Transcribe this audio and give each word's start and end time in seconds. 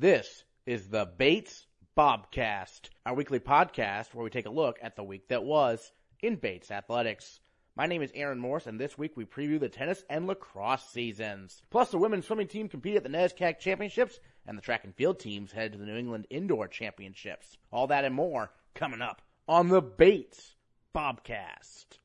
This 0.00 0.44
is 0.64 0.90
the 0.90 1.10
Bates 1.18 1.66
Bobcast, 1.96 2.90
our 3.04 3.14
weekly 3.14 3.40
podcast 3.40 4.14
where 4.14 4.22
we 4.22 4.30
take 4.30 4.46
a 4.46 4.50
look 4.50 4.78
at 4.80 4.94
the 4.94 5.02
week 5.02 5.26
that 5.26 5.42
was 5.42 5.90
in 6.20 6.36
Bates 6.36 6.70
athletics. 6.70 7.40
My 7.74 7.86
name 7.86 8.02
is 8.02 8.12
Aaron 8.14 8.38
Morse, 8.38 8.68
and 8.68 8.78
this 8.78 8.96
week 8.96 9.16
we 9.16 9.24
preview 9.24 9.58
the 9.58 9.68
tennis 9.68 10.04
and 10.08 10.28
lacrosse 10.28 10.88
seasons. 10.88 11.62
Plus, 11.70 11.90
the 11.90 11.98
women's 11.98 12.26
swimming 12.26 12.46
team 12.46 12.68
competed 12.68 12.98
at 12.98 13.02
the 13.10 13.18
NESCAC 13.18 13.58
Championships, 13.58 14.20
and 14.46 14.56
the 14.56 14.62
track 14.62 14.84
and 14.84 14.94
field 14.94 15.18
teams 15.18 15.50
headed 15.50 15.72
to 15.72 15.78
the 15.78 15.86
New 15.86 15.96
England 15.96 16.28
Indoor 16.30 16.68
Championships. 16.68 17.56
All 17.72 17.88
that 17.88 18.04
and 18.04 18.14
more 18.14 18.52
coming 18.76 19.02
up 19.02 19.20
on 19.48 19.66
the 19.66 19.82
Bates 19.82 20.54
Bobcast. 20.94 21.98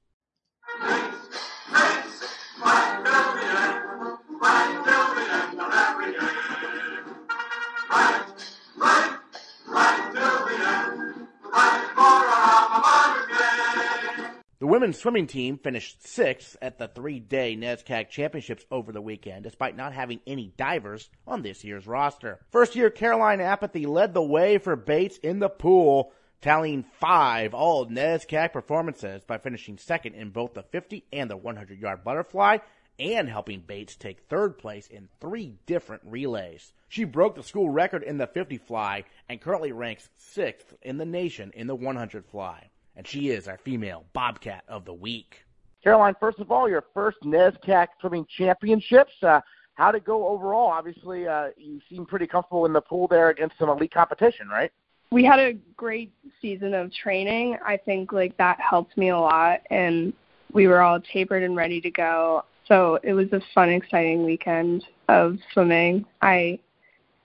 The 14.63 14.67
women's 14.67 14.98
swimming 14.98 15.27
team 15.27 15.58
finished 15.58 16.08
sixth 16.08 16.55
at 16.62 16.77
the 16.77 16.88
three-day 16.88 17.58
NESCAC 17.58 18.08
championships 18.08 18.63
over 18.71 18.94
the 18.94 19.02
weekend, 19.02 19.44
despite 19.44 19.76
not 19.76 19.91
having 19.91 20.21
any 20.26 20.54
divers 20.55 21.09
on 21.27 21.41
this 21.41 21.66
year's 21.66 21.85
roster. 21.85 22.40
First 22.49 22.73
year 22.73 22.90
Caroline 22.90 23.41
Apathy 23.41 23.85
led 23.85 24.13
the 24.13 24.23
way 24.23 24.57
for 24.59 24.77
Bates 24.77 25.18
in 25.18 25.40
the 25.40 25.49
pool, 25.49 26.13
tallying 26.40 26.85
five 27.02 27.54
all 27.54 27.88
NESCAC 27.88 28.54
performances 28.54 29.26
by 29.26 29.38
finishing 29.38 29.77
second 29.77 30.16
in 30.16 30.30
both 30.30 30.54
the 30.54 30.63
50 30.63 31.04
and 31.12 31.30
the 31.30 31.35
100 31.35 31.77
yard 31.77 32.05
butterfly 32.05 32.59
and 32.98 33.27
helping 33.27 33.59
Bates 33.59 33.98
take 33.98 34.30
third 34.30 34.57
place 34.57 34.88
in 34.88 35.09
three 35.20 35.57
different 35.66 36.04
relays. 36.05 36.71
She 36.88 37.04
broke 37.04 37.35
the 37.35 37.43
school 37.43 37.70
record 37.70 38.02
in 38.02 38.18
the 38.18 38.27
50 38.27 38.59
fly 38.59 39.04
and 39.27 39.41
currently 39.41 39.73
ranks 39.73 40.07
sixth 40.16 40.73
in 40.82 40.99
the 40.99 41.05
nation 41.05 41.52
in 41.54 41.68
the 41.68 41.76
100 41.76 42.26
fly 42.27 42.70
and 42.96 43.08
she 43.08 43.30
is 43.30 43.48
our 43.48 43.58
female 43.58 44.05
Bobcat 44.13 44.63
of 44.68 44.86
the 44.86 44.94
week. 44.94 45.36
Caroline, 45.84 46.16
first 46.20 46.40
of 46.40 46.52
all, 46.52 46.70
your 46.70 46.86
first 46.94 47.18
NESCAC 47.24 47.88
swimming 48.00 48.26
championships. 48.38 49.12
Uh, 49.22 49.41
how'd 49.76 49.96
it 49.96 50.05
go 50.05 50.27
overall? 50.27 50.68
Obviously, 50.68 51.27
uh, 51.27 51.50
you 51.58 51.82
seem 51.90 52.05
pretty 52.05 52.27
comfortable 52.27 52.66
in 52.66 52.74
the 52.74 52.82
pool 52.82 53.08
there 53.08 53.30
against 53.30 53.58
some 53.60 53.70
elite 53.70 53.94
competition, 53.94 54.48
right? 54.48 54.72
We 55.12 55.24
had 55.24 55.40
a 55.40 55.54
great 55.76 56.12
season 56.41 56.74
of 56.74 56.91
training. 56.94 57.58
I 57.66 57.77
think 57.77 58.13
like 58.13 58.35
that 58.38 58.60
helped 58.60 58.98
me 58.98 59.10
a 59.10 59.18
lot, 59.18 59.62
and 59.70 60.13
we 60.54 60.68
were 60.68 60.82
all 60.82 61.00
tapered 61.02 61.44
and 61.44 61.55
ready 61.55 61.82
to 61.82 61.91
go. 61.91 62.46
So 62.68 62.98
it 63.04 63.13
was 63.13 63.28
a 63.34 63.41
fun, 63.54 63.70
exciting 63.70 64.24
weekend 64.24 64.85
of 65.09 65.38
swimming. 65.52 66.06
I 66.22 66.59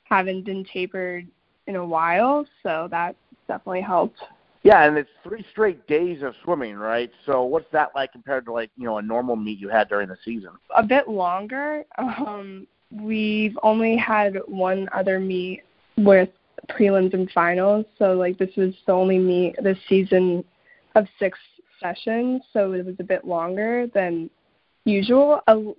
haven't 0.05 0.45
been 0.45 0.65
tapered 0.65 1.27
in 1.67 1.77
a 1.77 1.85
while, 1.85 2.45
so 2.63 2.89
that 2.91 3.15
definitely 3.47 3.83
helped. 3.83 4.19
Yeah, 4.63 4.85
and 4.85 4.99
it's 4.99 5.11
three 5.23 5.45
straight 5.51 5.87
days 5.87 6.23
of 6.23 6.35
swimming, 6.45 6.77
right? 6.77 7.11
So 7.27 7.45
what's 7.45 7.71
that 7.73 7.91
like 7.95 8.13
compared 8.13 8.45
to 8.47 8.53
like 8.53 8.71
you 8.77 8.85
know 8.85 8.99
a 8.99 9.03
normal 9.03 9.37
meet 9.37 9.59
you 9.59 9.69
had 9.69 9.89
during 9.89 10.09
the 10.09 10.17
season? 10.25 10.51
A 10.77 10.83
bit 10.83 11.09
longer. 11.09 11.85
Um, 11.99 12.67
we've 12.91 13.57
only 13.63 13.97
had 13.97 14.39
one 14.47 14.89
other 14.93 15.21
meet 15.21 15.63
with 15.97 16.31
prelims 16.71 17.15
and 17.15 17.31
finals, 17.31 17.87
so 17.99 18.15
like 18.15 18.39
this 18.39 18.55
was 18.57 18.75
the 18.87 18.93
only 18.93 19.19
meet 19.19 19.57
this 19.63 19.79
season 19.89 20.45
of 20.95 21.07
six 21.19 21.39
sessions, 21.81 22.43
so 22.53 22.73
it 22.73 22.85
was 22.85 22.97
a 22.99 23.05
bit 23.05 23.25
longer 23.25 23.87
than 23.95 24.29
usual. 24.85 25.41
A 25.47 25.73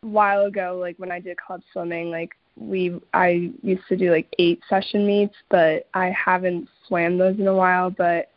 while 0.00 0.46
ago, 0.46 0.76
like 0.80 0.98
when 0.98 1.12
I 1.12 1.20
did 1.20 1.36
club 1.38 1.62
swimming, 1.72 2.10
like 2.10 2.30
we 2.56 3.00
I 3.12 3.50
used 3.62 3.86
to 3.88 3.96
do 3.96 4.10
like 4.10 4.32
eight 4.38 4.60
session 4.68 5.06
meets, 5.06 5.34
but 5.50 5.88
I 5.94 6.10
haven't 6.10 6.68
swam 6.86 7.18
those 7.18 7.38
in 7.38 7.46
a 7.46 7.54
while. 7.54 7.90
But 7.90 8.30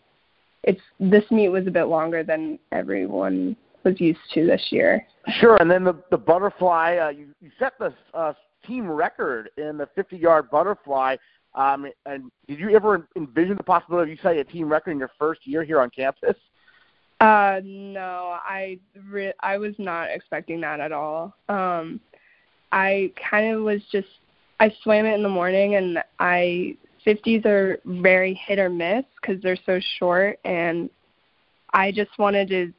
it's 0.63 0.81
this 0.99 1.23
meet 1.31 1.49
was 1.49 1.67
a 1.67 1.71
bit 1.71 1.85
longer 1.85 2.23
than 2.23 2.59
everyone 2.71 3.55
was 3.83 3.99
used 3.99 4.19
to 4.33 4.45
this 4.45 4.67
year. 4.69 5.05
Sure, 5.39 5.57
and 5.57 5.69
then 5.69 5.83
the 5.83 5.95
the 6.11 6.17
butterfly, 6.17 6.97
uh, 6.97 7.09
you, 7.09 7.27
you 7.41 7.51
set 7.59 7.73
the 7.79 7.93
uh, 8.13 8.33
team 8.65 8.89
record 8.89 9.49
in 9.57 9.77
the 9.77 9.87
50 9.95 10.17
yard 10.17 10.49
butterfly. 10.49 11.15
Um, 11.55 11.87
and 12.05 12.31
did 12.47 12.59
you 12.59 12.75
ever 12.75 13.07
envision 13.15 13.57
the 13.57 13.63
possibility 13.63 14.11
of 14.11 14.17
you 14.17 14.21
setting 14.21 14.39
a 14.39 14.43
team 14.43 14.69
record 14.69 14.91
in 14.91 14.99
your 14.99 15.11
first 15.17 15.47
year 15.47 15.63
here 15.63 15.81
on 15.81 15.89
campus? 15.89 16.35
Uh, 17.19 17.61
no, 17.63 18.37
I 18.43 18.77
re- 19.09 19.33
I 19.39 19.57
was 19.57 19.73
not 19.79 20.09
expecting 20.11 20.61
that 20.61 20.79
at 20.79 20.91
all. 20.91 21.33
Um, 21.49 21.99
I 22.71 23.11
kind 23.29 23.55
of 23.55 23.63
was 23.63 23.81
just 23.91 24.07
I 24.59 24.73
swam 24.83 25.05
it 25.05 25.15
in 25.15 25.23
the 25.23 25.29
morning 25.29 25.75
and 25.75 25.99
I 26.19 26.77
50s 27.07 27.45
are 27.45 27.79
very 27.85 28.33
hit 28.33 28.59
or 28.59 28.69
miss 28.69 29.05
because 29.21 29.41
they're 29.41 29.57
so 29.65 29.79
short, 29.97 30.39
and 30.43 30.89
I 31.73 31.91
just 31.91 32.11
wanted 32.19 32.49
to, 32.49 32.73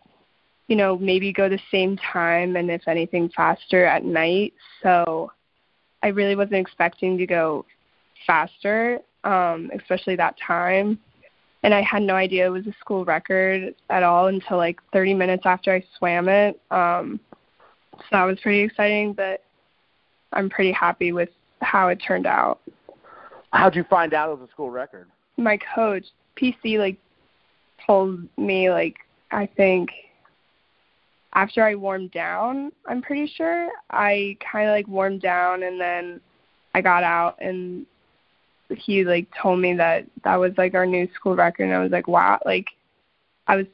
you 0.68 0.76
know, 0.76 0.98
maybe 0.98 1.32
go 1.32 1.48
the 1.48 1.58
same 1.70 1.96
time 1.96 2.56
and 2.56 2.70
if 2.70 2.86
anything 2.86 3.30
faster 3.34 3.86
at 3.86 4.04
night. 4.04 4.52
So 4.82 5.32
I 6.02 6.08
really 6.08 6.36
wasn't 6.36 6.56
expecting 6.56 7.16
to 7.18 7.26
go 7.26 7.64
faster, 8.26 9.00
um, 9.24 9.70
especially 9.74 10.16
that 10.16 10.36
time. 10.44 10.98
And 11.62 11.74
I 11.74 11.82
had 11.82 12.02
no 12.02 12.14
idea 12.14 12.46
it 12.46 12.50
was 12.50 12.66
a 12.66 12.74
school 12.80 13.04
record 13.04 13.74
at 13.90 14.02
all 14.02 14.28
until 14.28 14.58
like 14.58 14.80
30 14.92 15.14
minutes 15.14 15.42
after 15.44 15.72
I 15.74 15.82
swam 15.98 16.28
it. 16.28 16.60
Um, 16.70 17.18
so 17.96 18.04
that 18.12 18.24
was 18.24 18.38
pretty 18.40 18.60
exciting, 18.60 19.12
but 19.12 19.42
I'm 20.32 20.48
pretty 20.48 20.70
happy 20.70 21.12
with 21.12 21.30
how 21.60 21.88
it 21.88 21.96
turned 21.96 22.26
out. 22.26 22.60
How'd 23.52 23.76
you 23.76 23.84
find 23.84 24.14
out 24.14 24.30
it 24.30 24.38
was 24.38 24.48
a 24.48 24.52
school 24.52 24.70
record? 24.70 25.08
My 25.36 25.58
coach, 25.74 26.04
PC, 26.40 26.78
like 26.78 26.98
told 27.86 28.20
me 28.36 28.70
like 28.70 28.96
I 29.30 29.46
think 29.46 29.90
after 31.34 31.62
I 31.62 31.74
warmed 31.74 32.10
down, 32.12 32.72
I'm 32.86 33.02
pretty 33.02 33.30
sure 33.36 33.68
I 33.90 34.36
kind 34.52 34.68
of 34.68 34.72
like 34.72 34.88
warmed 34.88 35.22
down 35.22 35.62
and 35.62 35.80
then 35.80 36.20
I 36.74 36.80
got 36.80 37.02
out 37.02 37.36
and 37.40 37.86
he 38.70 39.04
like 39.04 39.26
told 39.40 39.60
me 39.60 39.74
that 39.74 40.04
that 40.24 40.36
was 40.36 40.52
like 40.58 40.74
our 40.74 40.86
new 40.86 41.08
school 41.14 41.34
record 41.34 41.64
and 41.64 41.74
I 41.74 41.78
was 41.78 41.90
like 41.90 42.06
wow 42.06 42.38
like 42.44 42.66
I 43.46 43.56
was 43.56 43.66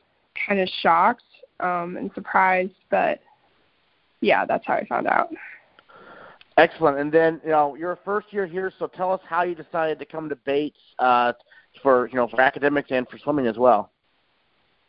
kind 0.47 0.61
of 0.61 0.69
shocked 0.83 1.23
um 1.61 1.97
and 1.97 2.11
surprised 2.15 2.75
but 2.91 3.21
yeah 4.21 4.45
that's 4.45 4.67
how 4.67 4.75
I 4.75 4.87
found 4.87 5.07
out. 5.07 5.31
Excellent. 6.56 6.98
And 6.98 7.10
then, 7.10 7.41
you 7.44 7.50
know, 7.50 7.75
you're 7.75 7.92
a 7.92 7.98
first 8.04 8.32
year 8.32 8.47
here, 8.47 8.72
so 8.78 8.87
tell 8.87 9.12
us 9.12 9.20
how 9.28 9.42
you 9.42 9.54
decided 9.54 9.98
to 9.98 10.04
come 10.04 10.28
to 10.28 10.37
Bates 10.37 10.78
uh, 11.00 11.32
for, 11.82 12.09
you 12.09 12.15
know, 12.15 12.28
for 12.28 12.41
academics 12.41 12.91
and 12.92 13.09
for 13.09 13.19
swimming 13.19 13.47
as 13.47 13.56
well. 13.56 13.91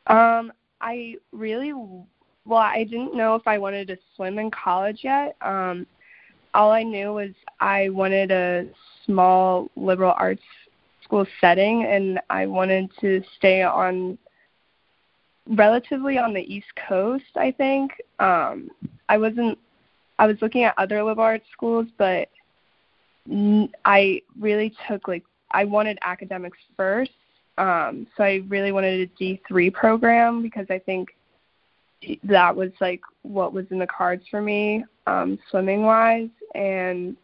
Um, 0.08 0.54
I 0.82 1.16
really, 1.32 1.74
well, 1.74 2.60
I 2.60 2.84
didn't 2.84 3.16
know 3.16 3.34
if 3.34 3.48
I 3.48 3.58
wanted 3.58 3.88
to 3.88 3.98
swim 4.16 4.38
in 4.38 4.52
college 4.52 5.00
yet. 5.04 5.36
Um, 5.42 5.88
all 6.54 6.72
I 6.72 6.84
knew 6.84 7.14
was 7.14 7.32
I 7.60 7.90
wanted 7.90 8.32
a 8.32 8.68
small 9.06 9.70
liberal 9.76 10.14
arts 10.16 10.44
school 11.04 11.26
setting, 11.42 11.86
and 11.86 12.20
I 12.30 12.46
wanted 12.46 12.92
to 13.02 13.24
stay 13.38 13.64
on 13.64 14.18
relatively 15.48 16.18
on 16.18 16.34
the 16.34 16.42
East 16.42 16.68
Coast. 16.88 17.24
I 17.36 17.52
think 17.52 17.92
um, 18.20 18.70
I 19.10 19.18
wasn't 19.18 19.58
I 20.18 20.28
was 20.28 20.38
looking 20.42 20.64
at 20.64 20.74
other 20.78 21.04
liberal 21.04 21.26
arts 21.26 21.46
schools, 21.52 21.88
but 21.98 22.30
I 23.84 24.22
really 24.40 24.74
took 24.88 25.08
like 25.08 25.24
I 25.52 25.66
wanted 25.66 25.98
academics 26.04 26.58
first. 26.78 27.12
Um, 27.58 28.08
so 28.16 28.24
I 28.24 28.44
really 28.48 28.72
wanted 28.72 29.10
a 29.10 29.24
D3 29.24 29.74
program 29.74 30.42
because 30.42 30.68
I 30.70 30.80
think 30.80 31.10
that 32.24 32.56
was 32.56 32.72
like 32.82 33.02
what 33.24 33.54
was 33.54 33.66
in 33.72 33.80
the 33.80 33.88
cards 33.88 34.24
for 34.30 34.42
me 34.42 34.84
um, 35.08 35.40
swimming 35.50 35.84
wise. 35.84 36.30
And 36.54 37.16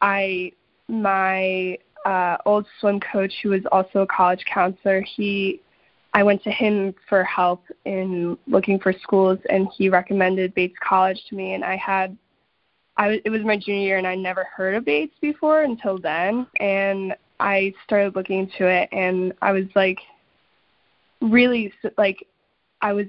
I 0.00 0.52
my 0.88 1.78
uh, 2.04 2.36
old 2.46 2.66
swim 2.80 3.00
coach, 3.00 3.32
who 3.42 3.50
was 3.50 3.62
also 3.72 4.00
a 4.00 4.06
college 4.06 4.44
counselor, 4.52 5.02
he 5.02 5.60
I 6.14 6.22
went 6.22 6.42
to 6.44 6.50
him 6.50 6.94
for 7.08 7.22
help 7.24 7.64
in 7.84 8.38
looking 8.46 8.78
for 8.78 8.92
schools, 8.92 9.38
and 9.50 9.68
he 9.76 9.88
recommended 9.88 10.54
Bates 10.54 10.76
College 10.82 11.20
to 11.28 11.34
me. 11.36 11.54
And 11.54 11.64
I 11.64 11.76
had, 11.76 12.16
I 12.96 13.20
it 13.24 13.30
was 13.30 13.42
my 13.42 13.56
junior 13.56 13.80
year, 13.80 13.98
and 13.98 14.06
I 14.06 14.14
never 14.14 14.44
heard 14.44 14.74
of 14.74 14.84
Bates 14.84 15.14
before 15.20 15.62
until 15.62 15.98
then. 15.98 16.46
And 16.60 17.14
I 17.40 17.72
started 17.84 18.16
looking 18.16 18.40
into 18.40 18.66
it, 18.66 18.88
and 18.92 19.32
I 19.42 19.52
was 19.52 19.66
like, 19.74 19.98
really 21.20 21.72
like, 21.96 22.26
I 22.80 22.92
was 22.92 23.06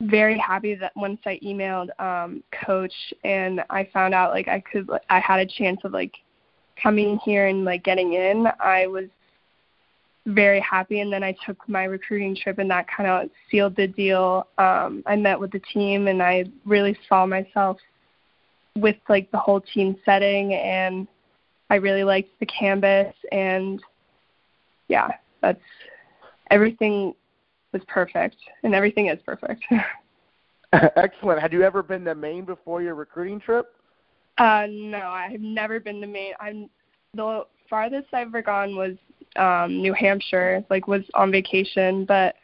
very 0.00 0.38
happy 0.38 0.74
that 0.74 0.92
once 0.96 1.20
I 1.26 1.38
emailed 1.44 1.88
um, 2.00 2.42
coach 2.64 2.92
and 3.24 3.62
I 3.70 3.88
found 3.92 4.14
out 4.14 4.32
like 4.32 4.48
I 4.48 4.60
could, 4.60 4.88
I 5.08 5.20
had 5.20 5.40
a 5.40 5.46
chance 5.46 5.80
of 5.84 5.92
like 5.92 6.14
coming 6.80 7.18
here 7.18 7.46
and 7.46 7.64
like 7.64 7.84
getting 7.84 8.14
in. 8.14 8.48
I 8.58 8.86
was 8.86 9.06
very 10.26 10.60
happy 10.60 11.00
and 11.00 11.12
then 11.12 11.24
I 11.24 11.34
took 11.44 11.68
my 11.68 11.84
recruiting 11.84 12.36
trip 12.36 12.58
and 12.58 12.70
that 12.70 12.86
kind 12.88 13.08
of 13.08 13.30
sealed 13.50 13.74
the 13.76 13.88
deal. 13.88 14.46
Um 14.58 15.02
I 15.06 15.16
met 15.16 15.38
with 15.38 15.50
the 15.50 15.60
team 15.72 16.06
and 16.06 16.22
I 16.22 16.44
really 16.64 16.96
saw 17.08 17.26
myself 17.26 17.78
with 18.76 18.96
like 19.08 19.30
the 19.32 19.38
whole 19.38 19.60
team 19.60 19.96
setting 20.04 20.54
and 20.54 21.08
I 21.70 21.76
really 21.76 22.04
liked 22.04 22.30
the 22.38 22.46
canvas 22.46 23.14
and 23.32 23.82
yeah, 24.88 25.08
that's 25.40 25.60
everything 26.50 27.14
was 27.72 27.82
perfect 27.88 28.36
and 28.62 28.74
everything 28.74 29.08
is 29.08 29.18
perfect. 29.26 29.64
Excellent. 30.72 31.40
Had 31.40 31.52
you 31.52 31.62
ever 31.62 31.82
been 31.82 32.04
to 32.04 32.14
Maine 32.14 32.44
before 32.44 32.80
your 32.80 32.94
recruiting 32.94 33.40
trip? 33.40 33.74
Uh 34.38 34.66
no, 34.70 34.98
I 34.98 35.28
have 35.32 35.40
never 35.40 35.80
been 35.80 36.00
to 36.00 36.06
Maine. 36.06 36.34
I'm 36.38 36.70
the 37.14 37.44
farthest 37.68 38.08
I've 38.12 38.28
ever 38.28 38.42
gone 38.42 38.76
was 38.76 38.96
um 39.36 39.80
New 39.80 39.92
Hampshire, 39.92 40.64
like 40.70 40.86
was 40.86 41.02
on 41.14 41.30
vacation, 41.30 42.04
but 42.04 42.36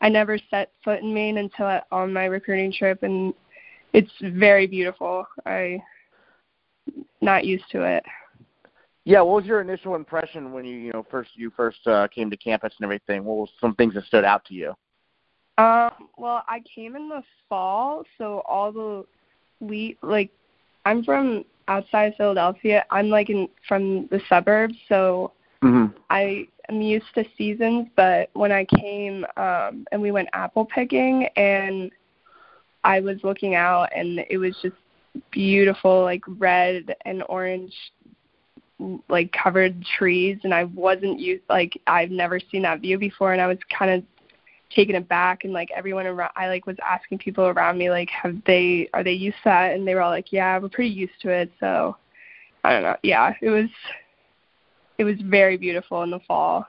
I 0.00 0.08
never 0.08 0.38
set 0.50 0.72
foot 0.84 1.00
in 1.00 1.14
Maine 1.14 1.38
until 1.38 1.66
I, 1.66 1.82
on 1.92 2.12
my 2.12 2.24
recruiting 2.24 2.72
trip 2.72 3.02
and 3.02 3.32
it's 3.92 4.12
very 4.20 4.66
beautiful. 4.66 5.26
I 5.46 5.82
not 7.20 7.44
used 7.44 7.64
to 7.72 7.82
it. 7.82 8.04
Yeah, 9.04 9.20
what 9.20 9.36
was 9.36 9.44
your 9.44 9.60
initial 9.60 9.94
impression 9.96 10.52
when 10.52 10.64
you 10.64 10.76
you 10.76 10.92
know 10.92 11.04
first 11.10 11.30
you 11.34 11.52
first 11.56 11.86
uh, 11.86 12.06
came 12.08 12.30
to 12.30 12.36
campus 12.36 12.72
and 12.78 12.84
everything? 12.84 13.24
What 13.24 13.36
was 13.36 13.50
some 13.60 13.74
things 13.74 13.94
that 13.94 14.04
stood 14.04 14.24
out 14.24 14.44
to 14.46 14.54
you? 14.54 14.74
Um, 15.58 16.08
well, 16.16 16.44
I 16.48 16.62
came 16.74 16.96
in 16.96 17.08
the 17.08 17.22
fall, 17.48 18.04
so 18.16 18.42
all 18.48 18.72
the 18.72 19.04
we 19.60 19.98
like 20.02 20.30
I'm 20.84 21.02
from 21.04 21.44
outside 21.68 22.14
Philadelphia. 22.16 22.84
I'm 22.90 23.08
like 23.08 23.28
in 23.28 23.48
from 23.66 24.06
the 24.08 24.20
suburbs, 24.28 24.74
so 24.88 25.32
mm-hmm. 25.62 25.86
I 26.10 26.48
am 26.68 26.80
used 26.80 27.06
to 27.14 27.24
seasons. 27.36 27.88
But 27.96 28.30
when 28.34 28.52
I 28.52 28.64
came 28.64 29.24
um, 29.36 29.86
and 29.92 30.00
we 30.00 30.10
went 30.10 30.28
apple 30.32 30.64
picking, 30.64 31.28
and 31.36 31.90
I 32.84 33.00
was 33.00 33.18
looking 33.22 33.54
out, 33.54 33.88
and 33.94 34.24
it 34.28 34.38
was 34.38 34.56
just 34.62 34.76
beautiful, 35.30 36.02
like 36.02 36.22
red 36.26 36.96
and 37.04 37.22
orange 37.28 37.72
like 39.08 39.32
covered 39.32 39.84
trees 39.96 40.38
and 40.44 40.52
I 40.52 40.64
wasn't 40.64 41.20
used 41.20 41.44
like 41.48 41.80
I've 41.86 42.10
never 42.10 42.40
seen 42.40 42.62
that 42.62 42.80
view 42.80 42.98
before 42.98 43.32
and 43.32 43.40
I 43.40 43.46
was 43.46 43.58
kind 43.76 43.90
of 43.90 44.02
taken 44.74 44.96
aback 44.96 45.44
and 45.44 45.52
like 45.52 45.70
everyone 45.74 46.06
around 46.06 46.32
I 46.34 46.48
like 46.48 46.66
was 46.66 46.76
asking 46.84 47.18
people 47.18 47.44
around 47.44 47.78
me 47.78 47.90
like 47.90 48.08
have 48.10 48.36
they 48.46 48.88
are 48.94 49.04
they 49.04 49.12
used 49.12 49.36
to 49.38 49.44
that 49.44 49.74
and 49.74 49.86
they 49.86 49.94
were 49.94 50.00
all 50.00 50.10
like 50.10 50.32
yeah 50.32 50.58
we're 50.58 50.68
pretty 50.68 50.90
used 50.90 51.20
to 51.22 51.30
it 51.30 51.52
so 51.60 51.96
I 52.64 52.72
don't 52.72 52.82
know 52.82 52.96
yeah 53.02 53.34
it 53.40 53.50
was 53.50 53.68
it 55.02 55.04
was 55.04 55.20
very 55.24 55.56
beautiful 55.56 56.02
in 56.02 56.10
the 56.10 56.20
fall 56.20 56.66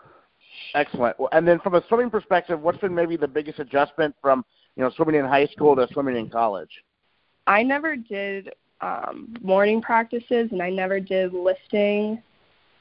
excellent 0.76 1.16
and 1.32 1.48
then 1.48 1.60
from 1.60 1.76
a 1.76 1.84
swimming 1.88 2.10
perspective 2.10 2.60
what's 2.60 2.80
been 2.80 2.94
maybe 2.94 3.16
the 3.16 3.28
biggest 3.28 3.60
adjustment 3.60 4.16
from 4.22 4.44
you 4.76 4.84
know 4.84 4.90
swimming 4.96 5.16
in 5.16 5.26
high 5.26 5.48
school 5.48 5.76
to 5.76 5.88
swimming 5.92 6.16
in 6.16 6.30
college 6.30 6.84
I 7.48 7.64
never 7.64 7.96
did 7.96 8.54
um, 8.82 9.34
morning 9.42 9.82
practices 9.82 10.50
and 10.52 10.62
I 10.62 10.70
never 10.70 11.00
did 11.00 11.34
lifting. 11.34 12.22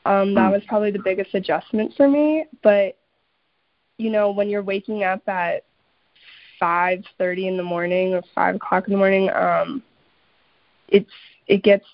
Um, 0.04 0.34
that 0.34 0.46
hmm. 0.46 0.52
was 0.52 0.62
probably 0.66 0.90
the 0.90 0.98
biggest 0.98 1.34
adjustment 1.34 1.92
for 1.96 2.08
me. 2.08 2.44
But 2.62 2.98
you 3.98 4.10
know, 4.10 4.30
when 4.30 4.48
you're 4.48 4.62
waking 4.62 5.04
up 5.04 5.26
at 5.28 5.64
five 6.58 7.02
thirty 7.18 7.46
in 7.46 7.56
the 7.56 7.62
morning 7.62 8.14
or 8.14 8.22
five 8.34 8.56
o'clock 8.56 8.86
in 8.86 8.92
the 8.92 8.98
morning, 8.98 9.30
um, 9.30 9.82
it's 10.88 11.10
it 11.46 11.62
gets 11.62 11.86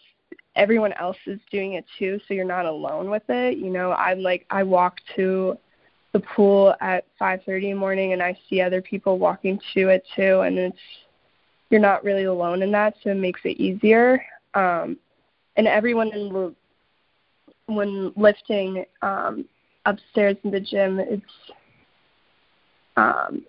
everyone 0.58 0.92
else 0.94 1.16
is 1.26 1.40
doing 1.50 1.74
it 1.74 1.84
too, 1.98 2.20
so 2.26 2.34
you're 2.34 2.44
not 2.44 2.66
alone 2.66 3.08
with 3.08 3.22
it. 3.28 3.56
You 3.56 3.70
know, 3.70 3.92
I'm 3.92 4.20
like 4.22 4.44
I 4.50 4.62
walk 4.64 4.98
to 5.16 5.56
the 6.12 6.20
pool 6.20 6.74
at 6.80 7.06
5:30 7.20 7.70
in 7.70 7.70
the 7.70 7.74
morning 7.74 8.12
and 8.12 8.22
I 8.22 8.36
see 8.48 8.60
other 8.60 8.82
people 8.82 9.18
walking 9.18 9.60
to 9.74 9.88
it 9.88 10.04
too 10.16 10.40
and 10.40 10.58
it's 10.58 10.78
you're 11.70 11.80
not 11.80 12.02
really 12.02 12.24
alone 12.24 12.62
in 12.62 12.72
that, 12.72 12.94
so 13.02 13.10
it 13.10 13.16
makes 13.16 13.40
it 13.44 13.60
easier. 13.60 14.24
Um, 14.54 14.96
and 15.56 15.66
everyone 15.66 16.12
in 16.12 16.54
when 17.66 18.12
lifting 18.16 18.84
um, 19.02 19.44
upstairs 19.84 20.36
in 20.44 20.50
the 20.50 20.60
gym, 20.60 20.98
it's 20.98 21.52
um, 22.96 23.44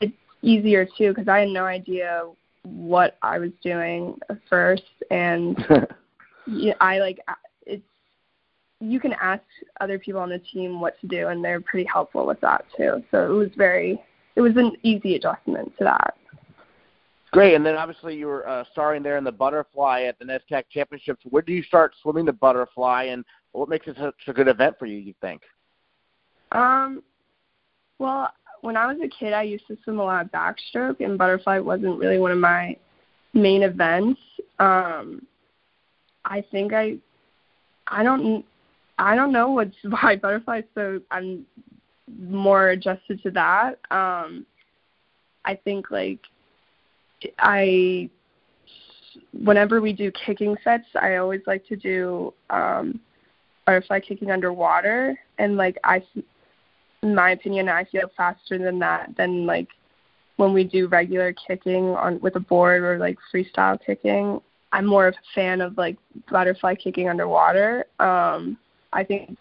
it's 0.00 0.14
easier 0.42 0.86
too 0.96 1.08
because 1.08 1.28
I 1.28 1.40
had 1.40 1.48
no 1.48 1.64
idea 1.64 2.22
what 2.62 3.18
I 3.22 3.38
was 3.38 3.50
doing 3.62 4.16
at 4.30 4.38
first, 4.48 4.84
and 5.10 5.56
yeah, 6.46 6.74
I 6.80 6.98
like 6.98 7.18
it's 7.66 7.82
you 8.80 9.00
can 9.00 9.14
ask 9.14 9.42
other 9.80 9.98
people 9.98 10.20
on 10.20 10.28
the 10.28 10.38
team 10.38 10.80
what 10.80 11.00
to 11.00 11.06
do, 11.06 11.28
and 11.28 11.44
they're 11.44 11.60
pretty 11.60 11.88
helpful 11.90 12.26
with 12.26 12.40
that 12.40 12.64
too. 12.76 13.02
So 13.10 13.24
it 13.24 13.36
was 13.36 13.50
very 13.56 14.00
it 14.36 14.40
was 14.40 14.56
an 14.56 14.72
easy 14.82 15.16
adjustment 15.16 15.72
to 15.78 15.84
that. 15.84 16.14
Great, 17.32 17.54
and 17.54 17.66
then 17.66 17.74
obviously 17.74 18.14
you 18.14 18.26
were 18.26 18.48
uh, 18.48 18.62
starring 18.70 19.02
there 19.02 19.16
in 19.16 19.24
the 19.24 19.32
butterfly 19.32 20.02
at 20.02 20.16
the 20.20 20.24
NESCAC 20.24 20.64
Championships. 20.70 21.24
Where 21.30 21.42
do 21.42 21.52
you 21.52 21.64
start 21.64 21.92
swimming 22.00 22.26
the 22.26 22.32
butterfly, 22.32 23.04
and 23.04 23.24
what 23.52 23.68
makes 23.68 23.88
it 23.88 23.96
such 23.98 24.14
a 24.28 24.32
good 24.32 24.46
event 24.46 24.76
for 24.78 24.86
you? 24.86 24.98
You 24.98 25.14
think? 25.20 25.42
Um, 26.52 27.02
well, 27.98 28.30
when 28.60 28.76
I 28.76 28.86
was 28.86 28.98
a 29.02 29.08
kid, 29.08 29.32
I 29.32 29.42
used 29.42 29.66
to 29.66 29.76
swim 29.82 29.98
a 29.98 30.04
lot 30.04 30.24
of 30.24 30.30
backstroke, 30.30 31.00
and 31.00 31.18
butterfly 31.18 31.58
wasn't 31.58 31.98
really 31.98 32.18
one 32.18 32.30
of 32.30 32.38
my 32.38 32.76
main 33.32 33.64
events. 33.64 34.20
Um, 34.60 35.26
I 36.24 36.44
think 36.50 36.72
I, 36.72 36.96
I 37.86 38.02
don't, 38.02 38.44
I 38.98 39.14
don't 39.14 39.32
know 39.32 39.50
what's 39.50 39.76
why 39.82 40.16
butterfly. 40.16 40.62
So 40.74 41.00
I'm 41.10 41.46
more 42.18 42.70
adjusted 42.70 43.22
to 43.22 43.30
that. 43.32 43.78
Um, 43.90 44.46
I 45.44 45.54
think 45.54 45.90
like 45.90 46.20
I 47.38 48.10
whenever 49.32 49.80
we 49.80 49.92
do 49.92 50.10
kicking 50.12 50.56
sets, 50.64 50.86
I 51.00 51.16
always 51.16 51.42
like 51.46 51.66
to 51.66 51.76
do 51.76 52.32
um, 52.50 53.00
butterfly 53.66 54.00
kicking 54.00 54.30
underwater, 54.30 55.18
and 55.38 55.56
like 55.56 55.78
I, 55.84 56.02
in 57.02 57.14
my 57.14 57.30
opinion, 57.30 57.68
I 57.68 57.84
feel 57.84 58.10
faster 58.16 58.58
than 58.58 58.78
that 58.80 59.14
than 59.16 59.46
like 59.46 59.68
when 60.36 60.52
we 60.52 60.64
do 60.64 60.88
regular 60.88 61.32
kicking 61.32 61.90
on 61.90 62.20
with 62.20 62.36
a 62.36 62.40
board 62.40 62.82
or 62.82 62.98
like 62.98 63.18
freestyle 63.32 63.78
kicking. 63.84 64.40
I'm 64.74 64.86
more 64.86 65.06
of 65.06 65.14
a 65.14 65.34
fan 65.36 65.60
of 65.60 65.78
like 65.78 65.96
butterfly 66.28 66.74
kicking 66.74 67.08
underwater. 67.08 67.86
Um, 68.00 68.58
I 68.92 69.04
think 69.04 69.38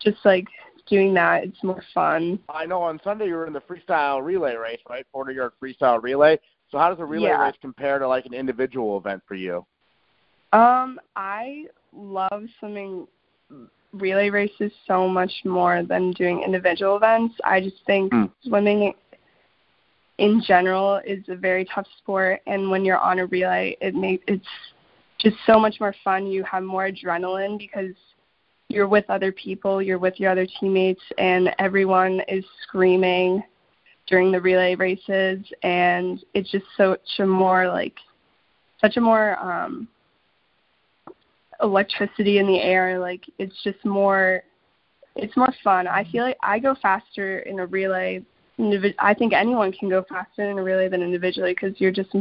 just 0.00 0.18
like 0.24 0.48
doing 0.88 1.14
that, 1.14 1.44
it's 1.44 1.62
more 1.62 1.84
fun. 1.94 2.40
I 2.48 2.66
know 2.66 2.82
on 2.82 3.00
Sunday 3.04 3.28
you 3.28 3.34
were 3.34 3.46
in 3.46 3.52
the 3.52 3.60
freestyle 3.60 4.24
relay 4.24 4.56
race, 4.56 4.80
right? 4.90 5.06
40 5.12 5.34
yard 5.34 5.52
freestyle 5.62 6.02
relay. 6.02 6.40
So 6.72 6.78
how 6.78 6.90
does 6.90 6.98
a 6.98 7.04
relay 7.04 7.28
yeah. 7.28 7.44
race 7.44 7.54
compare 7.60 8.00
to 8.00 8.08
like 8.08 8.26
an 8.26 8.34
individual 8.34 8.98
event 8.98 9.22
for 9.28 9.36
you? 9.36 9.64
Um, 10.52 10.98
I 11.14 11.66
love 11.92 12.42
swimming 12.58 13.06
relay 13.92 14.30
races 14.30 14.72
so 14.88 15.06
much 15.06 15.30
more 15.44 15.84
than 15.84 16.10
doing 16.10 16.42
individual 16.42 16.96
events. 16.96 17.36
I 17.44 17.60
just 17.60 17.76
think 17.86 18.12
mm. 18.12 18.32
swimming 18.42 18.94
in 20.18 20.42
general 20.46 21.00
is 21.06 21.24
a 21.28 21.36
very 21.36 21.64
tough 21.74 21.86
sport 21.98 22.40
and 22.46 22.70
when 22.70 22.84
you're 22.84 22.98
on 22.98 23.18
a 23.18 23.26
relay 23.26 23.76
it 23.80 23.94
makes 23.94 24.24
it's 24.26 24.46
just 25.18 25.36
so 25.46 25.58
much 25.58 25.76
more 25.80 25.94
fun. 26.04 26.26
You 26.26 26.44
have 26.44 26.62
more 26.62 26.90
adrenaline 26.90 27.58
because 27.58 27.94
you're 28.68 28.88
with 28.88 29.04
other 29.08 29.32
people, 29.32 29.80
you're 29.80 29.98
with 29.98 30.18
your 30.18 30.30
other 30.30 30.46
teammates 30.60 31.02
and 31.18 31.54
everyone 31.58 32.20
is 32.28 32.44
screaming 32.62 33.42
during 34.06 34.30
the 34.30 34.40
relay 34.40 34.76
races, 34.76 35.44
and 35.64 36.24
it's 36.32 36.50
just 36.52 36.64
such 36.76 37.00
a 37.18 37.26
more 37.26 37.66
like 37.66 37.96
such 38.80 38.96
a 38.96 39.00
more 39.00 39.36
um, 39.40 39.88
electricity 41.60 42.38
in 42.38 42.46
the 42.46 42.60
air. 42.60 43.00
Like 43.00 43.24
it's 43.38 43.56
just 43.64 43.84
more 43.84 44.42
it's 45.16 45.36
more 45.36 45.52
fun. 45.64 45.88
I 45.88 46.04
feel 46.12 46.24
like 46.24 46.36
I 46.42 46.58
go 46.58 46.76
faster 46.80 47.40
in 47.40 47.58
a 47.60 47.66
relay. 47.66 48.22
I 48.58 49.14
think 49.14 49.32
anyone 49.32 49.72
can 49.72 49.88
go 49.88 50.04
faster 50.08 50.50
in 50.50 50.58
a 50.58 50.62
relay 50.62 50.88
than 50.88 51.02
individually 51.02 51.52
because 51.52 51.78
you're 51.78 51.92
just 51.92 52.14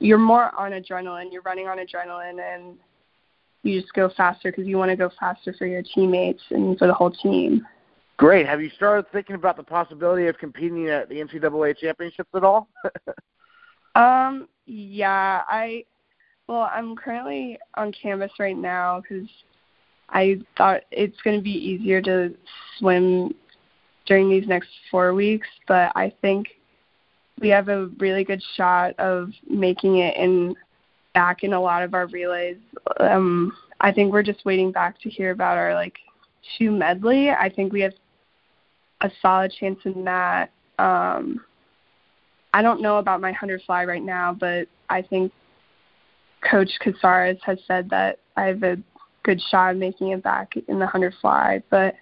you're 0.00 0.18
more 0.18 0.54
on 0.58 0.72
adrenaline. 0.72 1.32
You're 1.32 1.42
running 1.42 1.68
on 1.68 1.78
adrenaline, 1.78 2.40
and 2.40 2.76
you 3.62 3.80
just 3.80 3.92
go 3.94 4.10
faster 4.16 4.50
because 4.50 4.66
you 4.66 4.78
want 4.78 4.90
to 4.90 4.96
go 4.96 5.10
faster 5.18 5.54
for 5.56 5.66
your 5.66 5.82
teammates 5.82 6.42
and 6.50 6.76
for 6.78 6.86
the 6.86 6.94
whole 6.94 7.10
team. 7.10 7.66
Great. 8.16 8.46
Have 8.46 8.60
you 8.60 8.70
started 8.70 9.10
thinking 9.12 9.36
about 9.36 9.56
the 9.56 9.62
possibility 9.62 10.26
of 10.26 10.36
competing 10.38 10.88
at 10.88 11.08
the 11.08 11.16
NCAA 11.16 11.78
championships 11.78 12.30
at 12.34 12.42
all? 12.42 12.68
um, 13.94 14.48
yeah, 14.66 15.42
I 15.48 15.84
well, 16.48 16.68
I'm 16.72 16.96
currently 16.96 17.58
on 17.76 17.92
campus 17.92 18.32
right 18.40 18.56
now 18.56 19.00
because 19.00 19.28
I 20.08 20.40
thought 20.56 20.82
it's 20.90 21.20
going 21.22 21.36
to 21.36 21.42
be 21.42 21.52
easier 21.52 22.00
to 22.02 22.34
swim 22.78 23.34
during 24.08 24.28
these 24.28 24.48
next 24.48 24.70
four 24.90 25.14
weeks, 25.14 25.46
but 25.68 25.92
I 25.94 26.12
think 26.22 26.48
we 27.40 27.48
have 27.50 27.68
a 27.68 27.86
really 27.98 28.24
good 28.24 28.42
shot 28.56 28.98
of 28.98 29.30
making 29.48 29.98
it 29.98 30.16
in 30.16 30.56
back 31.14 31.44
in 31.44 31.52
a 31.52 31.60
lot 31.60 31.82
of 31.82 31.94
our 31.94 32.06
relays. 32.06 32.56
Um, 32.98 33.52
I 33.80 33.92
think 33.92 34.12
we're 34.12 34.22
just 34.22 34.44
waiting 34.44 34.72
back 34.72 35.00
to 35.02 35.10
hear 35.10 35.30
about 35.30 35.56
our 35.58 35.74
like 35.74 35.98
two 36.56 36.70
medley. 36.70 37.30
I 37.30 37.48
think 37.48 37.72
we 37.72 37.82
have 37.82 37.92
a 39.02 39.10
solid 39.22 39.52
chance 39.60 39.78
in 39.84 40.04
that. 40.04 40.50
Um, 40.78 41.44
I 42.54 42.62
don't 42.62 42.80
know 42.80 42.96
about 42.96 43.20
my 43.20 43.30
hundred 43.30 43.62
fly 43.66 43.84
right 43.84 44.02
now, 44.02 44.32
but 44.32 44.66
I 44.88 45.02
think 45.02 45.30
Coach 46.50 46.70
Casares 46.82 47.38
has 47.42 47.58
said 47.66 47.90
that 47.90 48.18
I 48.36 48.44
have 48.44 48.62
a 48.62 48.78
good 49.22 49.40
shot 49.50 49.72
of 49.72 49.76
making 49.76 50.08
it 50.08 50.22
back 50.22 50.56
in 50.56 50.78
the 50.78 50.86
100 50.86 51.14
fly. 51.20 51.62
But 51.68 51.94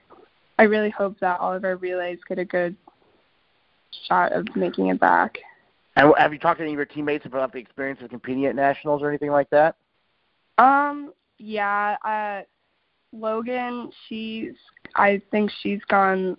I 0.58 0.64
really 0.64 0.90
hope 0.90 1.18
that 1.20 1.40
all 1.40 1.52
of 1.52 1.64
our 1.64 1.76
relays 1.76 2.18
get 2.28 2.38
a 2.38 2.44
good 2.44 2.76
shot 4.08 4.32
of 4.32 4.46
making 4.56 4.88
it 4.88 5.00
back. 5.00 5.38
And 5.96 6.12
have 6.18 6.32
you 6.32 6.38
talked 6.38 6.58
to 6.58 6.64
any 6.64 6.72
of 6.72 6.76
your 6.76 6.86
teammates 6.86 7.26
about 7.26 7.52
the 7.52 7.58
experience 7.58 8.00
of 8.02 8.10
competing 8.10 8.46
at 8.46 8.54
nationals 8.54 9.02
or 9.02 9.08
anything 9.08 9.30
like 9.30 9.48
that? 9.50 9.76
Um, 10.58 11.12
yeah, 11.38 11.96
uh, 12.04 12.42
Logan, 13.12 13.90
she's 14.08 14.52
I 14.94 15.20
think 15.30 15.50
she's 15.62 15.80
gone 15.88 16.36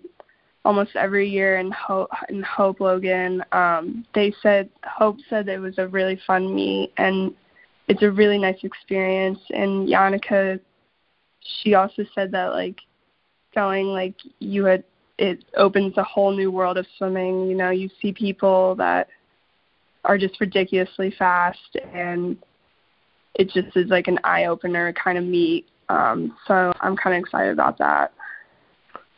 almost 0.64 0.96
every 0.96 1.28
year 1.28 1.58
and 1.58 1.72
Hope 1.72 2.10
and 2.28 2.44
Hope 2.44 2.80
Logan. 2.80 3.42
Um, 3.52 4.04
they 4.14 4.32
said 4.42 4.68
Hope 4.84 5.18
said 5.28 5.48
it 5.48 5.58
was 5.58 5.78
a 5.78 5.88
really 5.88 6.20
fun 6.26 6.54
meet 6.54 6.92
and 6.96 7.34
it's 7.88 8.02
a 8.02 8.10
really 8.10 8.38
nice 8.38 8.58
experience. 8.62 9.38
And 9.50 9.88
Yannicka, 9.88 10.60
she 11.40 11.74
also 11.74 12.04
said 12.14 12.30
that 12.32 12.52
like 12.52 12.78
going 13.54 13.86
like 13.86 14.14
you 14.38 14.64
had 14.64 14.84
it 15.18 15.44
opens 15.56 15.96
a 15.96 16.04
whole 16.04 16.34
new 16.34 16.50
world 16.50 16.78
of 16.78 16.86
swimming. 16.96 17.48
You 17.48 17.56
know, 17.56 17.70
you 17.70 17.90
see 18.00 18.12
people 18.12 18.74
that 18.76 19.08
are 20.04 20.16
just 20.16 20.40
ridiculously 20.40 21.12
fast 21.18 21.76
and 21.92 22.36
it 23.34 23.50
just 23.50 23.76
is 23.76 23.88
like 23.88 24.08
an 24.08 24.18
eye 24.24 24.46
opener 24.46 24.92
kind 24.92 25.18
of 25.18 25.24
meet. 25.24 25.66
Um, 25.88 26.36
so 26.46 26.72
I'm 26.80 26.96
kind 26.96 27.16
of 27.16 27.20
excited 27.20 27.52
about 27.52 27.78
that. 27.78 28.12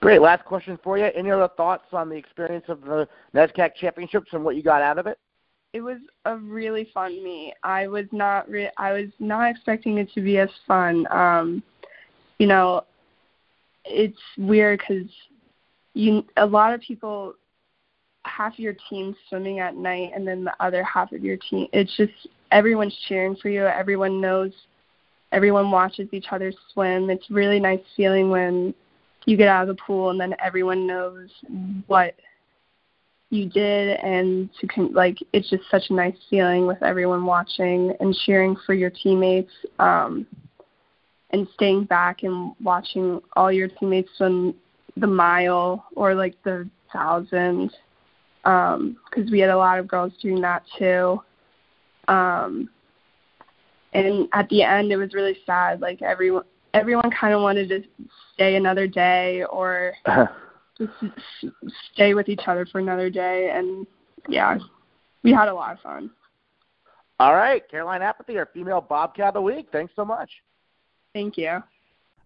Great. 0.01 0.23
Last 0.23 0.45
question 0.45 0.79
for 0.83 0.97
you. 0.97 1.11
Any 1.15 1.31
other 1.31 1.49
thoughts 1.57 1.85
on 1.93 2.09
the 2.09 2.17
experience 2.17 2.65
of 2.69 2.81
the 2.83 3.07
NESCAC 3.35 3.75
Championships 3.75 4.29
and 4.33 4.45
what 4.45 4.57
you 4.57 4.63
got 4.63 4.81
out 4.81 4.99
of 4.99 5.07
it? 5.07 5.19
It 5.73 5.83
was 5.83 5.99
a 6.25 6.37
really 6.37 6.89
fun 6.93 7.23
meet. 7.23 7.55
I 7.63 7.87
was 7.87 8.07
not 8.11 8.49
re- 8.49 8.73
I 8.77 8.93
was 8.93 9.09
not 9.21 9.51
expecting 9.51 9.99
it 9.99 10.11
to 10.15 10.21
be 10.21 10.39
as 10.39 10.49
fun. 10.67 11.07
Um, 11.13 11.63
you 12.39 12.47
know, 12.47 12.85
it's 13.85 14.19
weird 14.39 14.81
because 14.81 15.11
you 15.95 16.25
a 16.37 16.47
lot 16.47 16.73
of 16.73 16.81
people 16.81 17.35
half 18.25 18.59
your 18.59 18.75
team 18.89 19.17
swimming 19.29 19.61
at 19.61 19.75
night 19.75 20.13
and 20.15 20.27
then 20.27 20.45
the 20.45 20.53
other 20.61 20.85
half 20.85 21.11
of 21.13 21.25
your 21.25 21.39
team 21.49 21.67
it's 21.73 21.97
just 21.97 22.13
everyone's 22.53 22.97
cheering 23.09 23.35
for 23.37 23.49
you 23.49 23.65
everyone 23.65 24.21
knows 24.21 24.53
everyone 25.33 25.71
watches 25.71 26.09
each 26.13 26.27
other 26.33 26.53
swim. 26.73 27.11
It's 27.11 27.31
really 27.31 27.61
nice 27.61 27.81
feeling 27.97 28.31
when 28.31 28.75
you 29.27 29.37
get 29.37 29.49
out 29.49 29.69
of 29.69 29.77
the 29.77 29.83
pool 29.83 30.11
and 30.11 30.21
then 30.21 30.35
everyone 30.43 30.87
knows 30.87 31.29
what 31.87 32.15
you 33.31 33.49
did 33.49 33.97
and 34.01 34.51
to 34.61 34.67
con- 34.67 34.93
like 34.93 35.19
it's 35.33 35.49
just 35.51 35.63
such 35.71 35.85
a 35.91 35.95
nice 35.95 36.17
feeling 36.29 36.67
with 36.67 36.83
everyone 36.83 37.25
watching 37.25 37.95
and 38.01 38.15
cheering 38.27 38.57
for 38.67 38.75
your 38.75 38.91
teammates. 38.91 39.53
Um 39.79 40.27
and 41.31 41.47
staying 41.55 41.85
back 41.85 42.23
and 42.23 42.53
watching 42.63 43.21
all 43.35 43.53
your 43.53 43.69
teammates 43.69 44.11
swim 44.17 44.55
the 44.97 45.07
mile 45.07 45.87
or 45.95 46.15
like 46.15 46.35
the 46.43 46.69
thousand 46.93 47.71
um 48.45 48.97
because 49.09 49.31
we 49.31 49.39
had 49.39 49.51
a 49.51 49.57
lot 49.57 49.79
of 49.79 49.87
girls 49.87 50.13
doing 50.21 50.41
that 50.41 50.63
too. 50.79 51.21
Um 52.09 52.69
and 53.93 54.29
at 54.33 54.49
the 54.49 54.63
end 54.63 54.91
it 54.93 54.97
was 54.97 55.15
really 55.15 55.37
sad 55.47 55.81
like 55.81 56.03
everyone 56.03 56.45
everyone 56.75 57.11
kind 57.11 57.35
of 57.35 57.43
wanted 57.43 57.69
to 57.69 57.83
stay 58.35 58.57
another 58.57 58.87
day 58.87 59.45
or 59.51 59.93
just 60.79 60.93
stay 61.93 62.15
with 62.15 62.29
each 62.29 62.43
other 62.47 62.67
for 62.67 62.79
another 62.79 63.11
day. 63.11 63.51
And 63.55 63.87
yeah 64.29 64.59
we 65.23 65.33
had 65.33 65.49
a 65.49 65.55
lot 65.55 65.73
of 65.73 65.81
fun. 65.81 66.11
All 67.21 67.35
right 67.35 67.63
caroline 67.71 68.03
apathy 68.03 68.37
our 68.39 68.49
female 68.53 68.81
bobcat 68.81 69.29
of 69.29 69.35
the 69.35 69.43
week. 69.43 69.69
Thanks 69.71 69.93
so 69.95 70.05
much 70.05 70.31
thank 71.13 71.37
you 71.37 71.63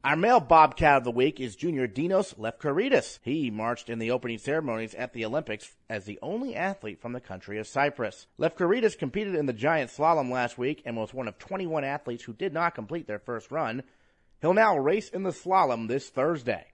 our 0.04 0.16
male 0.16 0.38
Bobcat 0.38 0.98
of 0.98 1.04
the 1.04 1.10
Week 1.10 1.40
is 1.40 1.56
junior 1.56 1.88
Dinos 1.88 2.34
Lefkaritis. 2.34 3.20
He 3.22 3.50
marched 3.50 3.88
in 3.88 3.98
the 3.98 4.10
opening 4.10 4.36
ceremonies 4.36 4.92
at 4.92 5.14
the 5.14 5.24
Olympics 5.24 5.72
as 5.88 6.04
the 6.04 6.18
only 6.20 6.54
athlete 6.54 7.00
from 7.00 7.14
the 7.14 7.22
country 7.22 7.58
of 7.58 7.66
Cyprus. 7.66 8.26
Lefkaritis 8.38 8.98
competed 8.98 9.34
in 9.34 9.46
the 9.46 9.54
giant 9.54 9.90
slalom 9.90 10.30
last 10.30 10.58
week 10.58 10.82
and 10.84 10.94
was 10.94 11.14
one 11.14 11.26
of 11.26 11.38
21 11.38 11.84
athletes 11.84 12.24
who 12.24 12.34
did 12.34 12.52
not 12.52 12.74
complete 12.74 13.06
their 13.06 13.18
first 13.18 13.50
run. 13.50 13.82
He'll 14.42 14.52
now 14.52 14.76
race 14.76 15.08
in 15.08 15.22
the 15.22 15.30
slalom 15.30 15.88
this 15.88 16.10
Thursday. 16.10 16.66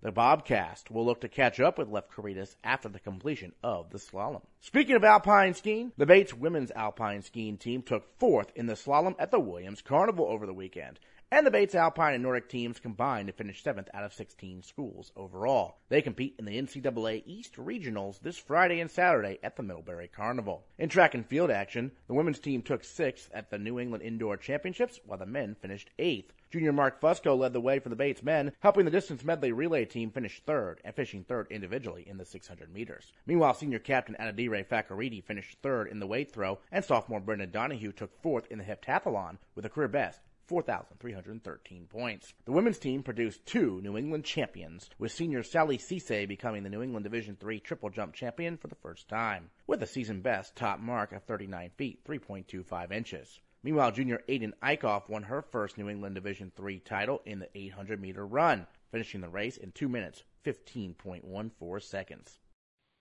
The 0.00 0.10
Bobcast 0.10 0.90
will 0.90 1.04
look 1.04 1.20
to 1.20 1.28
catch 1.28 1.60
up 1.60 1.76
with 1.76 1.90
Lefkaridis 1.90 2.54
after 2.64 2.88
the 2.88 3.00
completion 3.00 3.52
of 3.62 3.90
the 3.90 3.98
slalom. 3.98 4.42
Speaking 4.62 4.96
of 4.96 5.04
alpine 5.04 5.52
skiing, 5.52 5.92
the 5.98 6.06
Bates 6.06 6.32
women's 6.32 6.70
alpine 6.70 7.20
skiing 7.20 7.58
team 7.58 7.82
took 7.82 8.18
fourth 8.18 8.50
in 8.54 8.66
the 8.66 8.76
slalom 8.76 9.14
at 9.18 9.30
the 9.30 9.40
Williams 9.40 9.82
Carnival 9.82 10.24
over 10.24 10.46
the 10.46 10.54
weekend 10.54 10.98
and 11.30 11.46
the 11.46 11.50
Bates 11.50 11.74
Alpine 11.74 12.14
and 12.14 12.22
Nordic 12.22 12.48
teams 12.48 12.80
combined 12.80 13.26
to 13.26 13.34
finish 13.34 13.62
seventh 13.62 13.90
out 13.92 14.02
of 14.02 14.14
16 14.14 14.62
schools 14.62 15.12
overall. 15.14 15.76
They 15.90 16.00
compete 16.00 16.34
in 16.38 16.46
the 16.46 16.60
NCAA 16.60 17.22
East 17.26 17.56
Regionals 17.56 18.20
this 18.20 18.38
Friday 18.38 18.80
and 18.80 18.90
Saturday 18.90 19.38
at 19.42 19.54
the 19.54 19.62
Middlebury 19.62 20.08
Carnival. 20.08 20.64
In 20.78 20.88
track 20.88 21.14
and 21.14 21.26
field 21.26 21.50
action, 21.50 21.92
the 22.06 22.14
women's 22.14 22.38
team 22.38 22.62
took 22.62 22.82
sixth 22.82 23.30
at 23.34 23.50
the 23.50 23.58
New 23.58 23.78
England 23.78 24.02
Indoor 24.04 24.38
Championships, 24.38 25.00
while 25.04 25.18
the 25.18 25.26
men 25.26 25.54
finished 25.54 25.90
eighth. 25.98 26.32
Junior 26.50 26.72
Mark 26.72 26.98
Fusco 26.98 27.36
led 27.36 27.52
the 27.52 27.60
way 27.60 27.78
for 27.78 27.90
the 27.90 27.96
Bates 27.96 28.22
men, 28.22 28.52
helping 28.60 28.86
the 28.86 28.90
distance 28.90 29.22
medley 29.22 29.52
relay 29.52 29.84
team 29.84 30.10
finish 30.10 30.40
third 30.46 30.80
and 30.82 30.94
finishing 30.94 31.24
third 31.24 31.46
individually 31.50 32.08
in 32.08 32.16
the 32.16 32.24
600 32.24 32.72
meters. 32.72 33.12
Meanwhile, 33.26 33.52
senior 33.52 33.78
captain 33.78 34.16
Anadire 34.18 34.66
Fakaridi 34.66 35.22
finished 35.22 35.58
third 35.62 35.88
in 35.88 36.00
the 36.00 36.06
weight 36.06 36.32
throw, 36.32 36.58
and 36.72 36.82
sophomore 36.82 37.20
Brendan 37.20 37.50
Donahue 37.50 37.92
took 37.92 38.18
fourth 38.22 38.46
in 38.50 38.56
the 38.56 38.64
heptathlon 38.64 39.36
with 39.54 39.66
a 39.66 39.68
career 39.68 39.88
best 39.88 40.20
4,313 40.48 41.86
points. 41.88 42.32
The 42.46 42.52
women's 42.52 42.78
team 42.78 43.02
produced 43.02 43.44
two 43.44 43.82
New 43.82 43.98
England 43.98 44.24
champions, 44.24 44.88
with 44.98 45.12
senior 45.12 45.42
Sally 45.42 45.76
Ceesay 45.76 46.26
becoming 46.26 46.62
the 46.62 46.70
New 46.70 46.82
England 46.82 47.04
Division 47.04 47.36
III 47.46 47.60
triple 47.60 47.90
jump 47.90 48.14
champion 48.14 48.56
for 48.56 48.68
the 48.68 48.74
first 48.74 49.08
time, 49.08 49.50
with 49.66 49.82
a 49.82 49.86
season 49.86 50.22
best 50.22 50.56
top 50.56 50.80
mark 50.80 51.12
of 51.12 51.22
39 51.24 51.70
feet, 51.76 52.02
3.25 52.02 52.90
inches. 52.92 53.40
Meanwhile, 53.62 53.92
junior 53.92 54.22
Ayden 54.26 54.54
Eickhoff 54.62 55.10
won 55.10 55.24
her 55.24 55.42
first 55.42 55.76
New 55.76 55.90
England 55.90 56.14
Division 56.14 56.50
III 56.58 56.80
title 56.80 57.20
in 57.26 57.40
the 57.40 57.50
800 57.54 58.00
meter 58.00 58.26
run, 58.26 58.66
finishing 58.90 59.20
the 59.20 59.28
race 59.28 59.58
in 59.58 59.72
2 59.72 59.86
minutes, 59.86 60.22
15.14 60.46 61.82
seconds 61.82 62.38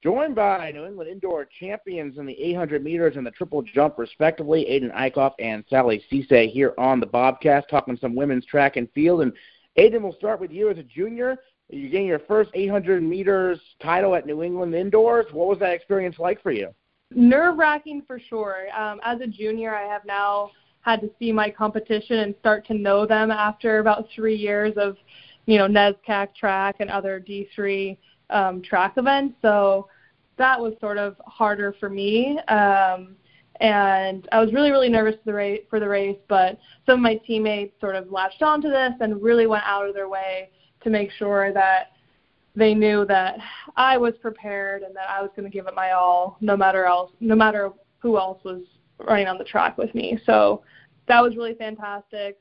joined 0.04 0.36
by 0.36 0.72
New 0.72 0.86
England 0.86 1.10
Indoor 1.10 1.48
champions 1.60 2.18
in 2.18 2.26
the 2.26 2.40
800 2.40 2.84
meters 2.84 3.16
and 3.16 3.26
the 3.26 3.32
triple 3.32 3.62
jump, 3.62 3.98
respectively, 3.98 4.66
Ayden 4.70 4.94
Eickhoff 4.96 5.34
and 5.40 5.64
Sally 5.70 6.04
Ceesay 6.12 6.52
here 6.52 6.74
on 6.78 7.00
the 7.00 7.08
Bobcast, 7.08 7.68
talking 7.70 7.98
some 7.98 8.16
women's 8.16 8.46
track 8.46 8.78
and 8.78 8.88
field. 8.94 9.22
And 9.22 9.34
Ayden, 9.78 10.02
we'll 10.02 10.14
start 10.14 10.40
with 10.40 10.52
you 10.52 10.70
as 10.70 10.78
a 10.78 10.84
junior. 10.84 11.38
You're 11.70 11.90
getting 11.90 12.08
your 12.08 12.20
first 12.20 12.52
800 12.54 13.04
meters 13.04 13.60
title 13.82 14.16
at 14.16 14.26
New 14.26 14.44
England 14.44 14.74
Indoors. 14.74 15.26
What 15.32 15.48
was 15.48 15.60
that 15.60 15.74
experience 15.74 16.18
like 16.20 16.42
for 16.42 16.52
you? 16.52 16.74
Nerve 17.12 17.58
wracking 17.58 18.04
for 18.06 18.20
sure. 18.20 18.68
Um, 18.78 19.00
as 19.04 19.20
a 19.22 19.28
junior, 19.28 19.76
I 19.76 19.84
have 19.84 20.06
now 20.06 20.52
had 20.82 21.02
to 21.02 21.10
see 21.20 21.32
my 21.32 21.50
competition 21.50 22.20
and 22.20 22.36
start 22.40 22.66
to 22.68 22.74
know 22.74 23.06
them 23.06 23.32
after 23.32 23.80
about 23.80 24.08
three 24.16 24.36
years 24.36 24.74
of, 24.78 24.96
you 25.46 25.58
know, 25.58 25.68
NESCAC 25.68 26.36
track 26.36 26.78
and 26.80 26.90
other 26.90 27.20
D3 27.20 27.98
um, 28.30 28.62
track 28.62 28.94
events. 28.98 29.36
So 29.42 29.88
that 30.38 30.60
was 30.60 30.74
sort 30.80 30.98
of 30.98 31.16
harder 31.26 31.76
for 31.80 31.90
me. 31.90 32.40
Um, 32.48 33.16
and 33.60 34.28
I 34.32 34.40
was 34.40 34.54
really, 34.54 34.70
really 34.70 34.90
nervous 34.90 35.16
for 35.16 35.32
the 35.32 35.34
race, 35.34 35.62
for 35.70 35.80
the 35.80 35.88
race, 35.88 36.18
but 36.28 36.60
some 36.86 36.96
of 36.96 37.02
my 37.02 37.16
teammates 37.16 37.80
sort 37.82 37.96
of 37.96 38.12
latched 38.12 38.44
onto 38.44 38.70
this 38.70 38.94
and 39.00 39.22
really 39.22 39.48
went 39.48 39.64
out 39.66 39.88
of 39.88 39.96
their 39.96 40.10
way 40.10 40.52
to 40.84 40.90
make 40.90 41.10
sure 41.12 41.52
that 41.54 41.94
they 42.56 42.74
knew 42.74 43.06
that 43.06 43.40
I 43.76 43.98
was 43.98 44.14
prepared 44.22 44.84
and 44.84 44.96
that 44.96 45.10
I 45.10 45.22
was 45.22 45.32
going 45.36 45.50
to 45.50 45.56
give 45.56 45.68
it 45.68 45.76
my 45.76 45.92
all, 45.92 46.38
no 46.42 46.56
matter 46.56 46.86
else, 46.86 47.12
no 47.20 47.36
matter 47.36 47.72
who 48.00 48.18
else 48.18 48.44
was 48.44 48.62
running 49.00 49.28
on 49.28 49.38
the 49.38 49.44
track 49.44 49.78
with 49.78 49.94
me. 49.96 50.20
So 50.26 50.64
that 51.08 51.22
was 51.22 51.36
really 51.36 51.54
fantastic, 51.56 52.38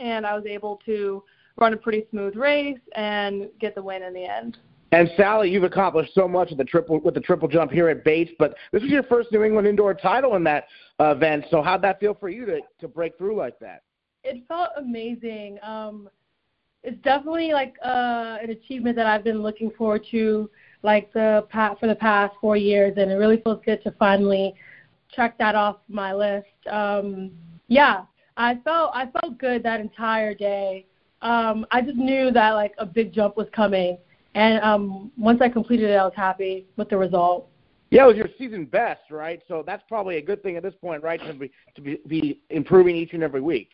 and 0.00 0.26
I 0.26 0.34
was 0.34 0.44
able 0.46 0.80
to 0.86 1.22
run 1.56 1.72
a 1.72 1.76
pretty 1.76 2.06
smooth 2.10 2.36
race 2.36 2.78
and 2.94 3.48
get 3.58 3.74
the 3.74 3.82
win 3.82 4.02
in 4.02 4.12
the 4.12 4.24
end. 4.24 4.58
And 4.92 5.10
Sally, 5.16 5.50
you've 5.50 5.64
accomplished 5.64 6.14
so 6.14 6.28
much 6.28 6.50
with 6.50 6.58
the 6.58 6.64
triple 6.64 7.00
with 7.00 7.14
the 7.14 7.20
triple 7.20 7.48
jump 7.48 7.72
here 7.72 7.88
at 7.88 8.04
Bates, 8.04 8.30
but 8.38 8.54
this 8.72 8.82
was 8.82 8.90
your 8.90 9.02
first 9.04 9.32
New 9.32 9.42
England 9.42 9.66
indoor 9.66 9.94
title 9.94 10.36
in 10.36 10.44
that 10.44 10.66
event. 11.00 11.44
So 11.50 11.60
how'd 11.60 11.82
that 11.82 11.98
feel 11.98 12.14
for 12.14 12.28
you 12.28 12.46
to 12.46 12.60
to 12.80 12.88
break 12.88 13.18
through 13.18 13.36
like 13.36 13.58
that? 13.58 13.82
It 14.22 14.44
felt 14.46 14.70
amazing. 14.76 15.58
Um, 15.62 16.08
it's 16.84 17.00
definitely 17.02 17.52
like 17.52 17.74
uh, 17.84 18.38
an 18.40 18.50
achievement 18.50 18.94
that 18.96 19.06
I've 19.06 19.24
been 19.24 19.42
looking 19.42 19.72
forward 19.72 20.06
to, 20.12 20.48
like 20.82 21.12
the 21.12 21.46
for 21.50 21.88
the 21.88 21.96
past 21.96 22.34
four 22.40 22.56
years, 22.56 22.94
and 22.96 23.10
it 23.10 23.16
really 23.16 23.40
feels 23.40 23.60
good 23.64 23.82
to 23.82 23.90
finally 23.92 24.54
check 25.10 25.36
that 25.38 25.56
off 25.56 25.78
my 25.88 26.14
list. 26.14 26.46
Um, 26.70 27.32
yeah, 27.66 28.02
I 28.36 28.60
felt 28.62 28.92
I 28.94 29.06
felt 29.20 29.36
good 29.38 29.64
that 29.64 29.80
entire 29.80 30.32
day. 30.32 30.86
Um, 31.22 31.66
I 31.72 31.80
just 31.80 31.96
knew 31.96 32.30
that 32.30 32.50
like 32.50 32.74
a 32.78 32.86
big 32.86 33.12
jump 33.12 33.36
was 33.36 33.48
coming 33.52 33.98
and 34.36 34.62
um, 34.62 35.10
once 35.16 35.40
I 35.40 35.48
completed 35.48 35.90
it, 35.90 35.94
I 35.94 36.04
was 36.04 36.12
happy 36.14 36.66
with 36.76 36.90
the 36.90 36.96
result. 36.98 37.48
Yeah, 37.90 38.04
it 38.04 38.08
was 38.08 38.16
your 38.16 38.28
season 38.36 38.66
best, 38.66 39.10
right? 39.10 39.40
So 39.48 39.64
that's 39.66 39.82
probably 39.88 40.18
a 40.18 40.22
good 40.22 40.42
thing 40.42 40.56
at 40.56 40.62
this 40.62 40.74
point, 40.78 41.02
right? 41.02 41.18
To 41.26 41.32
be 41.32 41.50
to 41.74 41.80
be, 41.80 41.98
be 42.06 42.42
improving 42.50 42.96
each 42.96 43.14
and 43.14 43.22
every 43.22 43.40
week. 43.40 43.70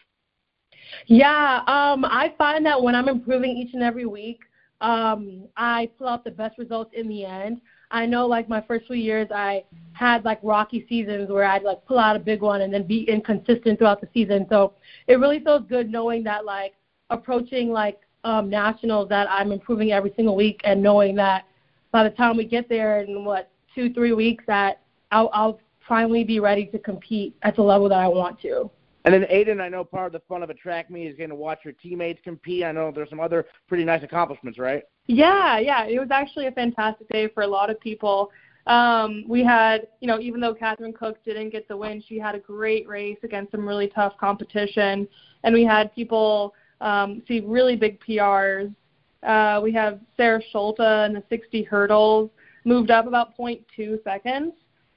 Yeah, 1.06 1.62
um, 1.66 2.04
I 2.04 2.32
find 2.38 2.64
that 2.64 2.80
when 2.80 2.94
I'm 2.94 3.08
improving 3.08 3.56
each 3.56 3.74
and 3.74 3.82
every 3.82 4.06
week, 4.06 4.38
um, 4.80 5.48
I 5.56 5.90
pull 5.98 6.08
out 6.08 6.22
the 6.22 6.30
best 6.30 6.58
results 6.58 6.92
in 6.94 7.08
the 7.08 7.24
end. 7.24 7.60
I 7.90 8.06
know 8.06 8.26
like 8.28 8.48
my 8.48 8.60
first 8.60 8.86
few 8.86 8.94
years 8.94 9.28
I 9.34 9.64
had 9.94 10.24
like 10.24 10.38
rocky 10.44 10.86
seasons 10.88 11.28
where 11.28 11.44
I'd 11.44 11.64
like 11.64 11.84
pull 11.86 11.98
out 11.98 12.14
a 12.14 12.20
big 12.20 12.40
one 12.40 12.60
and 12.60 12.72
then 12.72 12.86
be 12.86 13.02
inconsistent 13.08 13.78
throughout 13.78 14.00
the 14.00 14.08
season. 14.14 14.46
So 14.48 14.74
it 15.08 15.16
really 15.16 15.40
feels 15.40 15.62
good 15.68 15.90
knowing 15.90 16.22
that 16.24 16.44
like 16.44 16.74
approaching 17.10 17.70
like 17.70 18.00
um 18.24 18.48
nationals 18.48 19.08
that 19.08 19.28
I'm 19.30 19.52
improving 19.52 19.92
every 19.92 20.12
single 20.16 20.36
week 20.36 20.60
and 20.64 20.82
knowing 20.82 21.14
that 21.16 21.44
by 21.90 22.04
the 22.04 22.10
time 22.10 22.36
we 22.36 22.44
get 22.44 22.68
there 22.68 23.00
in 23.00 23.24
what 23.24 23.50
two 23.74 23.92
three 23.92 24.12
weeks 24.12 24.44
that 24.46 24.80
I'll, 25.10 25.30
I'll 25.32 25.60
finally 25.88 26.24
be 26.24 26.40
ready 26.40 26.66
to 26.66 26.78
compete 26.78 27.36
at 27.42 27.56
the 27.56 27.62
level 27.62 27.88
that 27.88 27.98
I 27.98 28.08
want 28.08 28.40
to. 28.42 28.70
And 29.04 29.12
then 29.12 29.24
Ayden, 29.24 29.60
I 29.60 29.68
know 29.68 29.82
part 29.82 30.06
of 30.06 30.12
the 30.12 30.22
fun 30.28 30.42
of 30.42 30.50
a 30.50 30.54
track 30.54 30.88
meet 30.90 31.08
is 31.08 31.16
getting 31.16 31.30
to 31.30 31.34
watch 31.34 31.60
your 31.64 31.74
teammates 31.74 32.20
compete. 32.22 32.62
I 32.62 32.70
know 32.70 32.92
there's 32.94 33.10
some 33.10 33.18
other 33.18 33.46
pretty 33.68 33.84
nice 33.84 34.02
accomplishments, 34.04 34.58
right? 34.58 34.84
Yeah, 35.06 35.58
yeah. 35.58 35.84
It 35.84 35.98
was 35.98 36.10
actually 36.12 36.46
a 36.46 36.52
fantastic 36.52 37.08
day 37.08 37.28
for 37.28 37.42
a 37.42 37.46
lot 37.46 37.68
of 37.68 37.80
people. 37.80 38.30
Um, 38.68 39.24
we 39.26 39.42
had, 39.42 39.88
you 40.00 40.06
know, 40.06 40.20
even 40.20 40.40
though 40.40 40.54
Catherine 40.54 40.92
Cook 40.92 41.22
didn't 41.24 41.50
get 41.50 41.66
the 41.66 41.76
win, 41.76 42.02
she 42.08 42.16
had 42.16 42.36
a 42.36 42.38
great 42.38 42.86
race 42.86 43.18
against 43.24 43.50
some 43.50 43.66
really 43.66 43.88
tough 43.88 44.16
competition. 44.18 45.08
And 45.42 45.52
we 45.52 45.64
had 45.64 45.92
people 45.96 46.54
um, 46.82 47.22
see 47.26 47.40
really 47.40 47.76
big 47.76 47.98
PRs. 48.00 48.74
Uh, 49.22 49.60
we 49.62 49.72
have 49.72 50.00
Sarah 50.16 50.42
Schulte 50.50 50.80
in 50.80 51.14
the 51.14 51.22
60 51.30 51.62
hurdles, 51.62 52.30
moved 52.64 52.90
up 52.90 53.06
about 53.06 53.36
0.2 53.38 54.02
seconds. 54.02 54.52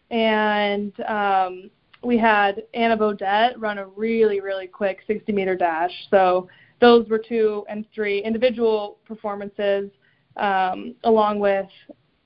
And 0.10 1.00
um, 1.02 1.70
we 2.04 2.18
had 2.18 2.64
Anna 2.74 2.98
Bodette 2.98 3.54
run 3.58 3.78
a 3.78 3.88
really, 3.88 4.42
really 4.42 4.68
quick 4.68 5.00
60 5.08 5.32
meter 5.32 5.56
dash. 5.56 5.92
So 6.10 6.48
those 6.82 7.08
were 7.08 7.20
two 7.20 7.66
and 7.70 7.86
three 7.94 8.24
individual 8.24 8.98
performances, 9.06 9.90
um, 10.38 10.96
along 11.04 11.40
with, 11.40 11.68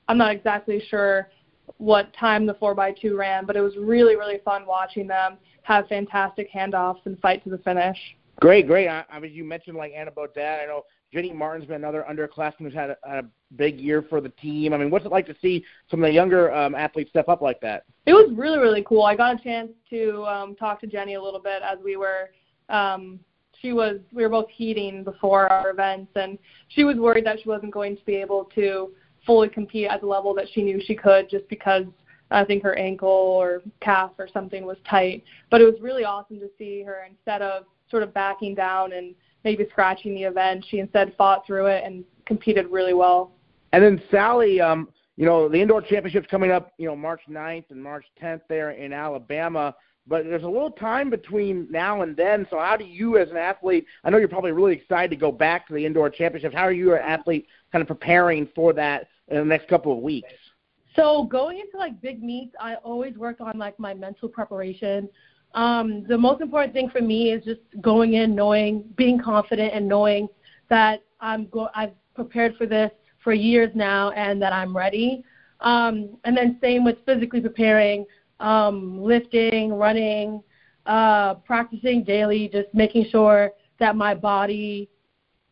I'm 0.07 0.17
not 0.17 0.31
exactly 0.31 0.81
sure 0.89 1.29
what 1.77 2.13
time 2.13 2.45
the 2.45 2.55
4x2 2.55 3.15
ran, 3.15 3.45
but 3.45 3.55
it 3.55 3.61
was 3.61 3.75
really, 3.77 4.15
really 4.15 4.39
fun 4.43 4.65
watching 4.65 5.07
them 5.07 5.37
have 5.63 5.87
fantastic 5.87 6.51
handoffs 6.51 7.05
and 7.05 7.19
fight 7.19 7.43
to 7.43 7.49
the 7.49 7.59
finish. 7.59 7.97
Great, 8.39 8.67
great. 8.67 8.87
I, 8.87 9.03
I 9.11 9.19
mean, 9.19 9.33
you 9.33 9.43
mentioned 9.43 9.75
like 9.75 9.91
Anna 9.95 10.11
Bodette. 10.11 10.63
I 10.63 10.65
know 10.65 10.83
Jenny 11.11 11.33
Martin's 11.33 11.65
been 11.65 11.75
another 11.75 12.05
underclassman 12.09 12.59
who's 12.59 12.73
had 12.73 12.91
a, 12.91 12.97
had 13.05 13.25
a 13.25 13.27
big 13.55 13.79
year 13.79 14.05
for 14.09 14.21
the 14.21 14.29
team. 14.29 14.73
I 14.73 14.77
mean, 14.77 14.89
what's 14.89 15.05
it 15.05 15.11
like 15.11 15.25
to 15.25 15.35
see 15.41 15.65
some 15.91 16.01
of 16.03 16.07
the 16.07 16.13
younger 16.13 16.53
um, 16.53 16.73
athletes 16.75 17.09
step 17.09 17.27
up 17.27 17.41
like 17.41 17.59
that? 17.61 17.83
It 18.05 18.13
was 18.13 18.31
really, 18.35 18.59
really 18.59 18.83
cool. 18.87 19.03
I 19.03 19.15
got 19.15 19.39
a 19.39 19.43
chance 19.43 19.71
to 19.89 20.23
um, 20.25 20.55
talk 20.55 20.79
to 20.81 20.87
Jenny 20.87 21.15
a 21.15 21.21
little 21.21 21.41
bit 21.41 21.61
as 21.63 21.79
we 21.83 21.97
were. 21.97 22.29
Um, 22.69 23.19
she 23.61 23.73
was. 23.73 23.99
We 24.13 24.23
were 24.23 24.29
both 24.29 24.49
heating 24.49 25.03
before 25.03 25.51
our 25.51 25.71
events, 25.71 26.11
and 26.15 26.37
she 26.69 26.85
was 26.85 26.95
worried 26.95 27.25
that 27.25 27.41
she 27.41 27.49
wasn't 27.49 27.73
going 27.73 27.97
to 27.97 28.05
be 28.05 28.15
able 28.15 28.45
to 28.55 28.91
fully 29.25 29.49
compete 29.49 29.87
at 29.89 29.99
the 29.99 30.07
level 30.07 30.33
that 30.35 30.45
she 30.53 30.61
knew 30.61 30.79
she 30.85 30.95
could, 30.95 31.29
just 31.29 31.47
because 31.49 31.83
I 32.31 32.45
think 32.45 32.63
her 32.63 32.77
ankle 32.77 33.09
or 33.09 33.63
calf 33.81 34.11
or 34.17 34.29
something 34.31 34.65
was 34.65 34.77
tight. 34.89 35.25
But 35.51 35.59
it 35.59 35.65
was 35.65 35.75
really 35.81 36.05
awesome 36.05 36.39
to 36.39 36.49
see 36.57 36.83
her 36.83 37.05
instead 37.09 37.41
of 37.41 37.65
sort 37.89 38.03
of 38.03 38.13
backing 38.13 38.55
down 38.55 38.93
and 38.93 39.15
maybe 39.43 39.65
scratching 39.71 40.15
the 40.15 40.23
event. 40.23 40.65
She 40.69 40.79
instead 40.79 41.13
fought 41.17 41.45
through 41.45 41.67
it 41.67 41.83
and 41.83 42.03
competed 42.25 42.67
really 42.67 42.93
well. 42.93 43.31
And 43.71 43.83
then 43.83 44.01
Sally, 44.09 44.59
um, 44.59 44.89
you 45.15 45.25
know, 45.25 45.49
the 45.49 45.61
indoor 45.61 45.81
championships 45.81 46.27
coming 46.29 46.51
up, 46.51 46.73
you 46.77 46.87
know, 46.87 46.95
March 46.95 47.21
9th 47.29 47.65
and 47.69 47.81
March 47.81 48.05
10th 48.21 48.41
there 48.47 48.71
in 48.71 48.93
Alabama. 48.93 49.75
But 50.07 50.23
there's 50.23 50.43
a 50.43 50.47
little 50.47 50.71
time 50.71 51.09
between 51.09 51.67
now 51.69 52.01
and 52.01 52.17
then. 52.17 52.47
So 52.49 52.57
how 52.57 52.75
do 52.75 52.85
you, 52.85 53.17
as 53.17 53.29
an 53.29 53.37
athlete, 53.37 53.85
I 54.03 54.09
know 54.09 54.17
you're 54.17 54.27
probably 54.27 54.53
really 54.53 54.73
excited 54.73 55.11
to 55.11 55.15
go 55.15 55.31
back 55.31 55.67
to 55.67 55.73
the 55.73 55.85
indoor 55.85 56.09
championships. 56.09 56.55
How 56.55 56.63
are 56.63 56.71
you, 56.71 56.93
an 56.93 57.01
athlete, 57.01 57.47
kind 57.71 57.81
of 57.81 57.87
preparing 57.87 58.47
for 58.55 58.73
that 58.73 59.07
in 59.27 59.37
the 59.37 59.45
next 59.45 59.67
couple 59.67 59.91
of 59.91 59.99
weeks? 59.99 60.29
So 60.95 61.25
going 61.25 61.59
into 61.59 61.77
like 61.77 62.01
big 62.01 62.23
meets, 62.23 62.55
I 62.59 62.75
always 62.75 63.15
work 63.15 63.39
on 63.39 63.57
like 63.59 63.79
my 63.79 63.93
mental 63.93 64.27
preparation. 64.27 65.07
Um, 65.53 66.05
the 66.07 66.17
most 66.17 66.41
important 66.41 66.73
thing 66.73 66.89
for 66.89 67.01
me 67.01 67.31
is 67.31 67.43
just 67.43 67.61
going 67.81 68.13
in, 68.13 68.35
knowing, 68.35 68.83
being 68.95 69.19
confident, 69.19 69.73
and 69.73 69.87
knowing 69.87 70.27
that 70.69 71.03
I'm 71.19 71.47
go- 71.47 71.69
I've 71.75 71.93
prepared 72.13 72.55
for 72.55 72.65
this 72.65 72.91
for 73.23 73.33
years 73.33 73.71
now, 73.75 74.11
and 74.11 74.41
that 74.41 74.53
I'm 74.53 74.75
ready. 74.75 75.23
Um, 75.61 76.17
and 76.23 76.37
then 76.37 76.57
same 76.61 76.83
with 76.85 76.97
physically 77.05 77.41
preparing, 77.41 78.05
um, 78.39 79.01
lifting, 79.01 79.73
running, 79.73 80.41
uh, 80.85 81.35
practicing 81.35 82.03
daily, 82.03 82.47
just 82.47 82.73
making 82.73 83.05
sure 83.11 83.51
that 83.79 83.95
my 83.95 84.13
body 84.13 84.89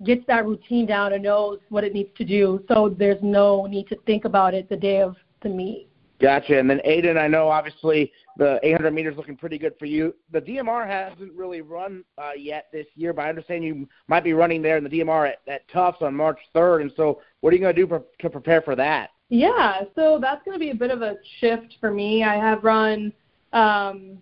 gets 0.04 0.26
that 0.28 0.46
routine 0.46 0.86
down 0.86 1.14
and 1.14 1.24
knows 1.24 1.60
what 1.70 1.84
it 1.84 1.94
needs 1.94 2.10
to 2.18 2.24
do. 2.24 2.64
So 2.68 2.96
there's 2.98 3.22
no 3.22 3.66
need 3.66 3.88
to 3.88 3.96
think 4.06 4.26
about 4.26 4.54
it 4.54 4.70
the 4.70 4.78
day 4.78 5.02
of 5.02 5.16
the 5.42 5.50
meet. 5.50 5.87
Gotcha. 6.20 6.58
And 6.58 6.70
then 6.70 6.80
Ayden, 6.86 7.18
I 7.18 7.28
know 7.28 7.48
obviously 7.48 8.12
the 8.38 8.60
800 8.64 8.92
meters 8.92 9.16
looking 9.18 9.38
pretty 9.38 9.60
good 9.60 9.74
for 9.78 9.86
you. 9.86 10.16
The 10.32 10.42
DMR 10.42 10.88
hasn't 10.88 11.32
really 11.34 11.62
run 11.62 12.04
uh, 12.18 12.32
yet 12.36 12.68
this 12.74 12.88
year, 12.96 13.14
but 13.14 13.26
I 13.26 13.30
understand 13.30 13.64
you 13.64 13.88
might 14.08 14.24
be 14.24 14.34
running 14.34 14.62
there 14.62 14.78
in 14.78 14.84
the 14.84 14.90
DMR 14.90 15.30
at, 15.30 15.42
at 15.48 15.68
Tufts 15.70 16.02
on 16.02 16.16
March 16.16 16.40
3rd. 16.56 16.82
And 16.82 16.92
so, 16.98 17.22
what 17.42 17.54
are 17.54 17.56
you 17.56 17.62
going 17.62 17.76
to 17.76 17.82
do 17.82 17.88
for, 17.88 18.04
to 18.20 18.30
prepare 18.30 18.62
for 18.64 18.76
that? 18.76 19.12
Yeah, 19.30 19.82
so 19.96 20.18
that's 20.22 20.44
going 20.44 20.56
to 20.56 20.60
be 20.60 20.72
a 20.72 20.76
bit 20.76 20.90
of 20.90 21.02
a 21.02 21.18
shift 21.40 21.76
for 21.80 21.92
me. 21.92 22.24
I 22.24 22.36
have 22.36 22.64
run 22.64 23.14
um, 23.54 24.18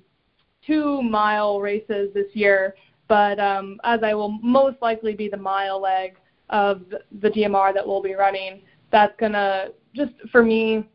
two 0.66 1.02
mile 1.02 1.62
races 1.62 2.14
this 2.14 2.28
year, 2.34 2.76
but 3.08 3.40
um, 3.40 3.80
as 3.84 4.02
I 4.04 4.16
will 4.16 4.40
most 4.42 4.78
likely 4.82 5.14
be 5.14 5.30
the 5.30 5.38
mile 5.38 5.80
leg 5.80 6.16
of 6.50 6.82
the 7.22 7.30
DMR 7.30 7.74
that 7.74 7.88
we'll 7.88 8.02
be 8.02 8.16
running, 8.16 8.62
that's 8.92 9.14
going 9.20 9.34
to 9.34 9.74
just 9.96 10.14
for 10.32 10.44
me 10.44 10.86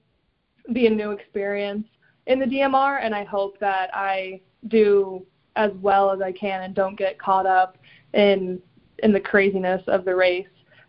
be 0.72 0.86
a 0.86 0.90
new 0.90 1.10
experience 1.10 1.86
in 2.26 2.38
the 2.38 2.46
DMR, 2.46 3.00
and 3.02 3.14
I 3.14 3.24
hope 3.24 3.58
that 3.60 3.90
I 3.94 4.40
do 4.68 5.24
as 5.56 5.72
well 5.80 6.10
as 6.10 6.20
I 6.20 6.32
can 6.32 6.62
and 6.62 6.74
don't 6.74 6.96
get 6.96 7.18
caught 7.18 7.46
up 7.46 7.76
in 8.14 8.60
in 9.02 9.12
the 9.12 9.20
craziness 9.20 9.82
of 9.86 10.04
the 10.04 10.14
race. 10.14 10.46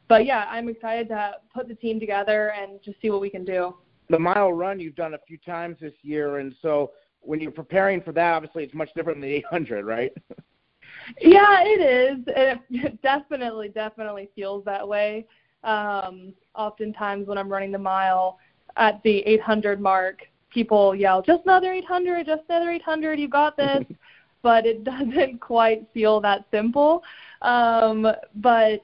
But 0.10 0.26
yeah, 0.26 0.46
I'm 0.50 0.68
excited 0.68 1.08
to 1.10 1.36
put 1.54 1.70
the 1.70 1.76
team 1.76 2.00
together 2.00 2.52
and 2.52 2.82
just 2.84 3.02
see 3.02 3.10
what 3.10 3.22
we 3.22 3.30
can 3.30 3.46
do. 3.46 3.76
The 4.10 4.20
mile 4.20 4.52
run 4.52 4.80
you've 4.80 4.96
done 4.96 5.14
a 5.14 5.20
few 5.26 5.38
times 5.38 5.78
this 5.80 5.94
year, 6.02 6.40
and 6.40 6.54
so 6.62 6.92
when 7.22 7.40
you're 7.40 7.52
preparing 7.52 8.02
for 8.02 8.12
that, 8.12 8.34
obviously 8.34 8.64
it's 8.64 8.74
much 8.74 8.90
different 8.94 9.22
than 9.22 9.30
the 9.30 9.36
800, 9.38 9.86
right? 9.86 10.12
yeah, 11.22 11.64
it 11.64 11.80
is. 11.80 12.24
It 12.28 13.02
definitely, 13.02 13.70
definitely 13.70 14.30
feels 14.36 14.66
that 14.66 14.86
way. 14.86 15.28
Um, 15.64 16.34
oftentimes 16.56 17.28
when 17.28 17.38
I'm 17.38 17.50
running 17.50 17.72
the 17.72 17.78
mile, 17.78 18.38
at 18.78 19.02
the 19.04 19.20
800 19.20 19.80
mark, 19.80 20.22
people 20.50 20.96
yell, 20.96 21.22
"Just 21.22 21.44
another 21.46 21.72
800! 21.74 22.26
Just 22.26 22.44
another 22.50 22.72
800! 22.72 23.20
You 23.20 23.28
got 23.28 23.58
this!" 23.58 23.84
but 24.42 24.66
it 24.66 24.84
doesn't 24.84 25.40
quite 25.40 25.88
feel 25.94 26.20
that 26.22 26.46
simple. 26.52 27.04
Um, 27.42 28.08
but 28.36 28.84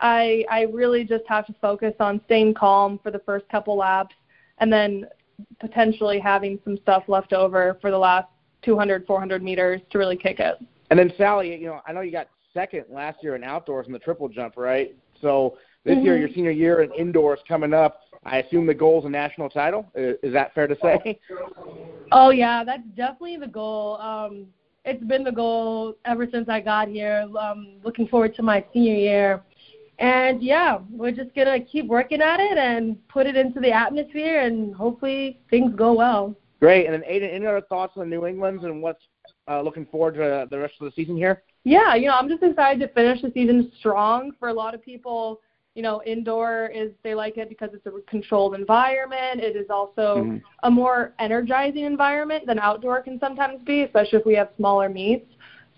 I 0.00 0.44
I 0.50 0.62
really 0.72 1.04
just 1.04 1.24
have 1.28 1.46
to 1.46 1.54
focus 1.60 1.94
on 2.00 2.20
staying 2.26 2.54
calm 2.54 2.98
for 3.02 3.10
the 3.10 3.20
first 3.20 3.48
couple 3.48 3.76
laps, 3.76 4.14
and 4.58 4.72
then 4.72 5.06
potentially 5.58 6.18
having 6.18 6.58
some 6.64 6.76
stuff 6.78 7.04
left 7.08 7.32
over 7.32 7.78
for 7.80 7.90
the 7.90 7.98
last 7.98 8.28
200, 8.62 9.06
400 9.06 9.42
meters 9.42 9.80
to 9.90 9.98
really 9.98 10.16
kick 10.16 10.38
it. 10.38 10.56
And 10.90 10.98
then 10.98 11.12
Sally, 11.16 11.56
you 11.56 11.66
know, 11.66 11.80
I 11.86 11.92
know 11.92 12.00
you 12.00 12.12
got 12.12 12.28
second 12.52 12.84
last 12.90 13.22
year 13.22 13.36
in 13.36 13.44
outdoors 13.44 13.86
in 13.86 13.92
the 13.92 13.98
triple 13.98 14.28
jump, 14.28 14.56
right? 14.56 14.94
So 15.20 15.56
this 15.84 15.96
mm-hmm. 15.96 16.04
year, 16.04 16.16
your 16.16 16.28
senior 16.34 16.50
year 16.50 16.82
in 16.82 16.92
indoors 16.92 17.40
coming 17.48 17.72
up. 17.72 18.00
I 18.24 18.38
assume 18.38 18.66
the 18.66 18.74
goal 18.74 19.00
is 19.00 19.06
a 19.06 19.10
national 19.10 19.48
title. 19.48 19.90
Is 19.94 20.32
that 20.32 20.54
fair 20.54 20.66
to 20.66 20.76
say? 20.82 21.18
Oh 22.12 22.30
yeah, 22.30 22.64
that's 22.64 22.86
definitely 22.96 23.38
the 23.38 23.46
goal. 23.46 23.96
Um, 23.96 24.46
it's 24.84 25.02
been 25.04 25.24
the 25.24 25.32
goal 25.32 25.94
ever 26.04 26.26
since 26.30 26.48
I 26.48 26.60
got 26.60 26.88
here. 26.88 27.26
Um, 27.38 27.76
looking 27.82 28.08
forward 28.08 28.34
to 28.36 28.42
my 28.42 28.64
senior 28.74 28.94
year, 28.94 29.42
and 29.98 30.42
yeah, 30.42 30.78
we're 30.90 31.12
just 31.12 31.34
gonna 31.34 31.60
keep 31.60 31.86
working 31.86 32.20
at 32.20 32.40
it 32.40 32.58
and 32.58 32.96
put 33.08 33.26
it 33.26 33.36
into 33.36 33.60
the 33.60 33.72
atmosphere, 33.72 34.40
and 34.40 34.74
hopefully 34.74 35.40
things 35.48 35.74
go 35.74 35.94
well. 35.94 36.34
Great. 36.60 36.84
And 36.86 36.94
then 36.94 37.02
Ayden, 37.10 37.34
any 37.34 37.46
other 37.46 37.62
thoughts 37.62 37.94
on 37.96 38.10
New 38.10 38.26
England's 38.26 38.64
and 38.64 38.82
what's 38.82 39.02
uh, 39.48 39.62
looking 39.62 39.86
forward 39.86 40.14
to 40.14 40.46
the 40.50 40.58
rest 40.58 40.74
of 40.80 40.84
the 40.84 40.92
season 40.92 41.16
here? 41.16 41.42
Yeah, 41.64 41.94
you 41.94 42.08
know, 42.08 42.14
I'm 42.14 42.28
just 42.28 42.42
excited 42.42 42.80
to 42.80 42.88
finish 42.92 43.22
the 43.22 43.30
season 43.32 43.72
strong. 43.78 44.32
For 44.38 44.48
a 44.48 44.52
lot 44.52 44.74
of 44.74 44.82
people, 44.82 45.40
you 45.74 45.82
know, 45.82 46.02
indoor 46.04 46.70
is 46.74 46.90
they 47.02 47.14
like 47.14 47.36
it 47.36 47.48
because 47.48 47.70
it's 47.72 47.86
a 47.86 47.92
controlled 48.10 48.54
environment. 48.54 49.40
It 49.40 49.56
is 49.56 49.66
also 49.70 50.16
mm-hmm. 50.16 50.36
a 50.64 50.70
more 50.70 51.14
energizing 51.18 51.84
environment 51.84 52.46
than 52.46 52.58
outdoor 52.58 53.02
can 53.02 53.20
sometimes 53.20 53.60
be, 53.64 53.82
especially 53.82 54.18
if 54.18 54.26
we 54.26 54.34
have 54.34 54.50
smaller 54.56 54.88
meets. 54.88 55.26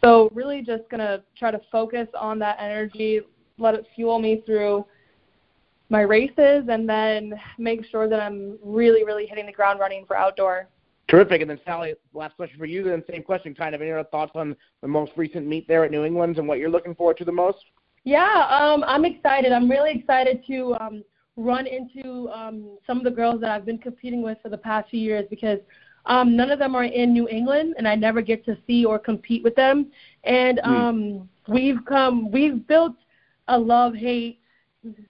So 0.03 0.31
really 0.35 0.63
just 0.63 0.89
gonna 0.91 1.23
try 1.39 1.51
to 1.51 1.61
focus 1.71 2.09
on 2.19 2.39
that 2.41 2.57
energy, 2.59 3.21
let 3.59 3.75
it 3.75 3.87
fuel 3.95 4.19
me 4.19 4.43
through 4.47 4.85
my 5.91 6.01
races 6.01 6.65
and 6.69 6.89
then 6.89 7.35
make 7.59 7.85
sure 7.85 8.09
that 8.09 8.19
I'm 8.19 8.59
really, 8.65 9.05
really 9.05 9.27
hitting 9.27 9.47
the 9.47 9.53
ground 9.53 9.79
running 9.79 10.07
for 10.07 10.17
outdoor. 10.17 10.69
Terrific. 11.07 11.43
And 11.43 11.51
then 11.51 11.61
Sally, 11.67 11.95
last 12.15 12.35
question 12.37 12.59
for 12.59 12.65
you. 12.65 12.83
Then 12.83 13.05
same 13.11 13.23
question, 13.23 13.55
kind 13.55 13.75
of 13.75 13.83
any 13.83 13.91
other 13.91 14.09
thoughts 14.11 14.33
on 14.35 14.57
the 14.81 14.89
most 14.89 15.13
recent 15.17 15.47
meet 15.47 15.69
there 15.69 15.85
at 15.85 15.91
New 15.91 16.05
England 16.05 16.39
and 16.39 16.49
what 16.49 16.59
you're 16.59 16.71
looking 16.71 16.95
forward 16.95 17.19
to 17.19 17.27
the 17.27 17.33
most? 17.33 17.59
Yeah, 18.05 18.47
um, 18.51 18.85
I'm 18.87 19.05
excited. 19.05 19.53
I'm 19.53 19.71
really 19.71 19.93
excited 19.93 20.45
to 20.49 20.75
um, 20.81 21.05
run 21.37 21.67
into 21.67 22.29
um, 22.31 22.77
some 22.87 22.99
of 22.99 23.05
the 23.05 23.11
girls 23.11 23.41
that 23.41 23.51
I've 23.51 23.65
been 23.65 23.79
competing 23.79 24.23
with 24.23 24.38
for 24.43 24.49
the 24.49 24.59
past 24.59 24.91
few 24.91 25.01
years 25.01 25.25
because 25.31 25.59
um, 26.07 26.37
none 26.37 26.51
of 26.51 26.59
them 26.59 26.75
are 26.75 26.85
in 26.85 27.12
New 27.12 27.29
England, 27.29 27.75
and 27.79 27.87
I 27.87 27.95
never 27.95 28.21
get 28.23 28.45
to 28.47 28.57
see 28.67 28.85
or 28.85 28.99
compete 28.99 29.45
with 29.45 29.55
them. 29.55 29.93
And 30.25 30.61
hmm. 30.65 30.71
um, 30.71 30.97
mm. 30.97 31.29
we've 31.49 31.85
come, 31.87 32.31
we've 32.31 32.67
built 32.67 32.97
a 33.49 33.59
love 33.59 33.95
hate 33.95 34.41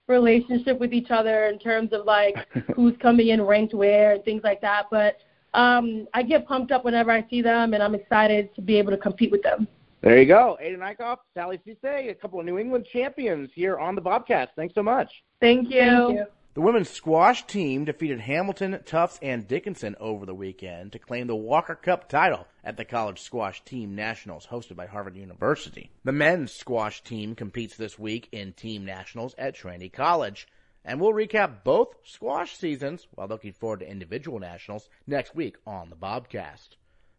relationship 0.07 0.79
with 0.79 0.93
each 0.93 1.09
other 1.09 1.45
in 1.45 1.57
terms 1.57 1.93
of 1.93 2.05
like 2.05 2.35
who's 2.75 2.95
coming 3.01 3.29
in 3.29 3.41
ranked 3.41 3.73
where 3.73 4.13
and 4.13 4.23
things 4.23 4.41
like 4.43 4.61
that. 4.61 4.85
But 4.91 5.17
um, 5.55 6.07
I 6.13 6.21
get 6.21 6.47
pumped 6.47 6.71
up 6.71 6.85
whenever 6.85 7.11
I 7.11 7.25
see 7.29 7.41
them, 7.41 7.73
and 7.73 7.81
I'm 7.81 7.95
excited 7.95 8.53
to 8.55 8.61
be 8.61 8.77
able 8.77 8.91
to 8.91 8.97
compete 8.97 9.31
with 9.31 9.41
them. 9.41 9.67
There 10.03 10.19
you 10.19 10.25
go. 10.25 10.57
Ayden 10.61 10.79
Eickhoff, 10.79 11.19
Sally 11.33 11.61
Ceesay, 11.65 12.09
a 12.09 12.13
couple 12.13 12.37
of 12.37 12.45
New 12.45 12.59
England 12.59 12.85
champions 12.91 13.49
here 13.55 13.77
on 13.77 13.95
the 13.95 14.01
Bobcast. 14.01 14.49
Thanks 14.53 14.75
so 14.75 14.83
much. 14.83 15.23
Thank 15.39 15.69
you. 15.69 15.79
Thank 15.79 16.19
you. 16.19 16.25
The 16.55 16.61
women's 16.61 16.89
squash 16.89 17.47
team 17.47 17.85
defeated 17.85 18.19
Hamilton, 18.19 18.81
Tufts, 18.85 19.17
and 19.21 19.47
Dickinson 19.47 19.95
over 20.01 20.25
the 20.25 20.35
weekend 20.35 20.91
to 20.91 20.99
claim 20.99 21.27
the 21.27 21.37
Walker 21.37 21.73
Cup 21.73 22.09
title 22.09 22.47
at 22.65 22.75
the 22.75 22.83
College 22.83 23.21
Squash 23.21 23.63
Team 23.63 23.95
Nationals 23.95 24.47
hosted 24.47 24.75
by 24.75 24.87
Harvard 24.87 25.15
University. 25.15 25.89
The 26.03 26.11
men's 26.11 26.51
squash 26.51 27.01
team 27.01 27.33
competes 27.33 27.77
this 27.77 27.97
week 27.97 28.27
in 28.33 28.51
Team 28.51 28.83
Nationals 28.83 29.33
at 29.37 29.55
Trinity 29.55 29.87
College. 29.87 30.49
And 30.83 30.99
we'll 30.99 31.13
recap 31.13 31.63
both 31.63 31.95
squash 32.03 32.57
seasons 32.57 33.07
while 33.15 33.29
looking 33.29 33.53
forward 33.53 33.79
to 33.79 33.89
individual 33.89 34.37
nationals 34.37 34.89
next 35.07 35.33
week 35.33 35.55
on 35.65 35.89
the 35.89 35.95
Bobcast. 35.95 36.75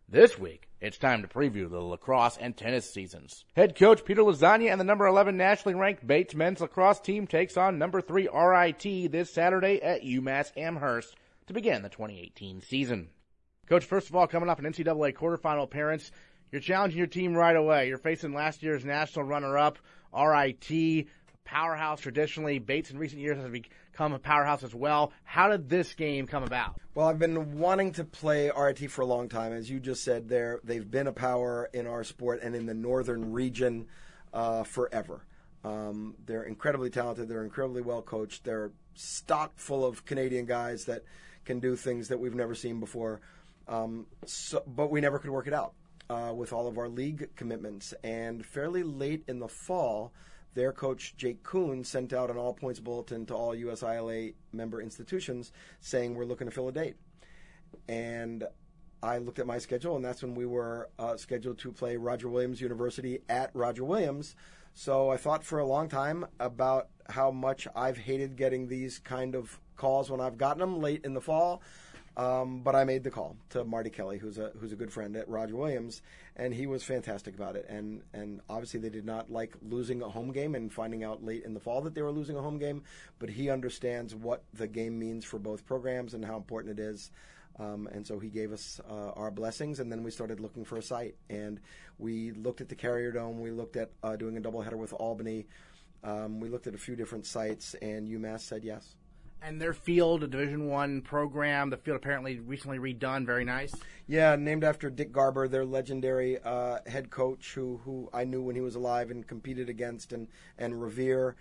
This 0.08 0.38
week, 0.38 0.68
it's 0.82 0.98
time 0.98 1.22
to 1.22 1.28
preview 1.28 1.68
the 1.68 1.80
lacrosse 1.80 2.36
and 2.36 2.54
tennis 2.54 2.88
seasons. 2.92 3.46
Head 3.56 3.74
coach 3.74 4.04
Peter 4.04 4.20
Lasagna 4.20 4.70
and 4.70 4.78
the 4.78 4.84
number 4.84 5.06
11 5.06 5.34
nationally 5.36 5.74
ranked 5.74 6.06
Bates 6.06 6.34
men's 6.34 6.60
lacrosse 6.60 7.00
team 7.00 7.26
takes 7.26 7.56
on 7.56 7.78
number 7.78 8.02
3 8.02 8.28
RIT 8.28 9.10
this 9.10 9.32
Saturday 9.32 9.80
at 9.82 10.02
UMass 10.02 10.52
Amherst 10.58 11.16
to 11.46 11.54
begin 11.54 11.80
the 11.82 11.88
2018 11.88 12.60
season. 12.60 13.08
Coach, 13.66 13.86
first 13.86 14.10
of 14.10 14.14
all, 14.14 14.26
coming 14.26 14.50
off 14.50 14.58
an 14.58 14.66
NCAA 14.66 15.14
quarterfinal 15.14 15.64
appearance, 15.64 16.10
you're 16.52 16.60
challenging 16.60 16.98
your 16.98 17.06
team 17.06 17.34
right 17.34 17.56
away. 17.56 17.88
You're 17.88 17.96
facing 17.96 18.34
last 18.34 18.62
year's 18.62 18.84
national 18.84 19.24
runner-up, 19.24 19.78
RIT, 20.14 21.06
powerhouse 21.44 22.00
traditionally. 22.00 22.58
Bates 22.58 22.90
in 22.90 22.98
recent 22.98 23.20
years 23.20 23.38
has 23.38 23.50
become 23.50 24.12
a 24.12 24.18
powerhouse 24.18 24.62
as 24.62 24.74
well. 24.74 25.12
How 25.24 25.48
did 25.48 25.68
this 25.68 25.94
game 25.94 26.26
come 26.26 26.42
about? 26.42 26.80
Well, 26.94 27.06
I've 27.06 27.18
been 27.18 27.58
wanting 27.58 27.92
to 27.92 28.04
play 28.04 28.50
RIT 28.56 28.90
for 28.90 29.02
a 29.02 29.06
long 29.06 29.28
time. 29.28 29.52
As 29.52 29.70
you 29.70 29.80
just 29.80 30.04
said, 30.04 30.28
there 30.28 30.60
they've 30.64 30.88
been 30.88 31.06
a 31.06 31.12
power 31.12 31.68
in 31.72 31.86
our 31.86 32.04
sport 32.04 32.40
and 32.42 32.54
in 32.54 32.66
the 32.66 32.74
northern 32.74 33.32
region 33.32 33.86
uh, 34.32 34.64
forever. 34.64 35.24
Um, 35.64 36.14
they're 36.26 36.42
incredibly 36.42 36.90
talented. 36.90 37.28
They're 37.28 37.44
incredibly 37.44 37.82
well 37.82 38.02
coached. 38.02 38.44
They're 38.44 38.72
stocked 38.94 39.60
full 39.60 39.84
of 39.84 40.04
Canadian 40.04 40.46
guys 40.46 40.84
that 40.86 41.04
can 41.44 41.60
do 41.60 41.76
things 41.76 42.08
that 42.08 42.18
we've 42.18 42.34
never 42.34 42.54
seen 42.54 42.80
before. 42.80 43.20
Um, 43.66 44.06
so, 44.26 44.62
but 44.66 44.90
we 44.90 45.00
never 45.00 45.18
could 45.18 45.30
work 45.30 45.46
it 45.46 45.54
out 45.54 45.72
uh, 46.10 46.32
with 46.34 46.52
all 46.52 46.66
of 46.68 46.78
our 46.78 46.88
league 46.88 47.30
commitments. 47.36 47.94
And 48.02 48.44
fairly 48.44 48.82
late 48.82 49.24
in 49.26 49.38
the 49.38 49.48
fall, 49.48 50.12
their 50.54 50.72
coach 50.72 51.14
Jake 51.16 51.42
Coon 51.42 51.84
sent 51.84 52.12
out 52.12 52.30
an 52.30 52.36
all 52.36 52.54
points 52.54 52.80
bulletin 52.80 53.26
to 53.26 53.34
all 53.34 53.54
USILA 53.54 54.34
member 54.52 54.80
institutions 54.80 55.52
saying 55.80 56.14
we're 56.14 56.24
looking 56.24 56.46
to 56.46 56.50
fill 56.50 56.68
a 56.68 56.72
date. 56.72 56.96
And 57.88 58.44
I 59.02 59.18
looked 59.18 59.38
at 59.38 59.46
my 59.46 59.58
schedule, 59.58 59.96
and 59.96 60.04
that's 60.04 60.22
when 60.22 60.34
we 60.34 60.46
were 60.46 60.88
uh, 60.98 61.16
scheduled 61.16 61.58
to 61.58 61.72
play 61.72 61.96
Roger 61.96 62.28
Williams 62.28 62.60
University 62.60 63.18
at 63.28 63.50
Roger 63.52 63.84
Williams. 63.84 64.34
So 64.72 65.10
I 65.10 65.18
thought 65.18 65.44
for 65.44 65.58
a 65.58 65.66
long 65.66 65.88
time 65.88 66.26
about 66.40 66.88
how 67.10 67.30
much 67.30 67.68
I've 67.76 67.98
hated 67.98 68.36
getting 68.36 68.66
these 68.66 68.98
kind 68.98 69.34
of 69.34 69.60
calls 69.76 70.10
when 70.10 70.20
I've 70.20 70.38
gotten 70.38 70.60
them 70.60 70.80
late 70.80 71.04
in 71.04 71.14
the 71.14 71.20
fall. 71.20 71.62
Um, 72.16 72.60
but 72.60 72.76
I 72.76 72.84
made 72.84 73.02
the 73.02 73.10
call 73.10 73.36
to 73.50 73.64
Marty 73.64 73.90
Kelly, 73.90 74.18
who's 74.18 74.38
a 74.38 74.52
who's 74.60 74.72
a 74.72 74.76
good 74.76 74.92
friend 74.92 75.16
at 75.16 75.28
Roger 75.28 75.56
Williams, 75.56 76.00
and 76.36 76.54
he 76.54 76.66
was 76.66 76.84
fantastic 76.84 77.34
about 77.34 77.56
it. 77.56 77.66
And 77.68 78.02
and 78.12 78.40
obviously 78.48 78.80
they 78.80 78.88
did 78.88 79.04
not 79.04 79.32
like 79.32 79.54
losing 79.62 80.00
a 80.00 80.08
home 80.08 80.30
game 80.30 80.54
and 80.54 80.72
finding 80.72 81.02
out 81.02 81.24
late 81.24 81.44
in 81.44 81.54
the 81.54 81.60
fall 81.60 81.80
that 81.82 81.94
they 81.94 82.02
were 82.02 82.12
losing 82.12 82.36
a 82.36 82.42
home 82.42 82.58
game. 82.58 82.84
But 83.18 83.30
he 83.30 83.50
understands 83.50 84.14
what 84.14 84.44
the 84.52 84.68
game 84.68 84.98
means 84.98 85.24
for 85.24 85.40
both 85.40 85.66
programs 85.66 86.14
and 86.14 86.24
how 86.24 86.36
important 86.36 86.78
it 86.78 86.82
is. 86.82 87.10
Um, 87.58 87.88
and 87.92 88.06
so 88.06 88.18
he 88.18 88.28
gave 88.28 88.52
us 88.52 88.80
uh, 88.88 89.10
our 89.10 89.30
blessings, 89.30 89.78
and 89.80 89.90
then 89.90 90.02
we 90.02 90.10
started 90.10 90.40
looking 90.40 90.64
for 90.64 90.76
a 90.76 90.82
site. 90.82 91.16
And 91.30 91.60
we 91.98 92.30
looked 92.32 92.60
at 92.60 92.68
the 92.68 92.74
Carrier 92.76 93.10
Dome. 93.10 93.40
We 93.40 93.50
looked 93.50 93.76
at 93.76 93.90
uh, 94.02 94.16
doing 94.16 94.36
a 94.36 94.40
doubleheader 94.40 94.76
with 94.76 94.92
Albany. 94.92 95.46
Um, 96.04 96.38
we 96.38 96.48
looked 96.48 96.66
at 96.66 96.74
a 96.74 96.78
few 96.78 96.94
different 96.94 97.26
sites, 97.26 97.74
and 97.74 98.08
UMass 98.08 98.40
said 98.40 98.62
yes 98.62 98.96
and 99.44 99.60
their 99.60 99.74
field, 99.74 100.22
a 100.22 100.26
Division 100.26 100.68
One 100.68 101.02
program. 101.02 101.70
The 101.70 101.76
field 101.76 101.96
apparently 101.96 102.40
recently 102.40 102.78
redone, 102.78 103.26
very 103.26 103.44
nice. 103.44 103.74
Yeah, 104.06 104.36
named 104.36 104.64
after 104.64 104.90
Dick 104.90 105.12
Garber, 105.12 105.48
their 105.48 105.64
legendary 105.64 106.38
uh, 106.42 106.78
head 106.86 107.10
coach, 107.10 107.52
who 107.54 107.80
who 107.84 108.08
I 108.12 108.24
knew 108.24 108.42
when 108.42 108.54
he 108.54 108.62
was 108.62 108.74
alive 108.74 109.10
and 109.10 109.26
competed 109.26 109.68
against 109.68 110.12
and 110.12 110.28
and 110.58 110.80
revere, 110.80 111.36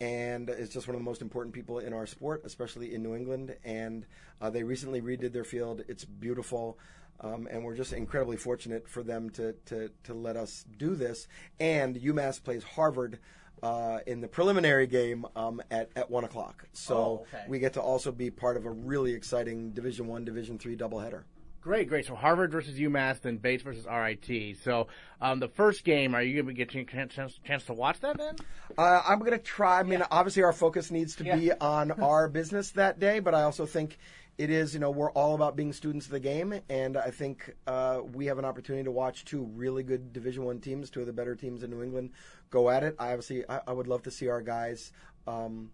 and 0.00 0.48
is 0.48 0.70
just 0.70 0.88
one 0.88 0.94
of 0.94 1.00
the 1.00 1.04
most 1.04 1.22
important 1.22 1.54
people 1.54 1.78
in 1.78 1.92
our 1.92 2.06
sport, 2.06 2.42
especially 2.44 2.94
in 2.94 3.02
New 3.02 3.14
England. 3.14 3.54
And 3.64 4.06
uh, 4.40 4.50
they 4.50 4.62
recently 4.62 5.02
redid 5.02 5.32
their 5.32 5.44
field. 5.44 5.82
It's 5.88 6.04
beautiful. 6.04 6.78
Um, 7.20 7.46
and 7.48 7.62
we're 7.62 7.76
just 7.76 7.92
incredibly 7.92 8.36
fortunate 8.36 8.88
for 8.88 9.04
them 9.04 9.30
to, 9.30 9.52
to, 9.66 9.90
to 10.04 10.14
let 10.14 10.36
us 10.36 10.64
do 10.76 10.96
this. 10.96 11.28
And 11.60 11.94
UMass 11.94 12.42
plays 12.42 12.64
Harvard 12.64 13.20
uh, 13.62 13.98
in 14.06 14.20
the 14.20 14.28
preliminary 14.28 14.86
game 14.86 15.24
um, 15.36 15.62
at 15.70 15.90
at 15.96 16.10
one 16.10 16.24
o'clock. 16.24 16.66
So 16.72 16.96
oh, 16.96 17.26
okay. 17.34 17.44
we 17.48 17.58
get 17.58 17.74
to 17.74 17.80
also 17.80 18.12
be 18.12 18.30
part 18.30 18.56
of 18.56 18.66
a 18.66 18.70
really 18.70 19.12
exciting 19.12 19.70
Division 19.70 20.06
One, 20.06 20.24
Division 20.24 20.58
Three 20.58 20.76
doubleheader. 20.76 21.22
Great, 21.62 21.88
great. 21.88 22.06
So 22.06 22.16
Harvard 22.16 22.50
versus 22.50 22.76
UMass, 22.76 23.20
then 23.20 23.36
Bates 23.36 23.62
versus 23.62 23.86
RIT. 23.86 24.56
So 24.64 24.88
um, 25.20 25.38
the 25.38 25.46
first 25.46 25.84
game, 25.84 26.12
are 26.12 26.20
you 26.20 26.42
going 26.42 26.52
to 26.52 26.64
get 26.64 26.74
a 26.74 26.84
chance, 26.84 27.38
chance 27.46 27.64
to 27.66 27.72
watch 27.72 28.00
that 28.00 28.18
then? 28.18 28.34
Uh, 28.76 29.00
I'm 29.06 29.20
going 29.20 29.30
to 29.30 29.38
try. 29.38 29.78
I 29.78 29.84
mean, 29.84 30.00
yeah. 30.00 30.06
obviously 30.10 30.42
our 30.42 30.52
focus 30.52 30.90
needs 30.90 31.14
to 31.16 31.24
yeah. 31.24 31.36
be 31.36 31.52
on 31.52 31.92
our 31.92 32.26
business 32.32 32.72
that 32.72 32.98
day, 32.98 33.20
but 33.20 33.32
I 33.32 33.44
also 33.44 33.64
think 33.64 33.96
it 34.38 34.50
is, 34.50 34.74
you 34.74 34.80
know, 34.80 34.90
we're 34.90 35.10
all 35.12 35.34
about 35.34 35.56
being 35.56 35.72
students 35.72 36.06
of 36.06 36.12
the 36.12 36.20
game, 36.20 36.54
and 36.68 36.96
I 36.96 37.10
think 37.10 37.54
uh, 37.66 38.00
we 38.12 38.26
have 38.26 38.38
an 38.38 38.44
opportunity 38.44 38.84
to 38.84 38.90
watch 38.90 39.24
two 39.24 39.44
really 39.54 39.82
good 39.82 40.12
Division 40.12 40.44
One 40.44 40.60
teams, 40.60 40.90
two 40.90 41.00
of 41.00 41.06
the 41.06 41.12
better 41.12 41.34
teams 41.34 41.62
in 41.62 41.70
New 41.70 41.82
England, 41.82 42.10
go 42.50 42.70
at 42.70 42.82
it. 42.82 42.96
I 42.98 43.08
obviously, 43.08 43.44
I, 43.48 43.60
I 43.66 43.72
would 43.72 43.86
love 43.86 44.02
to 44.04 44.10
see 44.10 44.28
our 44.28 44.40
guys. 44.40 44.92
Um, 45.26 45.70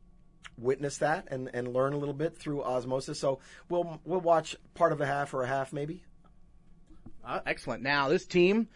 witness 0.59 0.99
that 0.99 1.29
and, 1.31 1.49
and 1.55 1.73
learn 1.73 1.93
a 1.93 1.97
little 1.97 2.15
bit 2.15 2.37
through 2.37 2.63
osmosis. 2.63 3.19
So 3.19 3.39
we'll 3.69 4.01
we'll 4.05 4.21
watch 4.21 4.57
part 4.75 4.93
of 4.93 5.01
a 5.01 5.07
half 5.07 5.33
or 5.33 5.43
a 5.43 5.47
half 5.47 5.73
maybe. 5.73 6.03
Uh, 7.25 7.41
excellent. 7.47 7.83
Now 7.83 8.09
this 8.09 8.27
team, 8.27 8.69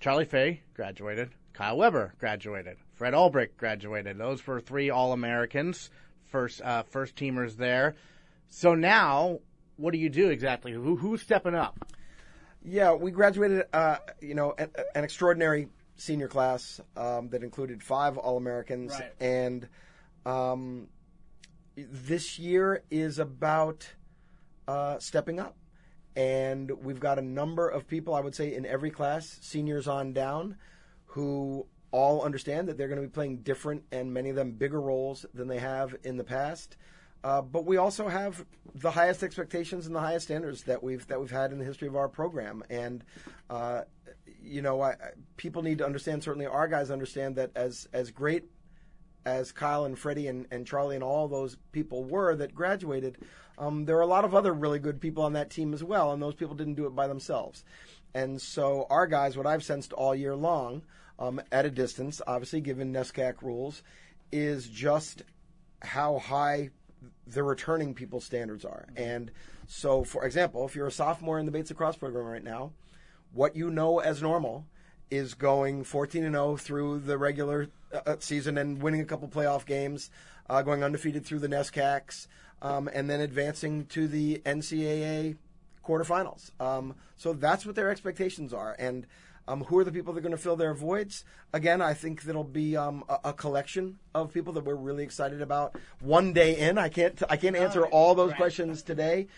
Charlie 0.00 0.24
Fay 0.24 0.62
graduated, 0.74 1.30
Kyle 1.52 1.76
Weber 1.76 2.14
graduated, 2.18 2.76
Fred 2.94 3.14
Ulbrich 3.14 3.56
graduated. 3.56 4.18
Those 4.18 4.46
were 4.46 4.60
three 4.60 4.90
All 4.90 5.12
Americans, 5.12 5.90
first 6.26 6.62
uh, 6.62 6.84
first 6.84 7.16
teamers 7.16 7.56
there. 7.56 7.96
So 8.48 8.74
now, 8.74 9.40
what 9.76 9.92
do 9.92 9.98
you 9.98 10.08
do 10.08 10.28
exactly? 10.30 10.72
Who, 10.72 10.96
who's 10.96 11.22
stepping 11.22 11.54
up? 11.54 11.78
Yeah, 12.64 12.94
we 12.94 13.10
graduated, 13.10 13.64
uh, 13.72 13.98
you 14.20 14.34
know, 14.34 14.54
an, 14.56 14.70
an, 14.94 15.04
extraordinary 15.04 15.68
senior 15.96 16.28
class 16.28 16.80
um, 16.96 17.28
that 17.28 17.42
included 17.42 17.82
five 17.82 18.16
All 18.16 18.38
Americans, 18.38 18.92
right. 18.92 19.12
and 19.20 19.68
um, 20.24 20.88
this 21.76 22.38
year 22.38 22.82
is 22.90 23.18
about 23.18 23.86
uh, 24.66 24.98
stepping 24.98 25.40
up. 25.40 25.56
And 26.16 26.70
we've 26.82 27.00
got 27.00 27.18
a 27.18 27.22
number 27.22 27.68
of 27.68 27.86
people, 27.86 28.14
I 28.14 28.20
would 28.20 28.34
say, 28.34 28.54
in 28.54 28.64
every 28.64 28.90
class, 28.90 29.38
seniors 29.42 29.88
on 29.88 30.12
down, 30.12 30.56
who 31.06 31.66
all 31.90 32.22
understand 32.22 32.68
that 32.68 32.78
they're 32.78 32.88
going 32.88 33.00
to 33.00 33.06
be 33.06 33.12
playing 33.12 33.38
different 33.38 33.84
and 33.92 34.12
many 34.12 34.30
of 34.30 34.36
them 34.36 34.52
bigger 34.52 34.80
roles 34.80 35.26
than 35.34 35.48
they 35.48 35.58
have 35.58 35.94
in 36.02 36.16
the 36.16 36.24
past. 36.24 36.76
Uh, 37.24 37.40
but 37.40 37.64
we 37.64 37.78
also 37.78 38.06
have 38.06 38.44
the 38.74 38.90
highest 38.90 39.22
expectations 39.22 39.86
and 39.86 39.96
the 39.96 40.00
highest 40.00 40.26
standards 40.26 40.64
that 40.64 40.82
we've 40.82 41.06
that 41.06 41.18
we've 41.18 41.30
had 41.30 41.52
in 41.52 41.58
the 41.58 41.64
history 41.64 41.88
of 41.88 41.96
our 41.96 42.08
program. 42.08 42.62
And 42.68 43.02
uh, 43.48 43.82
you 44.42 44.60
know, 44.60 44.82
I, 44.82 44.94
people 45.38 45.62
need 45.62 45.78
to 45.78 45.86
understand. 45.86 46.22
Certainly, 46.22 46.46
our 46.46 46.68
guys 46.68 46.90
understand 46.90 47.36
that 47.36 47.50
as 47.56 47.88
as 47.94 48.10
great 48.10 48.44
as 49.24 49.52
Kyle 49.52 49.86
and 49.86 49.98
Freddie 49.98 50.28
and, 50.28 50.46
and 50.50 50.66
Charlie 50.66 50.96
and 50.96 51.02
all 51.02 51.26
those 51.26 51.56
people 51.72 52.04
were 52.04 52.36
that 52.36 52.54
graduated, 52.54 53.16
um, 53.56 53.86
there 53.86 53.96
are 53.96 54.02
a 54.02 54.06
lot 54.06 54.26
of 54.26 54.34
other 54.34 54.52
really 54.52 54.78
good 54.78 55.00
people 55.00 55.24
on 55.24 55.32
that 55.32 55.48
team 55.48 55.72
as 55.72 55.82
well, 55.82 56.12
and 56.12 56.22
those 56.22 56.34
people 56.34 56.54
didn't 56.54 56.74
do 56.74 56.84
it 56.84 56.94
by 56.94 57.06
themselves. 57.06 57.64
And 58.12 58.40
so, 58.40 58.86
our 58.90 59.06
guys, 59.06 59.34
what 59.34 59.46
I've 59.46 59.64
sensed 59.64 59.94
all 59.94 60.14
year 60.14 60.36
long, 60.36 60.82
um, 61.18 61.40
at 61.50 61.64
a 61.64 61.70
distance, 61.70 62.20
obviously 62.26 62.60
given 62.60 62.92
NESCAC 62.92 63.40
rules, 63.40 63.82
is 64.30 64.68
just 64.68 65.22
how 65.80 66.18
high 66.18 66.68
the 67.26 67.42
returning 67.42 67.94
people's 67.94 68.24
standards 68.24 68.64
are. 68.64 68.86
And 68.96 69.30
so, 69.66 70.04
for 70.04 70.24
example, 70.24 70.66
if 70.66 70.74
you're 70.74 70.86
a 70.86 70.92
sophomore 70.92 71.38
in 71.38 71.46
the 71.46 71.52
Bates 71.52 71.70
Lacrosse 71.70 71.96
program 71.96 72.26
right 72.26 72.44
now, 72.44 72.72
what 73.32 73.56
you 73.56 73.70
know 73.70 73.98
as 73.98 74.22
normal 74.22 74.66
is 75.10 75.34
going 75.34 75.84
14 75.84 76.24
and 76.24 76.34
0 76.34 76.56
through 76.56 77.00
the 77.00 77.18
regular 77.18 77.68
uh, 77.92 78.00
uh, 78.06 78.16
season 78.18 78.58
and 78.58 78.82
winning 78.82 79.00
a 79.00 79.04
couple 79.04 79.28
playoff 79.28 79.66
games, 79.66 80.10
uh, 80.48 80.62
going 80.62 80.82
undefeated 80.82 81.24
through 81.24 81.40
the 81.40 81.48
NESCACs, 81.48 82.26
um, 82.62 82.88
and 82.92 83.08
then 83.08 83.20
advancing 83.20 83.86
to 83.86 84.08
the 84.08 84.40
NCAA 84.44 85.36
quarterfinals. 85.84 86.50
Um, 86.60 86.94
so 87.16 87.32
that's 87.32 87.66
what 87.66 87.74
their 87.74 87.90
expectations 87.90 88.52
are. 88.52 88.74
And 88.78 89.06
um, 89.46 89.64
who 89.64 89.78
are 89.78 89.84
the 89.84 89.92
people 89.92 90.12
that 90.12 90.20
are 90.20 90.22
going 90.22 90.36
to 90.36 90.42
fill 90.42 90.56
their 90.56 90.74
voids? 90.74 91.24
Again, 91.52 91.82
I 91.82 91.94
think 91.94 92.22
that'll 92.22 92.44
be 92.44 92.76
um, 92.76 93.04
a, 93.08 93.18
a, 93.24 93.32
collection 93.32 93.98
of 94.14 94.32
people 94.32 94.52
that 94.54 94.64
we're 94.64 94.74
really 94.74 95.04
excited 95.04 95.42
about. 95.42 95.76
One 96.00 96.32
day 96.32 96.56
in, 96.56 96.78
I 96.78 96.88
can't 96.88 97.22
I 97.28 97.36
can't 97.36 97.56
answer 97.56 97.86
all 97.86 98.14
those 98.14 98.32
questions 98.34 98.82
today, 98.82 99.28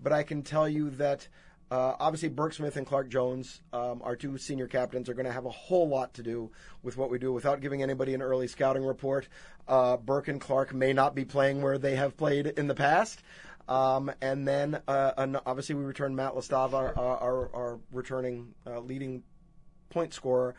but 0.00 0.12
I 0.12 0.22
can 0.22 0.42
tell 0.42 0.68
you 0.68 0.90
that. 0.90 1.28
Uh, 1.68 1.96
obviously, 1.98 2.28
Burke 2.28 2.52
Smith 2.52 2.76
and 2.76 2.86
Clark 2.86 3.08
Jones, 3.08 3.60
um, 3.72 4.00
our 4.04 4.14
two 4.14 4.38
senior 4.38 4.68
captains, 4.68 5.08
are 5.08 5.14
going 5.14 5.26
to 5.26 5.32
have 5.32 5.46
a 5.46 5.50
whole 5.50 5.88
lot 5.88 6.14
to 6.14 6.22
do 6.22 6.48
with 6.84 6.96
what 6.96 7.10
we 7.10 7.18
do. 7.18 7.32
Without 7.32 7.60
giving 7.60 7.82
anybody 7.82 8.14
an 8.14 8.22
early 8.22 8.46
scouting 8.46 8.84
report, 8.84 9.26
uh, 9.66 9.96
Burke 9.96 10.28
and 10.28 10.40
Clark 10.40 10.72
may 10.72 10.92
not 10.92 11.16
be 11.16 11.24
playing 11.24 11.62
where 11.62 11.76
they 11.76 11.96
have 11.96 12.16
played 12.16 12.46
in 12.46 12.68
the 12.68 12.74
past. 12.76 13.20
Um, 13.68 14.12
and 14.20 14.46
then, 14.46 14.80
uh, 14.86 15.40
obviously, 15.44 15.74
we 15.74 15.82
return 15.82 16.14
Matt 16.14 16.34
Lastava, 16.34 16.96
our, 16.96 16.96
our, 16.96 17.50
our 17.52 17.80
returning 17.90 18.54
uh, 18.64 18.78
leading 18.78 19.24
point 19.90 20.12
scorer. 20.14 20.54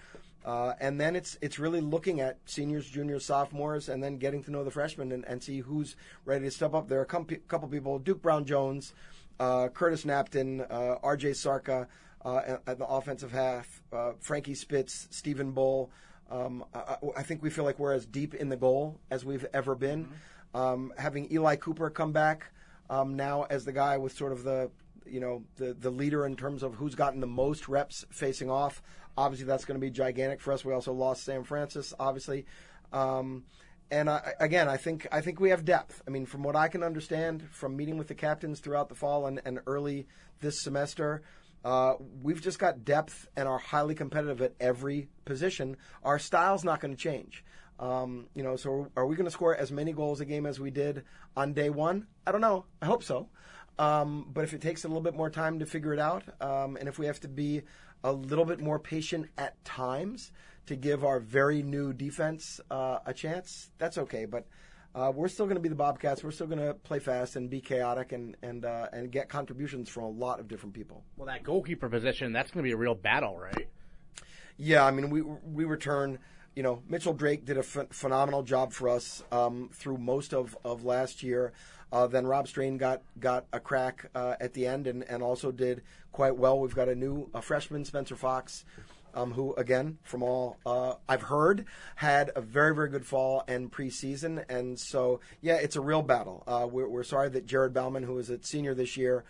Uh, 0.45 0.73
and 0.79 0.99
then 0.99 1.15
it's 1.15 1.37
it's 1.41 1.59
really 1.59 1.81
looking 1.81 2.21
at 2.21 2.37
seniors, 2.45 2.89
juniors, 2.89 3.25
sophomores, 3.25 3.89
and 3.89 4.01
then 4.01 4.17
getting 4.17 4.41
to 4.43 4.51
know 4.51 4.63
the 4.63 4.71
freshmen 4.71 5.11
and, 5.11 5.25
and 5.25 5.43
see 5.43 5.59
who's 5.59 5.97
ready 6.23 6.45
to 6.45 6.51
step 6.51 6.73
up. 6.73 6.87
There 6.87 6.99
are 6.99 7.03
a 7.03 7.05
couple, 7.05 7.35
couple 7.49 7.67
people: 7.67 7.99
Duke 7.99 8.21
Brown 8.21 8.45
Jones, 8.45 8.93
uh, 9.41 9.67
Curtis 9.67 10.05
Napton, 10.05 10.65
uh, 10.71 10.99
R.J. 11.03 11.33
Sarka 11.33 11.87
uh, 12.23 12.37
at, 12.37 12.61
at, 12.65 12.77
the 12.77 12.85
offensive 12.85 13.31
half, 13.31 13.83
uh, 13.91 14.11
Frankie 14.19 14.53
Spitz, 14.53 15.07
Stephen 15.11 15.51
Bull. 15.51 15.91
Um, 16.29 16.63
I, 16.73 16.97
I, 17.17 17.23
think 17.23 17.41
we 17.41 17.49
feel 17.49 17.63
like 17.63 17.79
we're 17.79 17.93
as 17.93 18.05
deep 18.05 18.33
in 18.33 18.49
the 18.49 18.57
goal 18.57 18.99
as 19.09 19.23
we've 19.23 19.45
ever 19.53 19.75
been. 19.75 20.05
Mm-hmm. 20.05 20.57
Um, 20.57 20.93
having 20.97 21.31
Eli 21.31 21.55
Cooper 21.55 21.89
come 21.89 22.11
back 22.11 22.51
um, 22.89 23.15
now 23.15 23.43
as 23.49 23.65
the 23.65 23.71
guy 23.71 23.97
with 23.97 24.13
sort 24.13 24.31
of 24.31 24.43
the 24.43 24.69
you 25.05 25.19
know 25.19 25.43
the 25.55 25.73
the 25.73 25.89
leader 25.89 26.25
in 26.25 26.35
terms 26.35 26.63
of 26.63 26.75
who's 26.75 26.95
gotten 26.95 27.21
the 27.21 27.27
most 27.27 27.67
reps 27.67 28.05
facing 28.09 28.49
off. 28.49 28.81
Obviously, 29.17 29.47
that's 29.47 29.65
going 29.65 29.79
to 29.79 29.85
be 29.85 29.91
gigantic 29.91 30.41
for 30.41 30.53
us. 30.53 30.63
We 30.63 30.73
also 30.73 30.93
lost 30.93 31.23
Sam 31.23 31.43
Francis, 31.43 31.93
obviously. 31.99 32.45
Um, 32.93 33.45
and 33.89 34.09
I, 34.09 34.33
again, 34.39 34.67
I 34.67 34.77
think 34.77 35.07
I 35.11 35.21
think 35.21 35.39
we 35.39 35.49
have 35.49 35.65
depth. 35.65 36.01
I 36.07 36.11
mean, 36.11 36.25
from 36.25 36.43
what 36.43 36.55
I 36.55 36.67
can 36.67 36.83
understand 36.83 37.47
from 37.51 37.75
meeting 37.75 37.97
with 37.97 38.07
the 38.07 38.15
captains 38.15 38.59
throughout 38.59 38.89
the 38.89 38.95
fall 38.95 39.27
and, 39.27 39.41
and 39.45 39.59
early 39.65 40.07
this 40.41 40.61
semester, 40.61 41.23
uh, 41.63 41.93
we've 42.21 42.41
just 42.41 42.59
got 42.59 42.85
depth 42.85 43.27
and 43.35 43.47
are 43.47 43.57
highly 43.57 43.95
competitive 43.95 44.41
at 44.41 44.53
every 44.59 45.09
position. 45.25 45.77
Our 46.03 46.19
style's 46.19 46.63
not 46.63 46.79
going 46.81 46.95
to 46.95 47.01
change. 47.01 47.43
Um, 47.79 48.27
you 48.33 48.43
know, 48.43 48.55
so 48.55 48.91
are 48.95 49.05
we 49.05 49.15
going 49.15 49.25
to 49.25 49.31
score 49.31 49.55
as 49.55 49.71
many 49.71 49.93
goals 49.93 50.19
a 50.19 50.25
game 50.25 50.45
as 50.45 50.59
we 50.59 50.71
did 50.71 51.03
on 51.35 51.53
day 51.53 51.69
one? 51.69 52.07
I 52.25 52.31
don't 52.31 52.41
know. 52.41 52.65
I 52.81 52.85
hope 52.85 53.03
so. 53.03 53.29
Um, 53.79 54.29
but 54.33 54.43
if 54.43 54.53
it 54.53 54.61
takes 54.61 54.83
a 54.83 54.87
little 54.87 55.03
bit 55.03 55.15
more 55.15 55.29
time 55.29 55.59
to 55.59 55.65
figure 55.65 55.93
it 55.93 55.99
out, 55.99 56.23
um, 56.41 56.77
and 56.77 56.89
if 56.89 56.97
we 56.97 57.05
have 57.05 57.19
to 57.21 57.27
be 57.27 57.61
a 58.03 58.11
little 58.11 58.45
bit 58.45 58.59
more 58.59 58.79
patient 58.79 59.29
at 59.37 59.63
times 59.65 60.31
to 60.67 60.75
give 60.75 61.03
our 61.03 61.19
very 61.19 61.63
new 61.63 61.93
defense 61.93 62.59
uh, 62.69 62.99
a 63.05 63.13
chance, 63.13 63.71
that's 63.77 63.97
okay. 63.97 64.25
But 64.25 64.45
uh, 64.93 65.11
we're 65.13 65.27
still 65.27 65.45
going 65.45 65.55
to 65.55 65.61
be 65.61 65.69
the 65.69 65.75
Bobcats. 65.75 66.23
We're 66.23 66.31
still 66.31 66.47
going 66.47 66.65
to 66.65 66.73
play 66.73 66.99
fast 66.99 67.35
and 67.35 67.49
be 67.49 67.61
chaotic 67.61 68.11
and 68.11 68.35
and 68.41 68.65
uh, 68.65 68.87
and 68.91 69.11
get 69.11 69.29
contributions 69.29 69.89
from 69.89 70.03
a 70.03 70.09
lot 70.09 70.39
of 70.39 70.47
different 70.47 70.73
people. 70.73 71.03
Well, 71.15 71.27
that 71.27 71.43
goalkeeper 71.43 71.89
position, 71.89 72.33
that's 72.33 72.51
going 72.51 72.63
to 72.63 72.67
be 72.67 72.73
a 72.73 72.77
real 72.77 72.95
battle, 72.95 73.37
right? 73.37 73.67
Yeah, 74.57 74.85
I 74.85 74.91
mean, 74.91 75.09
we 75.09 75.21
we 75.21 75.65
return. 75.65 76.19
You 76.55 76.63
know, 76.63 76.81
Mitchell 76.89 77.13
Drake 77.13 77.45
did 77.45 77.59
a 77.59 77.61
ph- 77.61 77.89
phenomenal 77.91 78.41
job 78.41 78.73
for 78.73 78.89
us 78.89 79.23
um, 79.31 79.69
through 79.71 79.99
most 79.99 80.33
of, 80.33 80.57
of 80.65 80.83
last 80.83 81.21
year. 81.21 81.53
Uh, 81.91 82.07
then 82.07 82.27
Rob 82.27 82.47
Strain 82.47 82.77
got 82.77 83.01
got 83.19 83.45
a 83.53 83.59
crack 83.59 84.09
uh, 84.13 84.35
at 84.39 84.53
the 84.53 84.67
end 84.67 84.87
and, 84.87 85.03
and 85.03 85.23
also 85.23 85.51
did 85.51 85.83
quite 86.11 86.35
well. 86.35 86.59
We've 86.59 86.75
got 86.75 86.89
a 86.89 86.95
new 86.95 87.29
a 87.33 87.41
freshman, 87.41 87.85
Spencer 87.85 88.15
Fox, 88.15 88.65
um, 89.13 89.31
who 89.31 89.53
again, 89.55 89.97
from 90.03 90.23
all 90.23 90.57
uh, 90.65 90.95
I've 91.07 91.23
heard, 91.23 91.65
had 91.95 92.31
a 92.35 92.41
very 92.41 92.75
very 92.75 92.89
good 92.89 93.05
fall 93.05 93.43
and 93.47 93.71
preseason. 93.71 94.43
And 94.49 94.77
so 94.79 95.21
yeah, 95.41 95.55
it's 95.55 95.75
a 95.75 95.81
real 95.81 96.01
battle. 96.01 96.43
Uh, 96.45 96.67
we're, 96.69 96.89
we're 96.89 97.03
sorry 97.03 97.29
that 97.29 97.45
Jared 97.45 97.73
Bauman, 97.73 98.03
who 98.03 98.17
is 98.19 98.29
a 98.29 98.41
senior 98.43 98.73
this 98.73 98.97
year, 98.97 99.23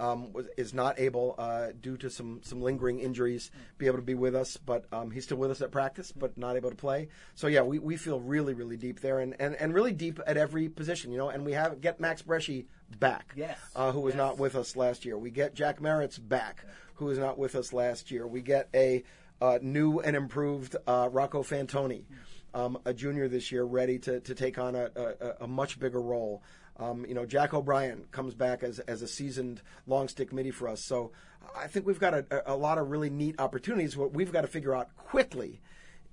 um, 0.00 0.32
was, 0.32 0.46
is 0.56 0.74
not 0.74 0.98
able, 0.98 1.36
uh, 1.38 1.68
due 1.80 1.96
to 1.98 2.10
some, 2.10 2.40
some 2.42 2.60
lingering 2.60 2.98
injuries, 2.98 3.50
be 3.78 3.86
able 3.86 3.98
to 3.98 4.02
be 4.02 4.14
with 4.14 4.34
us. 4.34 4.56
But 4.56 4.86
um, 4.92 5.10
he's 5.10 5.24
still 5.24 5.36
with 5.36 5.50
us 5.50 5.60
at 5.60 5.70
practice, 5.70 6.10
but 6.10 6.36
not 6.36 6.56
able 6.56 6.70
to 6.70 6.76
play. 6.76 7.08
So 7.34 7.46
yeah, 7.46 7.62
we, 7.62 7.78
we 7.78 7.96
feel 7.96 8.18
really 8.18 8.54
really 8.54 8.76
deep 8.76 9.00
there, 9.00 9.20
and, 9.20 9.36
and, 9.38 9.54
and 9.54 9.74
really 9.74 9.92
deep 9.92 10.18
at 10.26 10.36
every 10.36 10.68
position. 10.68 11.12
You 11.12 11.18
know, 11.18 11.28
and 11.28 11.44
we 11.44 11.52
have 11.52 11.80
get 11.80 12.00
Max 12.00 12.22
Bresci 12.22 12.66
back, 12.98 13.34
yes, 13.36 13.58
uh, 13.76 13.92
who 13.92 14.00
was 14.00 14.14
yes. 14.14 14.18
not 14.18 14.38
with 14.38 14.56
us 14.56 14.74
last 14.74 15.04
year. 15.04 15.18
We 15.18 15.30
get 15.30 15.54
Jack 15.54 15.80
Merritt's 15.80 16.18
back, 16.18 16.64
who 16.94 17.06
was 17.06 17.18
not 17.18 17.38
with 17.38 17.54
us 17.54 17.72
last 17.72 18.10
year. 18.10 18.26
We 18.26 18.40
get 18.40 18.68
a 18.74 19.04
uh, 19.40 19.58
new 19.62 20.00
and 20.00 20.16
improved 20.16 20.76
uh, 20.86 21.08
Rocco 21.10 21.42
Fantoni. 21.42 22.04
Um, 22.52 22.78
a 22.84 22.92
junior 22.92 23.28
this 23.28 23.52
year, 23.52 23.62
ready 23.62 24.00
to, 24.00 24.18
to 24.18 24.34
take 24.34 24.58
on 24.58 24.74
a, 24.74 24.90
a, 24.96 25.44
a 25.44 25.46
much 25.46 25.78
bigger 25.78 26.02
role. 26.02 26.42
Um, 26.80 27.04
you 27.06 27.14
know, 27.14 27.26
Jack 27.26 27.52
O'Brien 27.52 28.06
comes 28.10 28.34
back 28.34 28.62
as, 28.62 28.78
as 28.80 29.02
a 29.02 29.08
seasoned 29.08 29.60
long 29.86 30.08
stick 30.08 30.32
midi 30.32 30.50
for 30.50 30.66
us. 30.66 30.82
So 30.82 31.12
I 31.56 31.66
think 31.66 31.86
we've 31.86 32.00
got 32.00 32.14
a, 32.14 32.52
a 32.52 32.56
lot 32.56 32.78
of 32.78 32.90
really 32.90 33.10
neat 33.10 33.36
opportunities. 33.38 33.96
What 33.96 34.14
we've 34.14 34.32
got 34.32 34.42
to 34.42 34.46
figure 34.46 34.74
out 34.74 34.96
quickly 34.96 35.60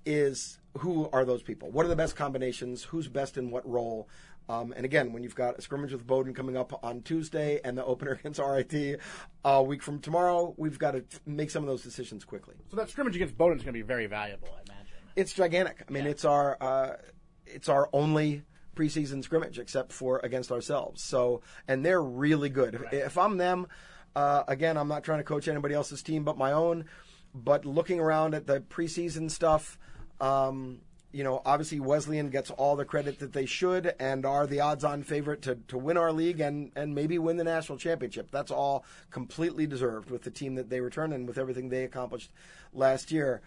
is 0.05 0.59
who 0.79 1.09
are 1.11 1.25
those 1.25 1.41
people? 1.41 1.71
What 1.71 1.85
are 1.85 1.89
the 1.89 1.95
best 1.95 2.15
combinations? 2.15 2.83
Who's 2.83 3.07
best 3.07 3.37
in 3.37 3.49
what 3.49 3.67
role? 3.67 4.09
Um, 4.49 4.73
and 4.75 4.85
again, 4.85 5.11
when 5.11 5.23
you've 5.23 5.35
got 5.35 5.57
a 5.57 5.61
scrimmage 5.61 5.91
with 5.91 6.07
Bowdoin 6.07 6.33
coming 6.33 6.55
up 6.55 6.79
on 6.83 7.01
Tuesday 7.01 7.59
and 7.63 7.77
the 7.77 7.83
opener 7.83 8.11
against 8.19 8.39
RIT 8.39 8.99
a 9.43 9.63
week 9.63 9.81
from 9.81 9.99
tomorrow, 9.99 10.53
we've 10.57 10.79
got 10.79 10.91
to 10.91 11.03
make 11.25 11.49
some 11.49 11.63
of 11.63 11.67
those 11.67 11.81
decisions 11.81 12.23
quickly. 12.23 12.55
So 12.69 12.77
that 12.77 12.89
scrimmage 12.89 13.15
against 13.15 13.37
Bowdoin 13.37 13.57
is 13.57 13.63
going 13.63 13.73
to 13.73 13.79
be 13.79 13.87
very 13.87 14.07
valuable, 14.07 14.49
I 14.49 14.61
imagine. 14.71 14.97
It's 15.15 15.33
gigantic. 15.33 15.83
I 15.87 15.91
mean, 15.91 16.05
yeah. 16.05 16.11
it's 16.11 16.25
our 16.25 16.57
uh, 16.61 16.97
it's 17.45 17.69
our 17.69 17.89
only 17.91 18.43
preseason 18.77 19.23
scrimmage 19.23 19.57
except 19.59 19.91
for 19.91 20.19
against 20.23 20.51
ourselves. 20.51 21.03
So, 21.03 21.41
and 21.67 21.85
they're 21.85 22.01
really 22.01 22.49
good. 22.49 22.79
Right. 22.81 22.93
If 22.93 23.17
I'm 23.17 23.37
them, 23.37 23.67
uh, 24.15 24.43
again, 24.47 24.77
I'm 24.77 24.87
not 24.87 25.03
trying 25.03 25.19
to 25.19 25.23
coach 25.23 25.47
anybody 25.47 25.73
else's 25.73 26.03
team 26.03 26.23
but 26.23 26.37
my 26.37 26.51
own. 26.51 26.85
But 27.33 27.65
looking 27.65 27.99
around 27.99 28.33
at 28.33 28.47
the 28.47 28.61
preseason 28.61 29.29
stuff, 29.29 29.77
um, 30.21 30.81
you 31.11 31.23
know, 31.23 31.41
obviously 31.45 31.79
Wesleyan 31.79 32.29
gets 32.29 32.51
all 32.51 32.75
the 32.75 32.85
credit 32.85 33.19
that 33.19 33.33
they 33.33 33.45
should 33.45 33.93
and 33.99 34.25
are 34.25 34.45
the 34.45 34.59
odds-on 34.59 35.03
favorite 35.03 35.41
to, 35.43 35.55
to 35.67 35.77
win 35.77 35.97
our 35.97 36.11
league 36.11 36.39
and, 36.39 36.71
and 36.75 36.93
maybe 36.93 37.17
win 37.17 37.37
the 37.37 37.43
national 37.43 37.77
championship. 37.77 38.29
That's 38.31 38.51
all 38.51 38.85
completely 39.09 39.67
deserved 39.67 40.09
with 40.09 40.23
the 40.23 40.31
team 40.31 40.55
that 40.55 40.69
they 40.69 40.81
return 40.81 41.13
and 41.13 41.27
with 41.27 41.37
everything 41.37 41.69
they 41.69 41.83
accomplished 41.83 42.31
last 42.73 43.11
year. 43.11 43.41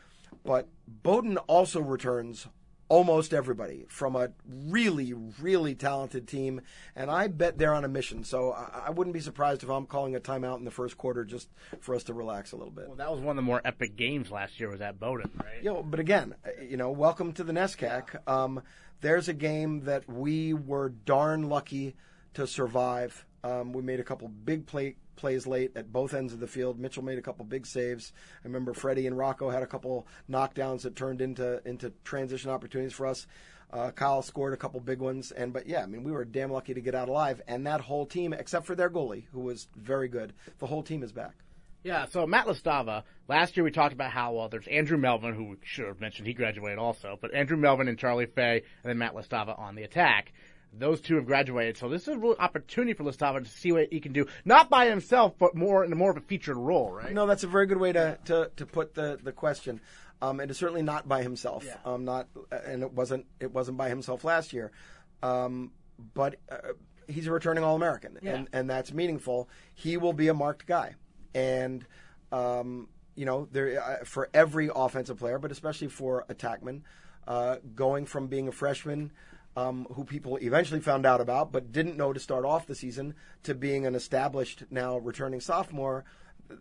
But 0.45 0.69
Bowdoin 0.89 1.37
also 1.39 1.81
returns 1.81 2.47
almost 2.91 3.33
everybody 3.33 3.87
from 3.89 4.17
a 4.17 4.31
really, 4.67 5.15
really 5.41 5.75
talented 5.75 6.29
team, 6.29 6.61
and 6.95 7.11
I 7.11 7.29
bet 7.29 7.57
they're 7.57 7.73
on 7.73 7.85
a 7.85 7.89
mission. 7.89 8.25
So 8.25 8.53
I, 8.53 8.87
I, 8.87 8.91
wouldn't 8.91 9.15
be 9.15 9.21
surprised 9.21 9.63
if 9.63 9.71
I'm 9.71 9.87
calling 9.87 10.17
a 10.17 10.21
timeout 10.21 10.59
in 10.59 10.65
the 10.65 10.73
first 10.73 10.99
quarter 10.99 11.25
just 11.25 11.49
for 11.81 11.95
us 11.95 12.03
to 12.05 12.15
relax 12.15 12.53
a 12.53 12.57
little 12.57 12.73
bit. 12.73 12.89
Well, 12.89 12.97
that 12.97 13.11
was 13.11 13.21
one 13.21 13.31
of 13.31 13.37
the 13.37 13.47
more 13.47 13.63
epic 13.65 13.97
games 13.97 14.31
last 14.31 14.59
year. 14.61 14.69
Was 14.69 14.81
at 14.81 14.99
Bowdoin, 15.01 15.31
right? 15.39 15.63
Yeah, 15.63 15.81
but 15.83 16.01
again, 16.01 16.35
you 16.61 16.77
know, 16.77 16.91
welcome 16.91 17.33
to 17.35 17.45
the 17.45 17.53
NESCAC. 17.53 18.29
Um, 18.29 18.61
there's 19.01 19.29
a 19.29 19.35
game 19.35 19.85
that 19.85 20.09
we 20.09 20.53
were 20.53 20.91
darn 20.91 21.49
lucky 21.49 21.95
to 22.35 22.47
survive. 22.47 23.25
Um, 23.45 23.73
we 23.73 23.83
made 23.83 24.01
a 24.01 24.05
couple 24.05 24.29
big 24.29 24.67
play 24.67 24.97
plays 25.21 25.47
late 25.47 25.73
at 25.77 25.93
both 25.93 26.15
ends 26.15 26.33
of 26.33 26.41
the 26.41 26.47
field. 26.47 26.79
Mitchell 26.79 27.05
made 27.05 27.19
a 27.19 27.23
couple 27.23 27.45
big 27.45 27.67
saves. 27.67 28.13
I 28.43 28.47
remember 28.47 28.73
Freddie 28.73 29.07
and 29.07 29.17
Rocco 29.17 29.51
had 29.51 29.63
a 29.63 29.67
couple 29.67 30.07
knockdowns 30.29 30.83
that 30.83 30.97
turned 30.97 31.21
into 31.21 31.61
into 31.69 31.93
transition 32.03 32.51
opportunities 32.51 32.95
for 32.95 33.07
us. 33.07 33.27
Uh, 33.73 33.91
Kyle 33.93 34.23
scored 34.23 34.53
a 34.53 34.57
couple 34.57 34.81
big 34.81 34.99
ones, 34.99 35.31
and 35.31 35.53
but 35.53 35.67
yeah, 35.67 35.83
I 35.83 35.87
mean 35.87 36.03
we 36.03 36.11
were 36.11 36.25
damn 36.25 36.51
lucky 36.51 36.75
to 36.75 36.81
get 36.81 36.95
out 36.95 37.09
alive. 37.09 37.41
And 37.47 37.67
that 37.67 37.83
whole 37.83 38.07
team, 38.07 38.33
except 38.33 38.67
for 38.67 38.75
their 38.75 38.91
goalie, 38.91 39.27
who 39.33 39.41
was 39.41 39.69
very 39.77 40.09
good, 40.09 40.33
the 40.59 40.67
whole 40.67 40.83
team 40.83 41.03
is 41.03 41.13
back. 41.13 41.35
Yeah, 41.83 42.05
so 42.07 42.27
Matt 42.27 42.47
Lastava, 42.47 43.05
last 43.27 43.57
year 43.57 43.65
we 43.65 43.71
talked 43.71 43.95
about 43.95 44.11
how, 44.11 44.35
well, 44.35 44.51
there's 44.51 44.67
Andrew 44.67 44.99
Melvin, 44.99 45.35
who 45.35 45.45
we 45.45 45.57
should 45.63 45.87
have 45.87 45.99
mentioned, 45.99 46.27
he 46.27 46.35
graduated 46.35 46.79
also, 46.79 47.17
but 47.19 47.33
Andrew 47.33 47.57
Melvin 47.57 47.89
and 47.89 47.99
Charlie 47.99 48.27
Fay, 48.27 48.63
and 48.83 48.91
then 48.91 48.99
Matt 48.99 49.15
Lastava 49.15 49.59
on 49.59 49.77
the 49.77 49.83
attack. 49.85 50.33
Those 50.73 51.01
two 51.01 51.17
have 51.17 51.27
graduated, 51.27 51.77
so 51.77 51.89
this 51.89 52.03
is 52.03 52.15
a 52.15 52.19
real 52.19 52.37
opportunity 52.39 52.93
for 52.93 53.03
Lastava 53.03 53.43
to 53.43 53.51
see 53.51 53.73
what 53.73 53.89
he 53.93 53.99
can 53.99 54.13
do, 54.13 54.27
not 54.45 54.71
by 54.71 54.87
himself, 54.87 55.35
but 55.37 55.55
more 55.57 55.85
in 55.85 55.93
a 55.93 55.97
more 55.97 56.11
of 56.13 56.17
a 56.17 56.21
featured 56.21 56.57
role, 56.57 56.93
right? 56.93 57.13
No, 57.13 57.27
that's 57.27 57.43
a 57.43 57.49
very 57.49 57.67
good 57.67 57.79
way 57.79 57.93
to 57.93 58.19
to, 58.27 58.51
to 58.57 58.67
put 58.67 58.95
the 58.95 59.19
the 59.23 59.33
question. 59.33 59.81
Um, 60.23 60.39
and 60.39 60.51
it's 60.51 60.61
certainly 60.61 60.83
not 60.83 61.09
by 61.09 61.23
himself. 61.23 61.65
Yeah. 61.67 61.77
Um, 61.85 62.05
not, 62.05 62.29
and 62.65 62.83
it 62.83 62.93
wasn't 62.93 63.27
it 63.41 63.53
wasn't 63.53 63.79
by 63.79 63.89
himself 63.89 64.23
last 64.23 64.53
year. 64.53 64.71
Um, 65.23 65.73
but 66.15 66.37
uh, 66.51 66.59
he's 67.09 67.27
a 67.27 67.33
returning 67.33 67.65
All 67.65 67.75
American, 67.75 68.19
Yeah. 68.23 68.35
and 68.37 68.49
and 68.53 68.71
that's 68.71 68.93
meaningful. 68.93 69.49
He 69.75 69.97
will 69.97 70.13
be 70.13 70.29
a 70.29 70.35
marked 70.35 70.67
guy, 70.67 70.95
and 71.35 71.85
um, 72.33 72.89
you 73.17 73.25
know, 73.25 73.49
there 73.51 73.83
uh, 73.83 74.05
for 74.05 74.29
every 74.33 74.71
offensive 74.75 75.19
player, 75.19 75.39
but 75.39 75.51
especially 75.51 75.89
for 75.89 76.25
attackmen, 76.29 76.83
uh, 77.27 77.57
going 77.75 78.07
from 78.07 78.29
being 78.29 78.47
a 78.47 78.53
freshman. 78.53 79.11
Um, 79.57 79.87
who 79.95 80.05
people 80.05 80.39
eventually 80.41 80.81
found 80.81 81.05
out 81.05 81.21
about, 81.21 81.51
but 81.51 81.73
didn't 81.73 81.97
know 81.97 82.13
to 82.13 82.21
start 82.21 82.45
off 82.45 82.69
the 82.69 82.75
season, 82.75 83.15
to 83.43 83.53
being 83.53 83.85
an 83.85 83.97
established 83.97 84.63
now 84.71 84.97
returning 84.99 85.41
sophomore, 85.41 86.05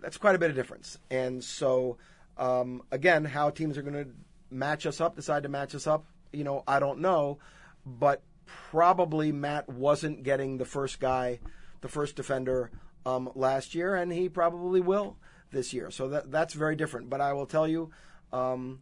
that's 0.02 0.17
quite 0.17 0.36
a 0.36 0.39
bit 0.39 0.49
of 0.49 0.56
difference. 0.56 0.97
And 1.12 1.43
so, 1.43 1.97
um, 2.36 2.82
again, 2.91 3.25
how 3.25 3.52
teams 3.52 3.78
are 3.78 3.84
going 3.84 4.06
to 4.06 4.10
match 4.49 4.88
us 4.88 4.99
up, 4.99 5.15
decide 5.15 5.43
to 5.43 5.49
match 5.49 5.75
us 5.75 5.86
up, 5.86 6.06
you 6.32 6.43
know, 6.43 6.63
I 6.67 6.80
don't 6.80 6.99
know. 6.99 7.38
But 7.86 8.23
probably 8.45 9.32
Matt 9.32 9.69
wasn't 9.69 10.23
getting 10.23 10.58
the 10.58 10.65
first 10.65 10.99
guy, 10.99 11.39
the 11.82 11.88
first 11.88 12.15
defender 12.15 12.71
um, 13.06 13.30
last 13.36 13.75
year, 13.75 13.95
and 13.95 14.12
he 14.12 14.30
probably 14.30 14.82
will 14.82 15.17
this 15.52 15.73
year. 15.73 15.91
So 15.91 16.10
that 16.10 16.32
that's 16.32 16.54
very 16.54 16.75
different. 16.75 17.10
But 17.10 17.21
I 17.21 17.34
will 17.34 17.45
tell 17.45 17.67
you, 17.67 17.91
um, 18.34 18.82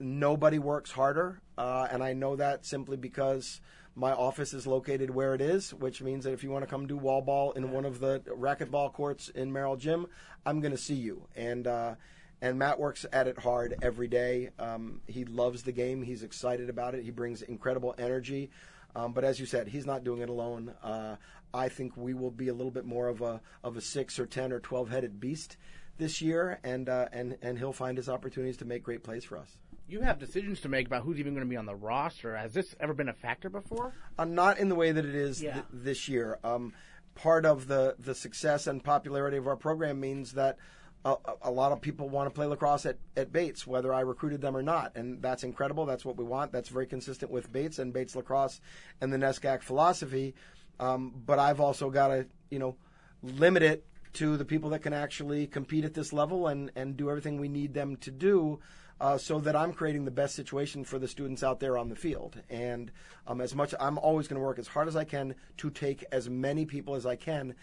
nobody 0.00 0.58
works 0.58 0.90
harder, 0.90 1.40
uh, 1.56 1.86
and 1.90 2.02
I 2.02 2.14
know 2.14 2.36
that 2.36 2.66
simply 2.66 2.96
because 2.96 3.60
my 3.94 4.12
office 4.12 4.54
is 4.54 4.66
located 4.66 5.10
where 5.10 5.34
it 5.34 5.40
is, 5.40 5.74
which 5.74 6.00
means 6.00 6.24
that 6.24 6.32
if 6.32 6.42
you 6.42 6.50
want 6.50 6.64
to 6.64 6.70
come 6.70 6.86
do 6.86 6.96
wall 6.96 7.20
ball 7.20 7.52
in 7.52 7.70
one 7.70 7.84
of 7.84 8.00
the 8.00 8.20
racquetball 8.20 8.92
courts 8.92 9.28
in 9.28 9.52
Merrill 9.52 9.76
Gym, 9.76 10.06
I'm 10.46 10.60
going 10.60 10.72
to 10.72 10.78
see 10.78 10.94
you. 10.94 11.26
And 11.36 11.66
uh, 11.66 11.94
and 12.40 12.58
Matt 12.58 12.80
works 12.80 13.04
at 13.12 13.28
it 13.28 13.38
hard 13.38 13.76
every 13.82 14.08
day. 14.08 14.50
Um, 14.58 15.02
he 15.06 15.24
loves 15.24 15.62
the 15.62 15.72
game. 15.72 16.02
He's 16.02 16.22
excited 16.22 16.70
about 16.70 16.94
it. 16.94 17.04
He 17.04 17.10
brings 17.10 17.42
incredible 17.42 17.94
energy. 17.98 18.50
Um, 18.96 19.12
but 19.12 19.24
as 19.24 19.38
you 19.38 19.46
said, 19.46 19.68
he's 19.68 19.86
not 19.86 20.04
doing 20.04 20.22
it 20.22 20.30
alone. 20.30 20.72
Uh, 20.82 21.16
I 21.52 21.68
think 21.68 21.96
we 21.96 22.14
will 22.14 22.30
be 22.30 22.48
a 22.48 22.54
little 22.54 22.70
bit 22.72 22.84
more 22.84 23.08
of 23.08 23.20
a 23.20 23.40
of 23.62 23.76
a 23.76 23.80
six 23.80 24.18
or 24.18 24.26
ten 24.26 24.52
or 24.52 24.60
twelve 24.60 24.88
headed 24.88 25.20
beast 25.20 25.56
this 25.98 26.22
year, 26.22 26.58
and 26.64 26.88
uh, 26.88 27.08
and 27.12 27.36
and 27.42 27.58
he'll 27.58 27.72
find 27.72 27.96
his 27.96 28.08
opportunities 28.08 28.56
to 28.58 28.64
make 28.64 28.82
great 28.82 29.02
plays 29.02 29.24
for 29.24 29.36
us. 29.36 29.58
You 29.90 30.02
have 30.02 30.18
decisions 30.20 30.60
to 30.60 30.68
make 30.68 30.86
about 30.86 31.02
who's 31.02 31.18
even 31.18 31.34
going 31.34 31.44
to 31.44 31.50
be 31.50 31.56
on 31.56 31.66
the 31.66 31.74
roster. 31.74 32.36
Has 32.36 32.52
this 32.54 32.76
ever 32.78 32.94
been 32.94 33.08
a 33.08 33.12
factor 33.12 33.50
before? 33.50 33.92
Uh, 34.16 34.24
not 34.24 34.58
in 34.58 34.68
the 34.68 34.76
way 34.76 34.92
that 34.92 35.04
it 35.04 35.14
is 35.16 35.42
Yeah. 35.42 35.54
th- 35.54 35.64
this 35.72 36.08
year. 36.08 36.38
Um, 36.44 36.72
part 37.16 37.44
of 37.44 37.66
the, 37.66 37.96
the 37.98 38.14
success 38.14 38.68
and 38.68 38.82
popularity 38.84 39.36
of 39.36 39.48
our 39.48 39.56
program 39.56 39.98
means 39.98 40.32
that 40.34 40.58
a, 41.04 41.10
a- 41.24 41.34
a 41.42 41.50
lot 41.50 41.72
of 41.72 41.80
people 41.80 42.08
want 42.08 42.28
to 42.28 42.30
play 42.34 42.46
lacrosse 42.46 42.86
at, 42.86 42.98
at 43.16 43.32
Bates, 43.32 43.66
whether 43.66 43.92
I 43.92 44.00
recruited 44.00 44.40
them 44.40 44.56
or 44.56 44.62
not. 44.62 44.92
And 44.94 45.20
that's 45.20 45.42
incredible. 45.42 45.86
That's 45.86 46.04
what 46.04 46.16
we 46.16 46.24
want. 46.24 46.52
That's 46.52 46.68
very 46.68 46.86
consistent 46.86 47.32
with 47.32 47.50
Bates 47.52 47.80
and 47.80 47.92
Bates 47.92 48.14
lacrosse 48.14 48.60
and 49.00 49.12
the 49.12 49.16
NESCAC 49.18 49.62
philosophy. 49.62 50.34
Um, 50.78 51.12
but 51.26 51.40
I've 51.40 51.58
also 51.60 51.90
got 51.90 52.08
to, 52.08 52.26
you 52.50 52.60
know, 52.60 52.76
limit 53.22 53.64
it 53.64 53.84
to 54.12 54.36
the 54.36 54.44
people 54.44 54.70
that 54.70 54.82
can 54.82 54.92
actually 54.92 55.46
compete 55.48 55.84
at 55.84 55.94
this 55.94 56.12
level 56.12 56.46
and, 56.46 56.70
and 56.76 56.96
do 56.96 57.10
everything 57.10 57.40
we 57.40 57.48
need 57.48 57.74
them 57.74 57.96
to 57.96 58.10
do 58.12 58.60
uh, 59.00 59.16
so 59.16 59.40
that 59.40 59.56
I'm 59.56 59.72
creating 59.72 60.04
the 60.04 60.10
best 60.10 60.34
situation 60.34 60.84
for 60.84 60.98
the 60.98 61.08
students 61.08 61.42
out 61.42 61.60
there 61.60 61.78
on 61.78 61.88
the 61.88 61.96
field. 61.96 62.40
And 62.50 62.92
um, 63.26 63.40
as 63.40 63.54
much, 63.54 63.74
I'm 63.80 63.98
always 63.98 64.28
going 64.28 64.40
to 64.40 64.44
work 64.44 64.58
as 64.58 64.68
hard 64.68 64.88
as 64.88 64.96
I 64.96 65.04
can 65.04 65.34
to 65.58 65.70
take 65.70 66.04
as 66.12 66.28
many 66.28 66.66
people 66.66 66.94
as 66.94 67.06
I 67.06 67.16
can 67.16 67.54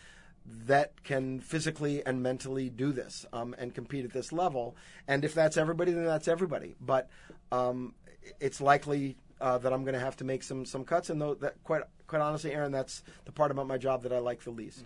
that 0.66 1.04
can 1.04 1.40
physically 1.42 2.06
and 2.06 2.24
mentally 2.24 2.70
do 2.70 2.92
this 2.92 3.26
um, 3.34 3.54
and 3.58 3.76
compete 3.76 4.06
at 4.06 4.14
this 4.14 4.32
level. 4.32 4.76
And 5.08 5.24
if 5.26 5.34
that's 5.34 5.58
everybody, 5.58 5.92
then 5.92 6.06
that's 6.06 6.28
everybody. 6.28 6.76
But 6.80 7.10
um, 7.52 7.94
it's 8.40 8.62
likely 8.62 9.18
uh, 9.42 9.58
that 9.60 9.74
I'm 9.74 9.84
going 9.84 9.94
to 9.94 10.00
have 10.00 10.16
to 10.18 10.24
make 10.24 10.44
some 10.44 10.66
some 10.66 10.86
cuts. 10.86 11.10
And 11.10 11.22
though 11.22 11.36
that 11.36 11.62
quite 11.64 11.84
quite 12.08 12.22
honestly, 12.22 12.54
Aaron, 12.54 12.72
that's 12.72 13.04
the 13.26 13.32
part 13.32 13.52
about 13.52 13.68
my 13.68 13.78
job 13.78 14.04
that 14.04 14.14
I 14.14 14.20
like 14.20 14.42
the 14.44 14.52
least. 14.52 14.86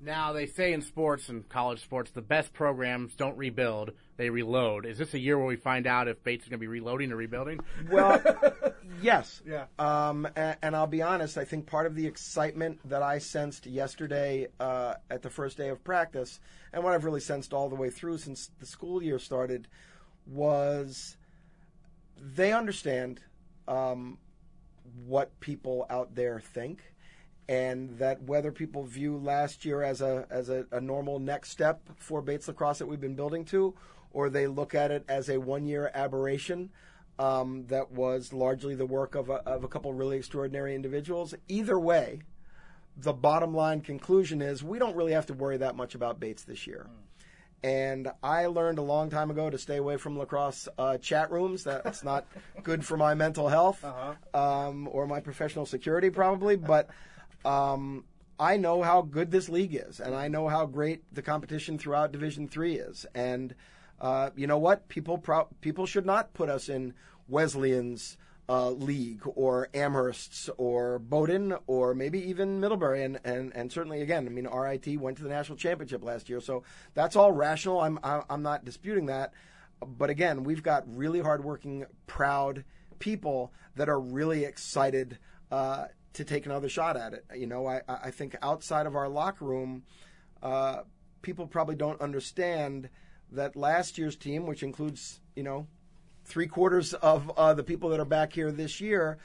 Now 0.00 0.32
they 0.32 0.46
say 0.46 0.72
in 0.72 0.82
sports 0.82 1.28
and 1.28 1.48
college 1.48 1.82
sports, 1.82 2.10
the 2.10 2.22
best 2.22 2.52
programs 2.52 3.14
don't 3.14 3.36
rebuild; 3.36 3.92
they 4.16 4.30
reload. 4.30 4.86
Is 4.86 4.98
this 4.98 5.14
a 5.14 5.18
year 5.18 5.38
where 5.38 5.46
we 5.46 5.56
find 5.56 5.86
out 5.86 6.08
if 6.08 6.22
Bates 6.22 6.44
is 6.44 6.48
going 6.48 6.58
to 6.58 6.62
be 6.62 6.68
reloading 6.68 7.12
or 7.12 7.16
rebuilding? 7.16 7.60
Well, 7.90 8.22
yes. 9.02 9.42
Yeah. 9.46 9.66
Um, 9.78 10.26
and, 10.36 10.56
and 10.62 10.76
I'll 10.76 10.86
be 10.86 11.02
honest. 11.02 11.38
I 11.38 11.44
think 11.44 11.66
part 11.66 11.86
of 11.86 11.94
the 11.94 12.06
excitement 12.06 12.80
that 12.88 13.02
I 13.02 13.18
sensed 13.18 13.66
yesterday 13.66 14.48
uh, 14.60 14.94
at 15.10 15.22
the 15.22 15.30
first 15.30 15.56
day 15.56 15.68
of 15.68 15.82
practice, 15.84 16.40
and 16.72 16.84
what 16.84 16.92
I've 16.92 17.04
really 17.04 17.20
sensed 17.20 17.52
all 17.52 17.68
the 17.68 17.76
way 17.76 17.90
through 17.90 18.18
since 18.18 18.50
the 18.60 18.66
school 18.66 19.02
year 19.02 19.18
started, 19.18 19.68
was 20.26 21.16
they 22.18 22.52
understand 22.52 23.20
um, 23.68 24.18
what 25.06 25.38
people 25.40 25.86
out 25.90 26.14
there 26.14 26.40
think, 26.40 26.82
and 27.48 27.98
that 27.98 28.22
whether 28.22 28.50
people 28.50 28.82
view 28.82 29.16
last 29.16 29.64
year 29.64 29.82
as 29.82 30.00
a 30.00 30.26
as 30.30 30.48
a, 30.48 30.66
a 30.72 30.80
normal 30.80 31.18
next 31.18 31.50
step 31.50 31.80
for 31.96 32.20
Bates 32.20 32.48
lacrosse 32.48 32.78
that 32.78 32.86
we've 32.86 33.00
been 33.00 33.14
building 33.14 33.44
to, 33.46 33.74
or 34.12 34.28
they 34.28 34.46
look 34.46 34.74
at 34.74 34.90
it 34.90 35.04
as 35.08 35.28
a 35.28 35.38
one 35.38 35.66
year 35.66 35.90
aberration 35.94 36.70
um, 37.18 37.66
that 37.68 37.92
was 37.92 38.32
largely 38.32 38.74
the 38.74 38.86
work 38.86 39.14
of 39.14 39.30
a, 39.30 39.34
of 39.46 39.64
a 39.64 39.68
couple 39.68 39.92
really 39.92 40.16
extraordinary 40.16 40.74
individuals. 40.74 41.34
Either 41.48 41.78
way, 41.78 42.20
the 42.96 43.12
bottom 43.12 43.54
line 43.54 43.80
conclusion 43.80 44.42
is 44.42 44.62
we 44.62 44.78
don't 44.78 44.96
really 44.96 45.12
have 45.12 45.26
to 45.26 45.34
worry 45.34 45.58
that 45.58 45.76
much 45.76 45.94
about 45.94 46.18
Bates 46.18 46.44
this 46.44 46.66
year. 46.66 46.86
And 47.62 48.08
I 48.22 48.46
learned 48.46 48.78
a 48.78 48.82
long 48.82 49.10
time 49.10 49.30
ago 49.30 49.50
to 49.50 49.58
stay 49.58 49.76
away 49.76 49.96
from 49.96 50.18
lacrosse 50.18 50.68
uh, 50.78 50.98
chat 50.98 51.30
rooms. 51.30 51.64
That's 51.64 52.04
not 52.04 52.26
good 52.62 52.84
for 52.84 52.96
my 52.96 53.14
mental 53.14 53.48
health 53.48 53.84
um, 54.34 54.88
or 54.92 55.06
my 55.06 55.20
professional 55.20 55.66
security, 55.66 56.10
probably. 56.10 56.56
But 56.56 56.90
um, 57.44 58.04
I 58.38 58.56
know 58.56 58.82
how 58.82 59.02
good 59.02 59.30
this 59.30 59.48
league 59.48 59.74
is, 59.74 60.00
and 60.00 60.14
I 60.14 60.28
know 60.28 60.48
how 60.48 60.66
great 60.66 61.02
the 61.12 61.22
competition 61.22 61.78
throughout 61.78 62.12
Division 62.12 62.48
Three 62.48 62.74
is. 62.76 63.06
And 63.14 63.54
uh, 64.00 64.30
you 64.36 64.46
know 64.46 64.58
what? 64.58 64.88
People 64.88 65.18
pro- 65.18 65.48
people 65.60 65.86
should 65.86 66.06
not 66.06 66.34
put 66.34 66.48
us 66.48 66.68
in 66.68 66.94
Wesleyan's 67.28 68.16
uh, 68.48 68.70
league 68.70 69.22
or 69.34 69.68
Amherst's 69.74 70.48
or 70.56 70.98
Bowdoin 70.98 71.54
or 71.66 71.94
maybe 71.94 72.20
even 72.28 72.60
Middlebury. 72.60 73.02
And, 73.02 73.18
and, 73.24 73.54
and 73.54 73.72
certainly, 73.72 74.02
again, 74.02 74.26
I 74.26 74.30
mean, 74.30 74.46
RIT 74.46 75.00
went 75.00 75.16
to 75.18 75.22
the 75.22 75.28
national 75.28 75.58
championship 75.58 76.04
last 76.04 76.28
year. 76.28 76.40
So 76.40 76.62
that's 76.94 77.16
all 77.16 77.32
rational. 77.32 77.80
I'm, 77.80 77.98
I'm 78.02 78.42
not 78.42 78.64
disputing 78.64 79.06
that. 79.06 79.32
But 79.84 80.10
again, 80.10 80.44
we've 80.44 80.62
got 80.62 80.84
really 80.96 81.20
hardworking, 81.20 81.86
proud 82.06 82.64
people 82.98 83.52
that 83.74 83.88
are 83.88 84.00
really 84.00 84.44
excited 84.44 85.18
uh, 85.50 85.86
to 86.16 86.24
take 86.24 86.46
another 86.46 86.68
shot 86.68 86.96
at 86.96 87.12
it. 87.12 87.24
You 87.34 87.46
know, 87.46 87.66
I, 87.66 87.82
I 87.88 88.10
think 88.10 88.36
outside 88.42 88.86
of 88.86 88.96
our 88.96 89.08
locker 89.08 89.44
room, 89.44 89.84
uh, 90.42 90.82
people 91.22 91.46
probably 91.46 91.76
don't 91.76 92.00
understand 92.00 92.88
that 93.32 93.56
last 93.56 93.98
year's 93.98 94.16
team, 94.16 94.46
which 94.46 94.62
includes, 94.62 95.20
you 95.34 95.42
know, 95.42 95.66
three 96.24 96.46
quarters 96.46 96.94
of 96.94 97.30
uh, 97.36 97.54
the 97.54 97.62
people 97.62 97.90
that 97.90 98.00
are 98.00 98.06
back 98.06 98.32
here 98.32 98.50
this 98.50 98.80
year, 98.80 99.18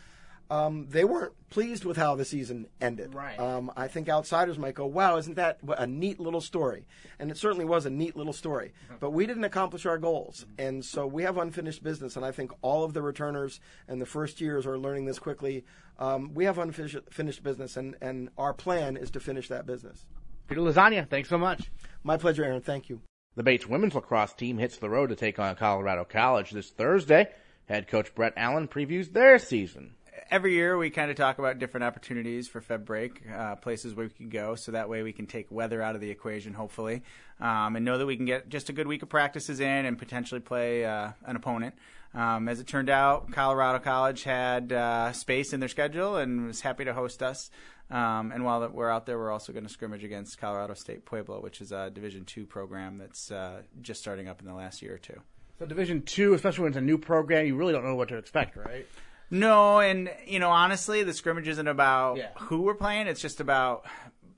um, 0.52 0.88
they 0.90 1.06
weren't 1.06 1.32
pleased 1.50 1.86
with 1.86 1.96
how 1.96 2.16
the 2.16 2.26
season 2.26 2.68
ended. 2.82 3.16
Right. 3.16 3.40
Um, 3.40 3.72
I 3.78 3.88
think 3.88 4.10
outsiders 4.10 4.60
might 4.60 4.76
go, 4.76 4.86
"Wow, 4.86 5.16
isn't 5.16 5.36
that 5.36 5.60
a 5.78 5.88
neat 5.88 6.20
little 6.20 6.42
story?" 6.42 6.86
And 7.20 7.32
it 7.32 7.38
certainly 7.38 7.64
was 7.64 7.86
a 7.86 7.90
neat 7.90 8.18
little 8.18 8.34
story. 8.34 8.74
But 9.00 9.12
we 9.12 9.26
didn't 9.26 9.46
accomplish 9.46 9.86
our 9.86 9.98
goals, 9.98 10.46
and 10.60 10.84
so 10.84 11.08
we 11.08 11.24
have 11.24 11.38
unfinished 11.38 11.84
business. 11.84 12.18
And 12.18 12.26
I 12.26 12.34
think 12.34 12.52
all 12.62 12.84
of 12.84 12.94
the 12.94 13.02
returners 13.02 13.62
and 13.88 14.02
the 14.02 14.06
first 14.06 14.42
years 14.42 14.66
are 14.68 14.78
learning 14.78 15.06
this 15.06 15.20
quickly. 15.20 15.64
Um, 15.98 16.34
we 16.34 16.44
have 16.44 16.58
unfinished 16.58 16.98
finished 17.10 17.44
business, 17.44 17.78
and 17.78 17.96
and 18.02 18.30
our 18.38 18.54
plan 18.54 18.98
is 18.98 19.10
to 19.12 19.22
finish 19.22 19.48
that 19.48 19.66
business. 19.66 20.06
Peter 20.50 20.60
Lasagna, 20.60 21.08
thanks 21.08 21.30
so 21.30 21.38
much. 21.38 21.72
My 22.04 22.18
pleasure, 22.18 22.44
Aaron. 22.44 22.62
Thank 22.62 22.90
you. 22.90 23.00
The 23.36 23.44
Bates 23.44 23.68
women's 23.68 23.96
lacrosse 23.96 24.34
team 24.34 24.58
hits 24.58 24.76
the 24.76 24.90
road 24.90 25.08
to 25.08 25.16
take 25.16 25.40
on 25.40 25.56
Colorado 25.56 26.04
College 26.04 26.52
this 26.52 26.72
Thursday. 26.72 27.30
Head 27.70 27.88
coach 27.88 28.14
Brett 28.14 28.34
Allen 28.36 28.68
previews 28.68 29.14
their 29.14 29.40
season. 29.40 29.96
Every 30.32 30.54
year 30.54 30.78
we 30.78 30.90
kind 30.90 31.12
of 31.12 31.18
talk 31.18 31.38
about 31.38 31.60
different 31.60 31.84
opportunities 31.84 32.48
for 32.48 32.62
Feb 32.62 32.86
break, 32.86 33.22
uh, 33.30 33.58
places 33.58 33.94
where 33.94 34.08
we 34.08 34.12
can 34.14 34.30
go, 34.30 34.56
so 34.56 34.72
that 34.72 34.88
way 34.90 35.04
we 35.04 35.12
can 35.12 35.28
take 35.28 35.52
weather 35.52 35.82
out 35.82 35.94
of 35.94 36.02
the 36.02 36.10
equation, 36.10 36.54
hopefully, 36.54 37.04
um, 37.42 37.76
and 37.76 37.84
know 37.84 37.98
that 37.98 38.06
we 38.06 38.16
can 38.16 38.26
get 38.26 38.48
just 38.48 38.70
a 38.70 38.74
good 38.74 38.88
week 38.88 39.04
of 39.04 39.10
practices 39.10 39.60
in 39.60 39.86
and 39.86 40.00
potentially 40.00 40.40
play 40.40 40.86
uh, 40.86 41.12
an 41.26 41.36
opponent. 41.36 41.76
Um, 42.14 42.50
as 42.50 42.60
it 42.60 42.68
turned 42.68 42.90
out, 42.90 43.32
Colorado 43.32 43.80
College 43.80 44.24
had 44.24 44.74
uh, 44.74 45.12
space 45.12 45.54
in 45.54 45.60
their 45.60 45.70
schedule 45.70 46.18
and 46.18 46.48
was 46.48 46.62
happy 46.62 46.86
to 46.86 46.94
host 46.94 47.22
us. 47.22 47.52
Um, 47.90 48.32
and 48.32 48.46
while 48.46 48.68
we're 48.70 48.90
out 48.90 49.06
there, 49.06 49.18
we're 49.18 49.32
also 49.32 49.52
going 49.52 49.66
to 49.66 49.70
scrimmage 49.70 50.04
against 50.04 50.38
Colorado 50.38 50.74
State 50.76 51.04
Pueblo, 51.04 51.42
which 51.42 51.60
is 51.60 51.74
a 51.74 51.90
Division 51.90 52.24
two 52.24 52.46
program 52.46 52.98
that's 52.98 53.32
uh, 53.32 53.64
just 53.82 54.00
starting 54.00 54.30
up 54.30 54.40
in 54.40 54.48
the 54.48 54.54
last 54.54 54.82
year 54.82 54.96
or 54.96 54.98
two. 54.98 55.20
So 55.60 55.66
Division 55.66 56.02
Two, 56.02 56.34
especially 56.34 56.64
when 56.64 56.72
it's 56.72 56.78
a 56.78 56.82
new 56.82 56.98
program, 56.98 57.46
you 57.46 57.56
really 57.56 57.74
don't 57.74 57.84
know 57.84 57.96
what 57.96 58.08
to 58.10 58.18
expect, 58.18 58.56
right? 58.56 58.88
No, 59.32 59.80
and 59.80 60.12
you 60.28 60.40
know, 60.40 60.50
honestly, 60.52 61.04
the 61.04 61.14
scrimmage 61.14 61.48
isn't 61.48 61.68
about 61.68 62.18
Yeah. 62.18 62.30
who 62.38 62.62
we're 62.62 62.76
playing. 62.76 63.08
It's 63.08 63.22
just 63.22 63.40
about 63.40 63.86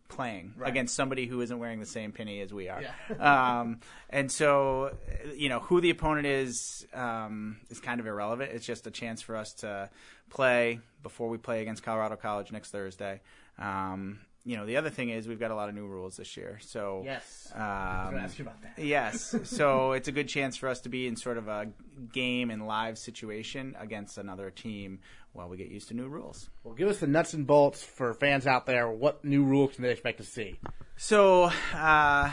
playing 0.08 0.54
Right. 0.56 0.70
against 0.70 0.96
somebody 0.96 1.26
who 1.26 1.42
isn't 1.42 1.58
wearing 1.58 1.80
the 1.80 1.88
same 1.88 2.12
penny 2.12 2.40
as 2.42 2.54
we 2.54 2.70
are. 2.70 2.84
Yeah. 2.84 3.16
um, 3.60 3.80
and 4.12 4.32
so, 4.32 4.96
you 5.36 5.50
know, 5.50 5.60
who 5.60 5.82
the 5.82 5.90
opponent 5.90 6.28
is 6.28 6.86
um, 6.94 7.58
is 7.72 7.80
kind 7.80 8.00
of 8.00 8.06
irrelevant. 8.06 8.52
It's 8.54 8.66
just 8.66 8.86
a 8.86 8.92
chance 8.92 9.24
for 9.24 9.36
us 9.36 9.54
to 9.56 9.90
play 10.30 10.80
before 11.02 11.30
we 11.30 11.38
play 11.40 11.62
against 11.64 11.82
Colorado 11.84 12.16
College 12.16 12.52
next 12.52 12.70
Thursday. 12.70 13.22
Um, 13.58 14.20
you 14.46 14.58
know, 14.58 14.66
the 14.66 14.78
other 14.78 14.90
thing 14.90 15.10
is 15.10 15.28
we've 15.28 15.40
got 15.40 15.52
a 15.52 15.56
lot 15.56 15.70
of 15.70 15.76
new 15.76 15.86
rules 15.88 16.18
this 16.18 16.36
year. 16.36 16.60
So 16.62 17.02
Yes. 17.06 17.52
um, 17.56 17.62
I 17.62 18.04
was 18.04 18.10
going 18.12 18.18
to 18.18 18.24
ask 18.28 18.40
you 18.40 18.46
about 18.46 18.62
that. 18.62 18.84
yes. 18.84 19.36
So 19.46 19.94
it's 19.94 20.08
a 20.08 20.12
good 20.12 20.28
chance 20.28 20.58
for 20.58 20.68
us 20.70 20.82
to 20.82 20.90
be 20.90 21.08
in 21.08 21.16
sort 21.16 21.38
of 21.38 21.48
a 21.48 21.68
game 22.12 22.50
and 22.52 22.68
live 22.68 22.98
situation 22.98 23.76
against 23.80 24.18
another 24.18 24.50
team 24.52 25.00
while 25.32 25.48
we 25.50 25.58
get 25.58 25.68
used 25.70 25.88
to 25.88 25.94
new 25.94 26.08
rules. 26.08 26.50
Well, 26.64 26.74
give 26.76 26.90
us 26.90 27.00
the 27.00 27.08
nuts 27.08 27.34
and 27.34 27.48
bolts 27.48 27.84
for 27.84 28.14
fans 28.14 28.46
out 28.46 28.66
there. 28.66 28.90
What 28.90 29.24
new 29.24 29.44
rules 29.44 29.76
can 29.76 29.84
they 29.84 29.92
expect 29.92 30.18
to 30.20 30.24
see? 30.26 30.60
So, 30.98 31.50
uh, 31.74 32.32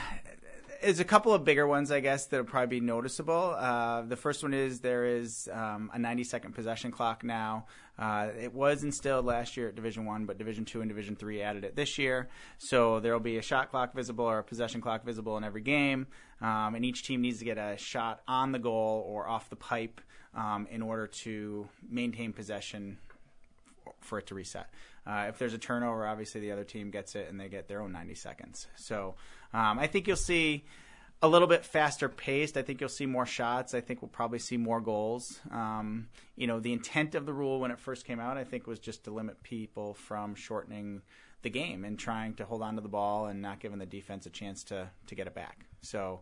there's 0.83 1.01
a 1.01 1.05
couple 1.05 1.33
of 1.35 1.45
bigger 1.45 1.67
ones, 1.67 1.91
I 1.91 2.01
guess, 2.01 2.27
that'll 2.27 2.47
probably 2.47 2.81
be 2.81 2.85
noticeable. 2.85 3.55
Uh, 3.57 4.03
the 4.03 4.17
first 4.17 4.43
one 4.43 4.55
is 4.55 4.81
there 4.81 5.05
is 5.05 5.49
um, 5.53 5.91
a 5.93 5.99
90 5.99 6.25
second 6.25 6.55
possession 6.55 6.91
clock 6.91 7.23
now. 7.23 7.67
Uh, 8.01 8.29
it 8.41 8.55
was 8.55 8.83
instilled 8.83 9.27
last 9.27 9.59
year 9.59 9.69
at 9.69 9.75
Division 9.75 10.07
One, 10.07 10.25
but 10.25 10.39
Division 10.39 10.65
Two 10.65 10.81
and 10.81 10.89
Division 10.89 11.17
Three 11.17 11.43
added 11.43 11.65
it 11.65 11.77
this 11.77 11.99
year. 11.99 12.29
So 12.57 12.99
there 12.99 13.13
will 13.13 13.21
be 13.21 13.37
a 13.37 13.43
shot 13.43 13.71
clock 13.71 13.95
visible 13.95 14.25
or 14.25 14.39
a 14.39 14.45
possession 14.45 14.81
clock 14.81 15.05
visible 15.05 15.37
in 15.37 15.45
every 15.45 15.61
game, 15.61 16.07
um, 16.41 16.75
and 16.75 16.85
each 16.85 17.07
team 17.07 17.21
needs 17.21 17.41
to 17.41 17.45
get 17.45 17.59
a 17.59 17.77
shot 17.77 18.23
on 18.27 18.53
the 18.53 18.59
goal 18.59 19.05
or 19.07 19.29
off 19.29 19.51
the 19.51 19.57
pipe 19.57 20.01
um, 20.35 20.67
in 20.71 20.81
order 20.81 21.07
to 21.07 21.69
maintain 21.91 22.33
possession 22.33 22.97
for 24.01 24.19
it 24.19 24.27
to 24.29 24.35
reset. 24.35 24.73
Uh, 25.07 25.27
if 25.29 25.39
there's 25.39 25.55
a 25.55 25.59
turnover, 25.59 26.07
obviously 26.07 26.41
the 26.41 26.53
other 26.53 26.65
team 26.65 26.91
gets 26.91 27.15
it 27.15 27.29
and 27.29 27.39
they 27.39 27.49
get 27.49 27.69
their 27.69 27.83
own 27.83 27.93
90 27.93 28.15
seconds. 28.15 28.67
So 28.77 29.15
um, 29.53 29.79
I 29.79 29.87
think 29.87 30.07
you'll 30.07 30.17
see 30.17 30.65
a 31.23 31.29
little 31.29 31.49
bit 31.49 31.64
faster 31.64 32.09
paced. 32.09 32.57
I 32.57 32.62
think 32.62 32.81
you'll 32.81 32.89
see 32.89 33.07
more 33.07 33.27
shots. 33.27 33.75
I 33.75 33.81
think 33.81 34.01
we'll 34.01 34.09
probably 34.09 34.39
see 34.39 34.57
more 34.57 34.81
goals. 34.81 35.41
Um, 35.51 36.09
you 36.37 36.47
know, 36.47 36.61
the 36.61 36.73
intent 36.73 37.14
of 37.14 37.27
the 37.27 37.33
rule 37.33 37.61
when 37.61 37.71
it 37.71 37.79
first 37.79 38.07
came 38.07 38.21
out, 38.21 38.39
I 38.39 38.45
think, 38.45 38.66
was 38.66 38.79
just 38.79 39.05
to 39.05 39.11
limit 39.11 39.43
people 39.43 39.95
from 39.95 40.35
shortening 40.35 41.03
the 41.43 41.51
game 41.51 41.85
and 41.85 41.99
trying 41.99 42.35
to 42.35 42.45
hold 42.45 42.62
on 42.62 42.77
to 42.77 42.81
the 42.81 42.89
ball 42.89 43.27
and 43.27 43.41
not 43.41 43.61
giving 43.61 43.79
the 43.79 43.87
defense 43.87 44.27
a 44.27 44.31
chance 44.31 44.64
to 44.64 44.91
to 45.07 45.14
get 45.14 45.27
it 45.27 45.35
back. 45.35 45.66
So 45.83 46.21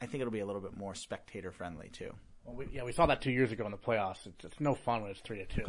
I 0.00 0.06
think 0.06 0.20
it'll 0.20 0.32
be 0.32 0.40
a 0.40 0.46
little 0.46 0.62
bit 0.62 0.76
more 0.76 0.94
spectator 0.94 1.50
friendly 1.52 1.88
too. 1.90 2.12
Well, 2.44 2.56
we, 2.56 2.68
yeah, 2.72 2.84
we 2.84 2.92
saw 2.92 3.06
that 3.06 3.20
two 3.20 3.30
years 3.30 3.52
ago 3.52 3.64
in 3.66 3.72
the 3.72 3.78
playoffs. 3.78 4.26
It's, 4.26 4.44
it's 4.44 4.60
no 4.60 4.74
fun 4.74 5.02
when 5.02 5.10
it's 5.10 5.20
three 5.20 5.38
to 5.38 5.44
two. 5.44 5.66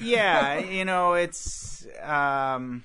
yeah, 0.00 0.58
you 0.58 0.84
know, 0.84 1.14
it's 1.14 1.86
um, 2.02 2.84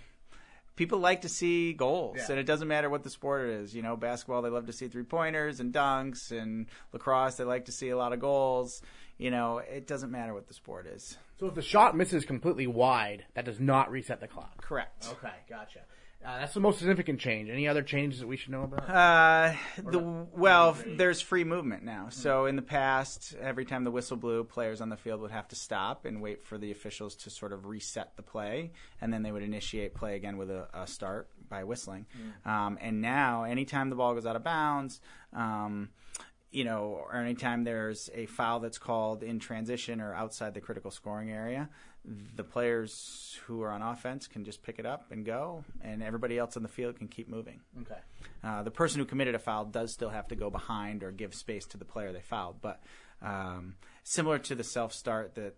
people 0.75 0.99
like 0.99 1.21
to 1.21 1.29
see 1.29 1.73
goals, 1.73 2.17
Yeah. 2.17 2.25
and 2.31 2.39
it 2.39 2.45
doesn't 2.45 2.67
matter 2.67 2.89
what 2.89 3.03
the 3.03 3.09
sport 3.09 3.47
it 3.49 3.51
is. 3.61 3.75
You 3.75 3.81
know, 3.81 3.95
basketball 3.95 4.41
they 4.41 4.49
love 4.49 4.65
to 4.67 4.73
see 4.73 4.87
three 4.87 5.03
pointers 5.03 5.59
and 5.59 5.73
dunks, 5.73 6.31
and 6.31 6.67
lacrosse 6.93 7.35
they 7.35 7.43
like 7.43 7.65
to 7.65 7.71
see 7.71 7.89
a 7.89 7.97
lot 7.97 8.13
of 8.13 8.19
goals. 8.19 8.81
You 9.17 9.31
know, 9.31 9.59
it 9.59 9.87
doesn't 9.87 10.11
matter 10.11 10.33
what 10.33 10.47
the 10.47 10.53
sport 10.53 10.87
is. 10.87 11.17
So 11.39 11.47
if 11.47 11.55
the 11.55 11.61
shot 11.61 11.95
misses 11.95 12.25
completely 12.25 12.67
wide, 12.67 13.25
that 13.33 13.45
does 13.45 13.59
not 13.59 13.89
reset 13.91 14.19
the 14.19 14.27
clock. 14.27 14.61
Correct. 14.61 15.07
Okay, 15.11 15.33
gotcha. 15.49 15.79
Uh, 16.25 16.39
that's 16.39 16.55
the 16.55 16.59
most 16.59 16.79
significant 16.79 17.19
change. 17.19 17.49
Any 17.49 17.67
other 17.67 17.83
changes 17.83 18.19
that 18.19 18.27
we 18.27 18.35
should 18.35 18.51
know 18.51 18.63
about? 18.63 18.89
Uh, 18.89 19.53
the 19.77 19.99
well, 19.99 20.75
there's 20.85 21.21
free 21.21 21.43
movement 21.43 21.83
now. 21.83 22.07
So 22.09 22.47
in 22.47 22.55
the 22.55 22.63
past, 22.63 23.35
every 23.39 23.63
time 23.63 23.83
the 23.83 23.91
whistle 23.91 24.17
blew, 24.17 24.43
players 24.43 24.81
on 24.81 24.89
the 24.89 24.97
field 24.97 25.21
would 25.21 25.31
have 25.31 25.47
to 25.49 25.55
stop 25.55 26.05
and 26.05 26.21
wait 26.21 26.43
for 26.43 26.57
the 26.57 26.71
officials 26.71 27.15
to 27.17 27.29
sort 27.29 27.53
of 27.53 27.65
reset 27.65 28.15
the 28.15 28.23
play, 28.23 28.71
and 29.01 29.13
then 29.13 29.21
they 29.21 29.31
would 29.31 29.43
initiate 29.43 29.93
play 29.93 30.15
again 30.15 30.37
with 30.37 30.49
a, 30.49 30.67
a 30.73 30.87
start 30.87 31.29
by 31.47 31.63
whistling. 31.63 32.07
Um, 32.43 32.79
and 32.81 33.01
now, 33.01 33.43
anytime 33.43 33.91
the 33.91 33.95
ball 33.95 34.15
goes 34.15 34.25
out 34.25 34.35
of 34.35 34.43
bounds, 34.43 35.01
um, 35.31 35.89
you 36.49 36.63
know, 36.63 37.01
or 37.03 37.15
anytime 37.17 37.65
there's 37.65 38.09
a 38.15 38.25
foul 38.25 38.61
that's 38.61 38.77
called 38.77 39.21
in 39.21 39.39
transition 39.39 40.01
or 40.01 40.15
outside 40.15 40.53
the 40.53 40.61
critical 40.61 40.89
scoring 40.89 41.29
area, 41.29 41.69
the 42.35 42.43
players 42.43 43.39
who 43.45 43.61
are 43.61 43.71
on 43.71 43.81
offense 43.81 44.27
can 44.27 44.43
just 44.43 44.61
pick 44.61 44.79
it 44.79 44.85
up 44.85 45.11
and 45.11 45.25
go, 45.25 45.63
and 45.81 46.03
everybody 46.03 46.37
else 46.37 46.55
on 46.57 46.63
the 46.63 46.69
field 46.69 46.97
can 46.97 47.07
keep 47.07 47.27
moving. 47.27 47.61
Okay. 47.81 47.99
Uh, 48.43 48.63
the 48.63 48.71
person 48.71 48.99
who 48.99 49.05
committed 49.05 49.35
a 49.35 49.39
foul 49.39 49.65
does 49.65 49.91
still 49.91 50.09
have 50.09 50.27
to 50.27 50.35
go 50.35 50.49
behind 50.49 51.03
or 51.03 51.11
give 51.11 51.33
space 51.33 51.65
to 51.67 51.77
the 51.77 51.85
player 51.85 52.11
they 52.11 52.21
fouled, 52.21 52.61
but 52.61 52.81
um, 53.21 53.75
similar 54.03 54.37
to 54.39 54.55
the 54.55 54.63
self 54.63 54.93
start 54.93 55.35
that 55.35 55.55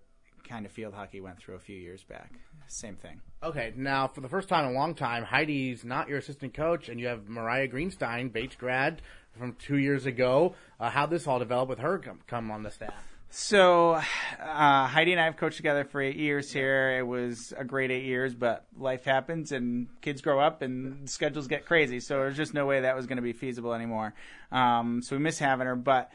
kind 0.48 0.66
of 0.66 0.72
field 0.72 0.94
hockey 0.94 1.20
went 1.20 1.38
through 1.38 1.56
a 1.56 1.60
few 1.60 1.76
years 1.76 2.04
back, 2.04 2.32
same 2.68 2.96
thing. 2.96 3.22
Okay, 3.44 3.74
now 3.76 4.08
for 4.08 4.22
the 4.22 4.30
first 4.30 4.48
time 4.48 4.66
in 4.66 4.72
a 4.72 4.74
long 4.74 4.96
time, 4.96 5.24
Heidi's 5.24 5.84
not 5.84 6.08
your 6.08 6.20
assistant 6.20 6.54
coach, 6.54 6.90
and 6.90 7.00
you 7.00 7.08
have 7.08 7.28
Mariah 7.28 7.68
Greenstein, 7.68 8.32
Bates 8.32 8.56
grad 8.56 9.02
from 9.38 9.54
two 9.54 9.78
years 9.78 10.06
ago. 10.06 10.56
Uh, 10.80 10.90
how 10.90 11.06
this 11.06 11.28
all 11.28 11.40
developed 11.40 11.70
with 11.70 11.80
her 11.80 12.00
come, 12.00 12.22
come 12.28 12.52
on 12.52 12.64
the 12.64 12.72
staff? 12.72 13.17
So, 13.30 13.92
uh, 13.92 14.88
Heidi 14.88 15.12
and 15.12 15.20
I 15.20 15.26
have 15.26 15.36
coached 15.36 15.58
together 15.58 15.84
for 15.84 16.02
eight 16.02 16.16
years 16.16 16.52
here. 16.52 16.98
It 16.98 17.06
was 17.06 17.54
a 17.58 17.66
great 17.66 17.92
eight 17.92 18.06
years, 18.06 18.34
but 18.34 18.66
life 18.78 19.04
happens 19.04 19.52
and 19.52 19.88
kids 20.02 20.22
grow 20.22 20.40
up 20.40 20.62
and 20.62 21.10
schedules 21.10 21.48
get 21.48 21.66
crazy. 21.66 22.00
So 22.00 22.16
there's 22.16 22.38
just 22.38 22.54
no 22.54 22.66
way 22.66 22.82
that 22.82 22.96
was 22.96 23.06
going 23.06 23.18
to 23.18 23.22
be 23.22 23.34
feasible 23.34 23.74
anymore. 23.74 24.14
Um, 24.52 25.02
so 25.04 25.18
we 25.18 25.22
miss 25.22 25.40
having 25.40 25.68
her, 25.68 25.76
but 25.76 26.10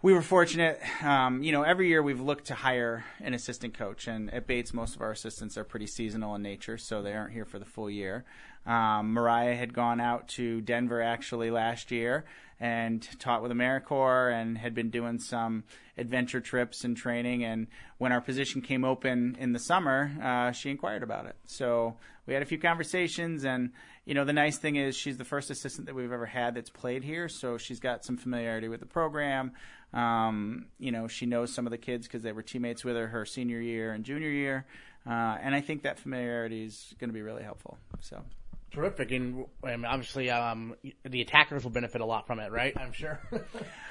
we 0.00 0.12
were 0.14 0.22
fortunate. 0.22 0.80
Um, 1.02 1.42
you 1.42 1.52
know, 1.52 1.62
every 1.62 1.88
year 1.88 2.02
we've 2.02 2.20
looked 2.20 2.46
to 2.46 2.54
hire 2.54 3.04
an 3.20 3.34
assistant 3.34 3.74
coach, 3.74 4.06
and 4.06 4.32
at 4.32 4.46
Bates, 4.46 4.72
most 4.72 4.94
of 4.94 5.02
our 5.02 5.10
assistants 5.10 5.58
are 5.58 5.64
pretty 5.64 5.86
seasonal 5.86 6.34
in 6.36 6.42
nature, 6.42 6.78
so 6.78 7.02
they 7.02 7.12
aren't 7.12 7.32
here 7.32 7.44
for 7.44 7.58
the 7.58 7.64
full 7.64 7.90
year. 7.90 8.24
Um, 8.68 9.14
Mariah 9.14 9.56
had 9.56 9.72
gone 9.72 9.98
out 9.98 10.28
to 10.28 10.60
Denver 10.60 11.00
actually 11.00 11.50
last 11.50 11.90
year 11.90 12.26
and 12.60 13.06
taught 13.18 13.42
with 13.42 13.50
AmeriCorps 13.50 14.32
and 14.32 14.58
had 14.58 14.74
been 14.74 14.90
doing 14.90 15.18
some 15.18 15.64
adventure 15.96 16.40
trips 16.40 16.84
and 16.84 16.94
training. 16.94 17.44
And 17.44 17.68
when 17.96 18.12
our 18.12 18.20
position 18.20 18.60
came 18.60 18.84
open 18.84 19.36
in 19.40 19.52
the 19.52 19.58
summer, 19.58 20.12
uh, 20.22 20.52
she 20.52 20.70
inquired 20.70 21.02
about 21.02 21.24
it. 21.24 21.36
So 21.46 21.96
we 22.26 22.34
had 22.34 22.42
a 22.42 22.46
few 22.46 22.58
conversations, 22.58 23.46
and 23.46 23.70
you 24.04 24.12
know, 24.12 24.26
the 24.26 24.34
nice 24.34 24.58
thing 24.58 24.76
is 24.76 24.94
she's 24.94 25.16
the 25.16 25.24
first 25.24 25.50
assistant 25.50 25.86
that 25.86 25.94
we've 25.94 26.12
ever 26.12 26.26
had 26.26 26.54
that's 26.54 26.68
played 26.68 27.02
here, 27.02 27.26
so 27.28 27.56
she's 27.56 27.80
got 27.80 28.04
some 28.04 28.18
familiarity 28.18 28.68
with 28.68 28.80
the 28.80 28.86
program. 28.86 29.52
Um, 29.94 30.66
you 30.78 30.92
know, 30.92 31.08
she 31.08 31.24
knows 31.24 31.54
some 31.54 31.66
of 31.66 31.70
the 31.70 31.78
kids 31.78 32.06
because 32.06 32.22
they 32.22 32.32
were 32.32 32.42
teammates 32.42 32.84
with 32.84 32.96
her 32.96 33.06
her 33.06 33.24
senior 33.24 33.60
year 33.60 33.92
and 33.92 34.04
junior 34.04 34.28
year, 34.28 34.66
uh, 35.06 35.38
and 35.40 35.54
I 35.54 35.62
think 35.62 35.84
that 35.84 35.98
familiarity 35.98 36.64
is 36.64 36.94
going 36.98 37.08
to 37.08 37.14
be 37.14 37.22
really 37.22 37.44
helpful. 37.44 37.78
So. 38.00 38.22
Terrific, 38.70 39.10
and, 39.12 39.46
and 39.62 39.86
obviously 39.86 40.30
um, 40.30 40.74
the 41.04 41.22
attackers 41.22 41.64
will 41.64 41.70
benefit 41.70 42.00
a 42.00 42.04
lot 42.04 42.26
from 42.26 42.38
it, 42.38 42.52
right? 42.52 42.76
I'm 42.76 42.92
sure. 42.92 43.20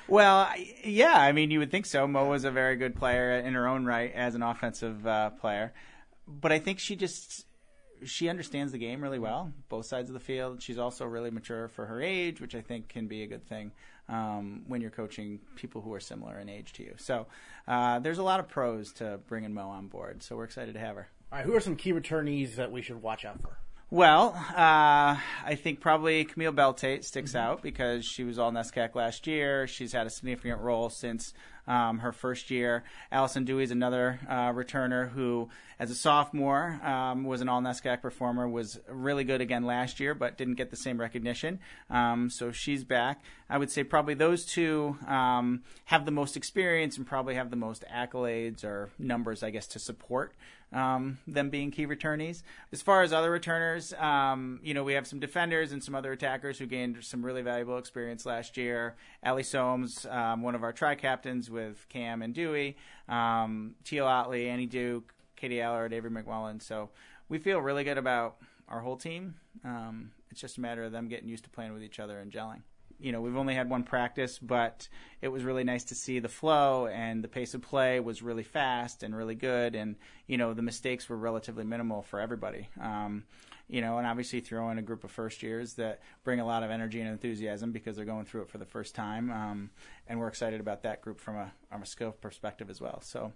Well, 0.09 0.49
yeah, 0.85 1.19
I 1.19 1.33
mean, 1.33 1.51
you 1.51 1.59
would 1.59 1.69
think 1.69 1.85
so. 1.85 2.07
Mo 2.07 2.29
was 2.29 2.45
a 2.45 2.51
very 2.51 2.77
good 2.77 2.95
player 2.95 3.39
in 3.39 3.55
her 3.55 3.67
own 3.67 3.83
right 3.83 4.09
as 4.13 4.35
an 4.35 4.41
offensive 4.41 5.05
uh, 5.05 5.31
player, 5.31 5.73
but 6.25 6.53
I 6.53 6.59
think 6.59 6.79
she 6.79 6.95
just 6.95 7.45
she 8.05 8.29
understands 8.29 8.71
the 8.71 8.77
game 8.77 9.01
really 9.01 9.19
well, 9.19 9.51
both 9.69 9.85
sides 9.85 10.09
of 10.09 10.13
the 10.13 10.21
field. 10.21 10.61
She's 10.61 10.77
also 10.77 11.05
really 11.05 11.31
mature 11.31 11.67
for 11.67 11.85
her 11.85 12.01
age, 12.01 12.39
which 12.39 12.55
I 12.55 12.61
think 12.61 12.87
can 12.87 13.07
be 13.07 13.23
a 13.23 13.27
good 13.27 13.47
thing 13.47 13.71
um, 14.07 14.63
when 14.67 14.81
you're 14.81 14.91
coaching 14.91 15.39
people 15.55 15.81
who 15.81 15.93
are 15.93 15.99
similar 15.99 16.39
in 16.39 16.47
age 16.47 16.73
to 16.73 16.83
you. 16.83 16.93
So 16.97 17.27
uh, 17.67 17.99
there's 17.99 18.19
a 18.19 18.23
lot 18.23 18.39
of 18.39 18.47
pros 18.47 18.93
to 18.93 19.19
bringing 19.27 19.53
Mo 19.53 19.67
on 19.69 19.87
board. 19.87 20.23
So 20.23 20.35
we're 20.35 20.45
excited 20.45 20.73
to 20.75 20.79
have 20.79 20.95
her. 20.95 21.09
All 21.31 21.39
right, 21.39 21.45
who 21.45 21.55
are 21.55 21.59
some 21.59 21.75
key 21.75 21.91
returnees 21.91 22.55
that 22.55 22.71
we 22.71 22.81
should 22.81 23.01
watch 23.01 23.25
out 23.25 23.41
for? 23.41 23.57
Well, 23.89 24.33
uh, 24.49 25.15
I 25.15 25.55
think 25.55 25.79
probably 25.79 26.25
Camille 26.25 26.51
Beltate 26.51 27.05
sticks 27.05 27.35
out 27.35 27.61
because 27.61 28.03
she 28.03 28.25
was 28.25 28.37
all 28.37 28.51
NESCAC 28.51 28.95
last 28.95 29.27
year. 29.27 29.65
She's 29.65 29.93
had 29.93 30.05
a 30.05 30.09
significant 30.09 30.59
role 30.59 30.89
since 30.89 31.33
um, 31.67 31.99
her 31.99 32.11
first 32.11 32.49
year. 32.49 32.83
Allison 33.11 33.45
Dewey 33.45 33.63
is 33.63 33.71
another 33.71 34.19
uh, 34.29 34.51
returner 34.51 35.09
who, 35.11 35.49
as 35.79 35.91
a 35.91 35.95
sophomore, 35.95 36.79
um, 36.83 37.23
was 37.23 37.41
an 37.41 37.49
all 37.49 37.61
NESCAC 37.61 38.01
performer, 38.01 38.47
was 38.47 38.79
really 38.89 39.23
good 39.23 39.41
again 39.41 39.65
last 39.65 39.99
year, 39.99 40.13
but 40.13 40.37
didn't 40.37 40.55
get 40.55 40.69
the 40.71 40.77
same 40.77 40.99
recognition. 40.99 41.59
Um, 41.89 42.29
so 42.29 42.51
she's 42.51 42.83
back. 42.83 43.21
I 43.49 43.57
would 43.57 43.71
say 43.71 43.83
probably 43.83 44.13
those 44.13 44.45
two 44.45 44.97
um, 45.07 45.63
have 45.85 46.05
the 46.05 46.11
most 46.11 46.35
experience 46.37 46.97
and 46.97 47.05
probably 47.05 47.35
have 47.35 47.49
the 47.49 47.55
most 47.55 47.83
accolades 47.93 48.63
or 48.63 48.89
numbers, 48.99 49.43
I 49.43 49.51
guess, 49.51 49.67
to 49.67 49.79
support 49.79 50.33
um, 50.73 51.17
them 51.27 51.49
being 51.49 51.71
key 51.71 51.87
returnees. 51.87 52.43
As 52.71 52.81
far 52.81 53.01
as 53.01 53.13
other 53.13 53.31
returners, 53.31 53.93
um, 53.93 54.59
you 54.63 54.73
know, 54.73 54.83
we 54.83 54.93
have 54.93 55.07
some 55.07 55.19
defenders 55.19 55.71
and 55.71 55.83
some 55.83 55.95
other 55.95 56.11
attackers 56.11 56.59
who 56.59 56.65
gained 56.65 56.97
some 57.03 57.25
really 57.25 57.41
valuable 57.41 57.77
experience 57.77 58.25
last 58.25 58.57
year. 58.57 58.95
Allie 59.23 59.43
Soames, 59.43 60.05
um, 60.09 60.41
one 60.41 60.55
of 60.55 60.63
our 60.63 60.73
tri 60.73 60.95
captains 60.95 61.49
with 61.57 61.89
Cam 61.89 62.21
and 62.21 62.33
Dewey, 62.33 62.77
um, 63.09 63.75
Teal 63.83 64.05
Otley, 64.05 64.47
Annie 64.47 64.67
Duke, 64.67 65.13
Katie 65.35 65.61
Allard, 65.61 65.91
Avery 65.91 66.11
McMullen. 66.11 66.61
So 66.61 66.89
we 67.29 67.39
feel 67.39 67.59
really 67.59 67.83
good 67.83 67.97
about 67.97 68.37
our 68.67 68.79
whole 68.79 68.97
team. 68.97 69.35
Um, 69.65 70.11
it's 70.29 70.39
just 70.39 70.57
a 70.57 70.61
matter 70.61 70.83
of 70.83 70.91
them 70.91 71.07
getting 71.07 71.27
used 71.27 71.45
to 71.45 71.49
playing 71.49 71.73
with 71.73 71.83
each 71.83 71.99
other 71.99 72.19
and 72.19 72.31
gelling 72.31 72.61
you 72.99 73.11
know, 73.11 73.21
we've 73.21 73.37
only 73.37 73.53
had 73.53 73.69
one 73.69 73.83
practice, 73.83 74.39
but 74.39 74.87
it 75.21 75.27
was 75.27 75.43
really 75.43 75.63
nice 75.63 75.83
to 75.85 75.95
see 75.95 76.19
the 76.19 76.29
flow 76.29 76.87
and 76.87 77.23
the 77.23 77.27
pace 77.27 77.53
of 77.53 77.61
play 77.61 77.99
was 77.99 78.21
really 78.21 78.43
fast 78.43 79.03
and 79.03 79.15
really 79.15 79.35
good. 79.35 79.75
And, 79.75 79.95
you 80.25 80.37
know, 80.37 80.53
the 80.53 80.61
mistakes 80.61 81.07
were 81.07 81.17
relatively 81.17 81.63
minimal 81.63 82.01
for 82.01 82.19
everybody. 82.19 82.69
Um, 82.81 83.23
you 83.69 83.81
know, 83.81 83.97
and 83.97 84.07
obviously 84.07 84.39
throw 84.39 84.69
in 84.69 84.77
a 84.77 84.81
group 84.81 85.03
of 85.03 85.11
first 85.11 85.43
years 85.43 85.73
that 85.73 85.99
bring 86.23 86.39
a 86.39 86.45
lot 86.45 86.63
of 86.63 86.71
energy 86.71 87.01
and 87.01 87.09
enthusiasm 87.09 87.71
because 87.71 87.95
they're 87.95 88.05
going 88.05 88.25
through 88.25 88.41
it 88.41 88.49
for 88.49 88.57
the 88.57 88.65
first 88.65 88.95
time. 88.95 89.29
Um, 89.31 89.69
and 90.07 90.19
we're 90.19 90.29
excited 90.29 90.59
about 90.59 90.83
that 90.83 91.01
group 91.01 91.19
from 91.19 91.35
a, 91.35 91.51
from 91.69 91.81
a 91.81 91.85
skill 91.85 92.11
perspective 92.11 92.69
as 92.69 92.79
well. 92.79 93.01
So 93.01 93.33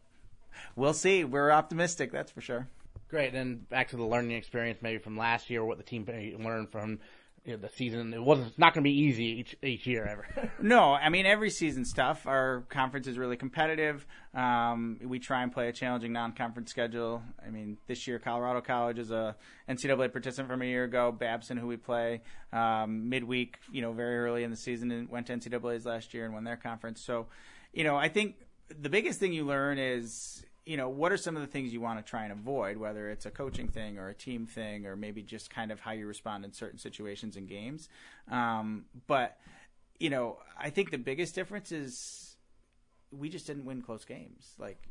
we'll 0.76 0.94
see. 0.94 1.24
We're 1.24 1.52
optimistic, 1.52 2.12
that's 2.12 2.32
for 2.32 2.42
sure. 2.42 2.68
Great. 3.10 3.34
Then 3.34 3.66
back 3.70 3.90
to 3.90 3.98
the 3.98 4.06
learning 4.06 4.32
experience, 4.32 4.80
maybe 4.82 5.00
from 5.00 5.18
last 5.18 5.50
year, 5.50 5.66
what 5.66 5.78
the 5.78 5.84
team 5.84 6.06
learned 6.40 6.72
from 6.72 7.00
you 7.46 7.54
know, 7.54 7.58
the 7.58 7.70
season. 7.70 8.14
It 8.14 8.22
wasn't. 8.22 8.58
Not 8.58 8.74
going 8.74 8.84
to 8.84 8.90
be 8.90 8.96
easy 8.96 9.26
each 9.26 9.56
each 9.64 9.88
year 9.88 10.06
ever. 10.06 10.52
no, 10.62 10.94
I 10.94 11.10
mean 11.10 11.26
every 11.26 11.50
season 11.50 11.86
stuff. 11.86 12.28
Our 12.28 12.64
conference 12.70 13.08
is 13.08 13.18
really 13.18 13.38
competitive. 13.38 14.06
Um, 14.34 15.00
we 15.04 15.20
try 15.20 15.42
and 15.42 15.52
play 15.52 15.68
a 15.68 15.74
challenging 15.74 16.14
non-conference 16.14 16.70
schedule. 16.70 17.24
I 17.46 17.50
mean, 17.50 17.78
this 17.88 18.08
year 18.08 18.20
Colorado 18.20 18.62
College 18.62 19.00
is 19.00 19.12
a 19.12 19.36
NCAA 19.68 20.12
participant 20.12 20.50
from 20.50 20.62
a 20.62 20.66
year 20.66 20.84
ago. 20.84 21.12
Babson, 21.12 21.58
who 21.58 21.68
we 21.68 21.78
play 21.78 22.22
um, 22.54 23.10
midweek, 23.10 23.58
you 23.72 23.82
know, 23.82 23.92
very 23.92 24.20
early 24.20 24.44
in 24.44 24.52
the 24.52 24.58
season, 24.58 24.92
and 24.92 25.10
went 25.10 25.28
to 25.28 25.34
NCAA's 25.34 25.86
last 25.86 26.14
year 26.14 26.26
and 26.26 26.34
won 26.34 26.44
their 26.44 26.58
conference. 26.58 27.04
So, 27.04 27.28
you 27.74 27.84
know, 27.84 27.96
I 27.96 28.10
think 28.10 28.36
the 28.80 28.90
biggest 28.90 29.20
thing 29.20 29.34
you 29.34 29.46
learn 29.46 29.80
is 29.80 30.46
you 30.66 30.78
know, 30.78 30.90
what 30.90 31.12
are 31.12 31.18
some 31.18 31.36
of 31.36 31.42
the 31.42 31.48
things 31.48 31.74
you 31.74 31.82
want 31.82 32.04
to 32.04 32.10
try 32.10 32.24
and 32.24 32.32
avoid, 32.32 32.78
whether 32.78 33.10
it's 33.10 33.26
a 33.26 33.32
coaching 33.32 33.68
thing 33.68 33.98
or 33.98 34.10
a 34.10 34.14
team 34.14 34.46
thing, 34.46 34.86
or 34.86 34.96
maybe 34.96 35.24
just 35.24 35.50
kind 35.50 35.72
of 35.72 35.80
how 35.80 35.92
you 35.92 36.06
respond 36.06 36.46
in 36.46 36.54
certain 36.54 36.78
situations 36.78 37.36
in 37.36 37.48
games. 37.48 37.90
Um, 38.30 38.86
but, 39.08 39.38
you 40.00 40.10
know, 40.10 40.38
I 40.60 40.70
think 40.70 40.92
the 40.92 40.98
biggest 40.98 41.34
difference 41.34 41.72
is 41.72 42.36
we 43.12 43.30
just 43.30 43.48
didn't 43.48 43.66
win 43.66 43.82
close 43.82 44.06
games. 44.06 44.54
Like 44.60 44.88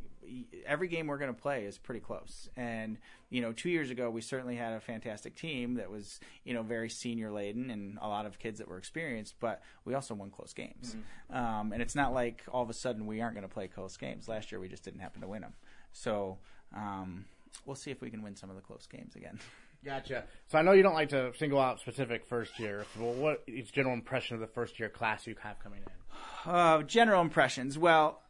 every 0.66 0.88
game 0.88 1.06
we're 1.06 1.18
going 1.18 1.34
to 1.34 1.40
play 1.40 1.64
is 1.64 1.78
pretty 1.78 2.00
close. 2.00 2.48
And 2.56 2.98
you 3.28 3.40
know, 3.40 3.52
two 3.52 3.70
years 3.70 3.90
ago 3.90 4.10
we 4.10 4.20
certainly 4.20 4.56
had 4.56 4.72
a 4.72 4.80
fantastic 4.80 5.36
team 5.36 5.74
that 5.74 5.90
was 5.90 6.20
you 6.44 6.54
know 6.54 6.62
very 6.62 6.90
senior 6.90 7.30
laden 7.30 7.70
and 7.70 7.98
a 8.00 8.08
lot 8.08 8.26
of 8.26 8.38
kids 8.38 8.58
that 8.58 8.68
were 8.68 8.78
experienced, 8.78 9.34
but 9.40 9.62
we 9.84 9.94
also 9.94 10.14
won 10.14 10.30
close 10.30 10.52
games. 10.52 10.96
Mm-hmm. 11.30 11.36
Um, 11.36 11.72
and 11.72 11.82
it's 11.82 11.94
not 11.94 12.12
like 12.12 12.42
all 12.50 12.62
of 12.62 12.70
a 12.70 12.74
sudden 12.74 13.06
we 13.06 13.20
aren't 13.20 13.34
going 13.34 13.46
to 13.46 13.52
play 13.52 13.68
close 13.68 13.96
games. 13.96 14.28
Last 14.28 14.52
year 14.52 14.60
we 14.60 14.68
just 14.68 14.84
didn't 14.84 15.00
happen 15.00 15.20
to 15.22 15.28
win 15.28 15.42
them. 15.42 15.54
So 15.92 16.38
um, 16.74 17.24
we'll 17.66 17.76
see 17.76 17.90
if 17.90 18.00
we 18.00 18.10
can 18.10 18.22
win 18.22 18.36
some 18.36 18.50
of 18.50 18.56
the 18.56 18.62
close 18.62 18.86
games 18.86 19.16
again. 19.16 19.38
Gotcha. 19.84 20.24
So 20.48 20.58
I 20.58 20.62
know 20.62 20.72
you 20.72 20.82
don't 20.82 20.94
like 20.94 21.08
to 21.10 21.32
single 21.38 21.58
out 21.58 21.80
specific 21.80 22.26
first 22.26 22.58
year. 22.58 22.84
Well, 22.98 23.14
what 23.14 23.42
is 23.46 23.70
general 23.70 23.94
impression 23.94 24.34
of 24.34 24.40
the 24.40 24.46
first 24.46 24.78
year 24.78 24.90
class 24.90 25.26
you 25.26 25.34
have 25.42 25.58
coming 25.60 25.80
in? 25.80 26.52
Uh, 26.52 26.82
general 26.82 27.22
impressions. 27.22 27.78
Well, 27.78 28.20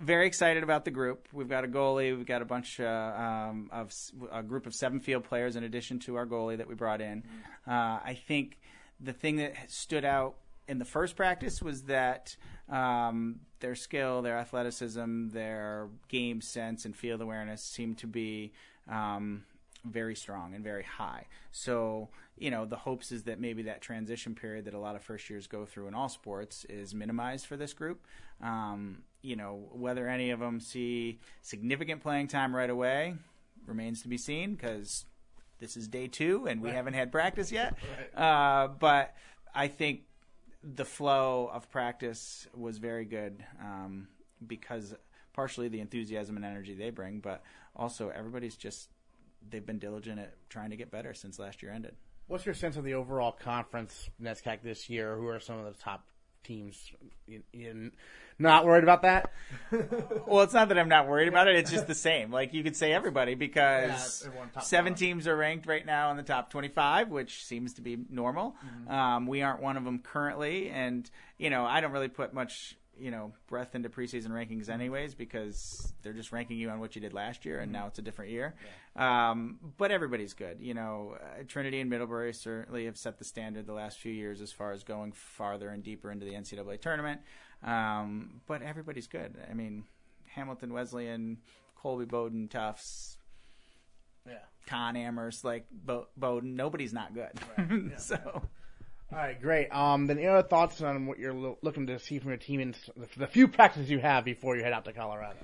very 0.00 0.26
excited 0.26 0.62
about 0.62 0.84
the 0.84 0.90
group. 0.90 1.28
We've 1.32 1.48
got 1.48 1.64
a 1.64 1.68
goalie. 1.68 2.16
We've 2.16 2.26
got 2.26 2.42
a 2.42 2.44
bunch 2.44 2.80
uh, 2.80 2.84
um, 2.84 3.70
of 3.72 3.92
a 4.30 4.42
group 4.42 4.66
of 4.66 4.74
seven 4.74 5.00
field 5.00 5.24
players 5.24 5.56
in 5.56 5.64
addition 5.64 5.98
to 6.00 6.16
our 6.16 6.26
goalie 6.26 6.58
that 6.58 6.68
we 6.68 6.74
brought 6.74 7.00
in. 7.00 7.24
Uh, 7.66 8.00
I 8.04 8.18
think 8.26 8.58
the 9.00 9.12
thing 9.12 9.36
that 9.36 9.54
stood 9.70 10.04
out 10.04 10.36
in 10.68 10.78
the 10.78 10.84
first 10.84 11.16
practice 11.16 11.60
was 11.60 11.82
that 11.84 12.36
um, 12.68 13.40
their 13.60 13.74
skill, 13.74 14.22
their 14.22 14.38
athleticism, 14.38 15.28
their 15.28 15.88
game 16.08 16.40
sense, 16.40 16.84
and 16.84 16.96
field 16.96 17.20
awareness 17.20 17.62
seemed 17.62 17.98
to 17.98 18.06
be 18.06 18.52
um, 18.88 19.44
very 19.84 20.14
strong 20.14 20.54
and 20.54 20.62
very 20.62 20.84
high. 20.84 21.26
So, 21.50 22.08
you 22.38 22.50
know, 22.50 22.64
the 22.64 22.76
hopes 22.76 23.12
is 23.12 23.24
that 23.24 23.40
maybe 23.40 23.62
that 23.64 23.80
transition 23.80 24.34
period 24.34 24.64
that 24.66 24.74
a 24.74 24.78
lot 24.78 24.96
of 24.96 25.02
first 25.02 25.28
years 25.28 25.46
go 25.46 25.64
through 25.64 25.88
in 25.88 25.94
all 25.94 26.08
sports 26.08 26.64
is 26.66 26.94
minimized 26.94 27.46
for 27.46 27.56
this 27.56 27.72
group. 27.72 28.04
Um, 28.40 29.02
you 29.22 29.36
know, 29.36 29.68
whether 29.72 30.08
any 30.08 30.30
of 30.30 30.40
them 30.40 30.60
see 30.60 31.20
significant 31.40 32.02
playing 32.02 32.28
time 32.28 32.54
right 32.54 32.70
away 32.70 33.14
remains 33.66 34.02
to 34.02 34.08
be 34.08 34.18
seen 34.18 34.54
because 34.54 35.04
this 35.60 35.76
is 35.76 35.86
day 35.86 36.08
two 36.08 36.46
and 36.46 36.60
we 36.60 36.68
right. 36.68 36.76
haven't 36.76 36.94
had 36.94 37.12
practice 37.12 37.52
yet. 37.52 37.78
Right. 38.16 38.64
Uh, 38.64 38.68
but 38.68 39.14
I 39.54 39.68
think 39.68 40.02
the 40.62 40.84
flow 40.84 41.50
of 41.52 41.70
practice 41.70 42.46
was 42.54 42.78
very 42.78 43.04
good 43.04 43.44
um, 43.60 44.08
because 44.46 44.94
partially 45.32 45.68
the 45.68 45.80
enthusiasm 45.80 46.36
and 46.36 46.44
energy 46.44 46.74
they 46.74 46.90
bring, 46.90 47.20
but 47.20 47.42
also 47.74 48.10
everybody's 48.10 48.56
just 48.56 48.88
they've 49.50 49.64
been 49.64 49.78
diligent 49.78 50.18
at 50.20 50.34
trying 50.48 50.70
to 50.70 50.76
get 50.76 50.90
better 50.90 51.14
since 51.14 51.38
last 51.38 51.62
year 51.62 51.72
ended. 51.72 51.94
What's 52.28 52.46
your 52.46 52.54
sense 52.54 52.76
of 52.76 52.84
the 52.84 52.94
overall 52.94 53.32
conference 53.32 54.08
NESCAC 54.22 54.62
this 54.62 54.88
year? 54.88 55.16
Who 55.16 55.26
are 55.28 55.40
some 55.40 55.58
of 55.58 55.64
the 55.64 55.82
top 55.82 56.06
teams? 56.42 56.90
You, 57.26 57.42
you 57.52 57.90
not 58.38 58.64
worried 58.64 58.82
about 58.82 59.02
that? 59.02 59.30
well, 60.26 60.42
it's 60.42 60.54
not 60.54 60.68
that 60.68 60.78
I'm 60.78 60.88
not 60.88 61.08
worried 61.08 61.28
about 61.28 61.48
it. 61.48 61.56
It's 61.56 61.70
just 61.70 61.86
the 61.86 61.94
same. 61.94 62.30
Like 62.30 62.52
you 62.54 62.62
could 62.62 62.76
say 62.76 62.92
everybody 62.92 63.34
because 63.34 64.28
yeah, 64.54 64.60
seven 64.60 64.94
teams 64.94 65.26
are 65.26 65.36
ranked 65.36 65.66
right 65.66 65.84
now 65.84 66.10
in 66.10 66.16
the 66.16 66.22
top 66.22 66.50
25, 66.50 67.08
which 67.08 67.44
seems 67.44 67.74
to 67.74 67.82
be 67.82 67.98
normal. 68.10 68.56
Mm-hmm. 68.64 68.92
Um, 68.92 69.26
we 69.26 69.42
aren't 69.42 69.62
one 69.62 69.76
of 69.76 69.84
them 69.84 70.00
currently, 70.00 70.70
and 70.70 71.08
you 71.38 71.50
know 71.50 71.64
I 71.64 71.80
don't 71.80 71.92
really 71.92 72.08
put 72.08 72.34
much 72.34 72.76
you 72.98 73.10
know 73.10 73.32
breath 73.46 73.74
into 73.74 73.88
preseason 73.88 74.28
rankings 74.28 74.68
anyways 74.68 75.14
because 75.14 75.92
they're 76.02 76.12
just 76.12 76.32
ranking 76.32 76.58
you 76.58 76.68
on 76.70 76.78
what 76.78 76.94
you 76.94 77.00
did 77.00 77.12
last 77.12 77.44
year 77.44 77.60
and 77.60 77.72
mm-hmm. 77.72 77.82
now 77.82 77.86
it's 77.86 77.98
a 77.98 78.02
different 78.02 78.30
year 78.30 78.54
yeah. 78.96 79.30
um, 79.30 79.58
but 79.78 79.90
everybody's 79.90 80.34
good 80.34 80.58
you 80.60 80.74
know 80.74 81.16
uh, 81.20 81.42
trinity 81.48 81.80
and 81.80 81.88
middlebury 81.88 82.32
certainly 82.32 82.84
have 82.84 82.96
set 82.96 83.18
the 83.18 83.24
standard 83.24 83.66
the 83.66 83.72
last 83.72 83.98
few 83.98 84.12
years 84.12 84.40
as 84.40 84.52
far 84.52 84.72
as 84.72 84.84
going 84.84 85.12
farther 85.12 85.70
and 85.70 85.82
deeper 85.82 86.10
into 86.10 86.24
the 86.24 86.32
ncaa 86.32 86.80
tournament 86.80 87.20
um, 87.62 88.40
but 88.46 88.62
everybody's 88.62 89.06
good 89.06 89.36
i 89.50 89.54
mean 89.54 89.84
hamilton 90.28 90.72
wesleyan 90.72 91.38
colby 91.76 92.04
bowdoin 92.04 92.48
tufts 92.48 93.16
yeah. 94.26 94.34
Conn 94.66 94.96
Amherst, 94.96 95.44
like 95.44 95.66
Bo- 95.70 96.06
Bowdoin, 96.16 96.54
nobody's 96.54 96.92
not 96.92 97.14
good. 97.14 97.32
Right. 97.58 97.68
Yeah. 97.90 97.96
so, 97.96 98.42
all 99.12 99.18
right, 99.18 99.40
great. 99.40 99.68
Um, 99.74 100.06
then 100.06 100.18
any 100.18 100.26
other 100.26 100.46
thoughts 100.46 100.80
on 100.80 101.06
what 101.06 101.18
you're 101.18 101.34
lo- 101.34 101.58
looking 101.62 101.86
to 101.88 101.98
see 101.98 102.18
from 102.18 102.30
your 102.30 102.38
team 102.38 102.60
in 102.60 102.74
the 103.16 103.26
few 103.26 103.48
practices 103.48 103.90
you 103.90 103.98
have 103.98 104.24
before 104.24 104.56
you 104.56 104.62
head 104.62 104.72
out 104.72 104.84
to 104.86 104.92
Colorado? 104.92 105.38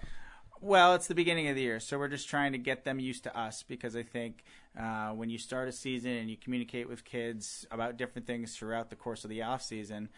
Well, 0.60 0.94
it's 0.94 1.06
the 1.06 1.14
beginning 1.14 1.48
of 1.48 1.54
the 1.54 1.62
year, 1.62 1.78
so 1.78 1.98
we're 1.98 2.08
just 2.08 2.28
trying 2.28 2.50
to 2.52 2.58
get 2.58 2.84
them 2.84 2.98
used 2.98 3.22
to 3.24 3.38
us 3.38 3.62
because 3.62 3.94
I 3.94 4.02
think 4.02 4.42
uh, 4.78 5.10
when 5.10 5.30
you 5.30 5.38
start 5.38 5.68
a 5.68 5.72
season 5.72 6.10
and 6.10 6.28
you 6.28 6.36
communicate 6.36 6.88
with 6.88 7.04
kids 7.04 7.64
about 7.70 7.96
different 7.96 8.26
things 8.26 8.56
throughout 8.56 8.90
the 8.90 8.96
course 8.96 9.22
of 9.22 9.30
the 9.30 9.42
off 9.42 9.62
season, 9.62 10.08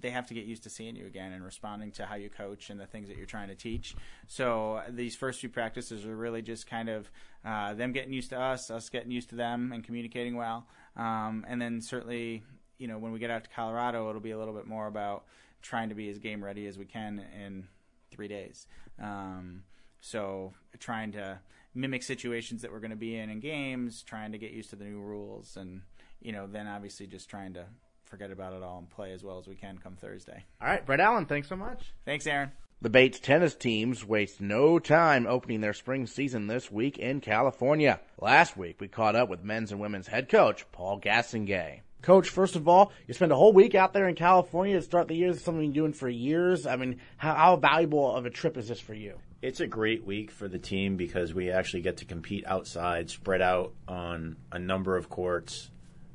they 0.00 0.10
have 0.10 0.26
to 0.28 0.34
get 0.34 0.44
used 0.44 0.62
to 0.62 0.70
seeing 0.70 0.96
you 0.96 1.04
again 1.04 1.32
and 1.32 1.44
responding 1.44 1.90
to 1.92 2.06
how 2.06 2.14
you 2.14 2.30
coach 2.30 2.70
and 2.70 2.80
the 2.80 2.86
things 2.86 3.08
that 3.08 3.16
you're 3.16 3.26
trying 3.26 3.48
to 3.48 3.54
teach. 3.54 3.94
So 4.26 4.80
these 4.88 5.16
first 5.16 5.40
few 5.40 5.50
practices 5.50 6.06
are 6.06 6.16
really 6.16 6.40
just 6.40 6.66
kind 6.66 6.88
of 6.88 7.10
uh, 7.44 7.74
them 7.74 7.92
getting 7.92 8.12
used 8.12 8.30
to 8.30 8.40
us, 8.40 8.70
us 8.70 8.88
getting 8.88 9.10
used 9.10 9.30
to 9.30 9.36
them, 9.36 9.72
and 9.72 9.84
communicating 9.84 10.36
well. 10.36 10.66
Um, 10.96 11.44
and 11.46 11.60
then 11.60 11.82
certainly 11.82 12.42
you 12.80 12.88
know, 12.88 12.98
when 12.98 13.12
we 13.12 13.18
get 13.18 13.30
out 13.30 13.44
to 13.44 13.50
Colorado, 13.50 14.08
it'll 14.08 14.20
be 14.20 14.30
a 14.30 14.38
little 14.38 14.54
bit 14.54 14.66
more 14.66 14.86
about 14.86 15.24
trying 15.62 15.90
to 15.90 15.94
be 15.94 16.08
as 16.08 16.18
game 16.18 16.42
ready 16.42 16.66
as 16.66 16.78
we 16.78 16.86
can 16.86 17.24
in 17.38 17.68
three 18.10 18.26
days. 18.26 18.66
Um, 19.00 19.62
so 20.00 20.54
trying 20.78 21.12
to 21.12 21.38
mimic 21.74 22.02
situations 22.02 22.62
that 22.62 22.72
we're 22.72 22.80
going 22.80 22.90
to 22.90 22.96
be 22.96 23.16
in 23.16 23.28
in 23.28 23.38
games, 23.38 24.02
trying 24.02 24.32
to 24.32 24.38
get 24.38 24.52
used 24.52 24.70
to 24.70 24.76
the 24.76 24.84
new 24.84 24.98
rules, 24.98 25.56
and 25.56 25.82
you 26.22 26.32
know, 26.32 26.46
then 26.46 26.66
obviously 26.66 27.06
just 27.06 27.28
trying 27.28 27.54
to 27.54 27.66
forget 28.04 28.30
about 28.30 28.54
it 28.54 28.62
all 28.62 28.78
and 28.78 28.90
play 28.90 29.12
as 29.12 29.22
well 29.22 29.38
as 29.38 29.46
we 29.46 29.54
can 29.54 29.78
come 29.78 29.94
Thursday. 29.94 30.44
All 30.60 30.68
right, 30.68 30.84
Brett 30.84 31.00
Allen, 31.00 31.26
thanks 31.26 31.48
so 31.48 31.56
much. 31.56 31.92
Thanks, 32.04 32.26
Aaron. 32.26 32.50
The 32.82 32.90
Bates 32.90 33.20
tennis 33.20 33.54
teams 33.54 34.06
waste 34.06 34.40
no 34.40 34.78
time 34.78 35.26
opening 35.26 35.60
their 35.60 35.74
spring 35.74 36.06
season 36.06 36.46
this 36.46 36.72
week 36.72 36.98
in 36.98 37.20
California. 37.20 38.00
Last 38.18 38.56
week, 38.56 38.80
we 38.80 38.88
caught 38.88 39.14
up 39.14 39.28
with 39.28 39.44
men's 39.44 39.70
and 39.70 39.80
women's 39.80 40.06
head 40.06 40.30
coach 40.30 40.64
Paul 40.72 40.98
Gastonguay. 40.98 41.82
Coach, 42.02 42.30
first 42.30 42.56
of 42.56 42.66
all, 42.66 42.92
you 43.06 43.14
spend 43.14 43.32
a 43.32 43.36
whole 43.36 43.52
week 43.52 43.74
out 43.74 43.92
there 43.92 44.08
in 44.08 44.14
California 44.14 44.76
to 44.76 44.82
start 44.82 45.08
the 45.08 45.14
year. 45.14 45.32
This 45.32 45.42
something 45.42 45.62
you've 45.62 45.72
been 45.72 45.82
doing 45.82 45.92
for 45.92 46.08
years. 46.08 46.66
I 46.66 46.76
mean, 46.76 47.00
how, 47.16 47.34
how 47.34 47.56
valuable 47.56 48.14
of 48.14 48.24
a 48.24 48.30
trip 48.30 48.56
is 48.56 48.68
this 48.68 48.80
for 48.80 48.94
you? 48.94 49.18
It's 49.42 49.60
a 49.60 49.66
great 49.66 50.04
week 50.04 50.30
for 50.30 50.48
the 50.48 50.58
team 50.58 50.96
because 50.96 51.34
we 51.34 51.50
actually 51.50 51.82
get 51.82 51.98
to 51.98 52.04
compete 52.04 52.44
outside, 52.46 53.10
spread 53.10 53.42
out 53.42 53.72
on 53.88 54.36
a 54.52 54.58
number 54.58 54.96
of 54.96 55.08
courts. 55.08 55.70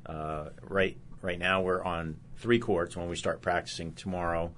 Uh, 0.06 0.50
right, 0.62 0.98
right 1.22 1.40
now 1.40 1.62
we're 1.62 1.84
on 1.84 2.18
three 2.38 2.60
courts 2.60 2.96
when 2.96 3.08
we 3.10 3.16
start 3.16 3.42
practicing 3.42 3.94
tomorrow, 3.94 4.54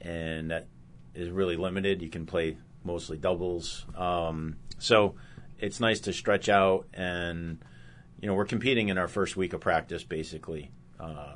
and 0.00 0.50
that 0.50 0.66
is 1.14 1.30
really 1.30 1.56
limited. 1.56 2.02
You 2.02 2.08
can 2.08 2.26
play 2.26 2.56
mostly 2.84 3.16
doubles, 3.16 3.86
um, 3.96 4.56
so 4.78 5.14
it's 5.58 5.78
nice 5.78 6.00
to 6.00 6.12
stretch 6.12 6.48
out 6.48 6.88
and 6.92 7.58
you 8.22 8.28
know, 8.28 8.34
we're 8.34 8.44
competing 8.46 8.88
in 8.88 8.98
our 8.98 9.08
first 9.08 9.36
week 9.36 9.52
of 9.52 9.60
practice, 9.60 10.04
basically. 10.04 10.70
Uh, 10.98 11.34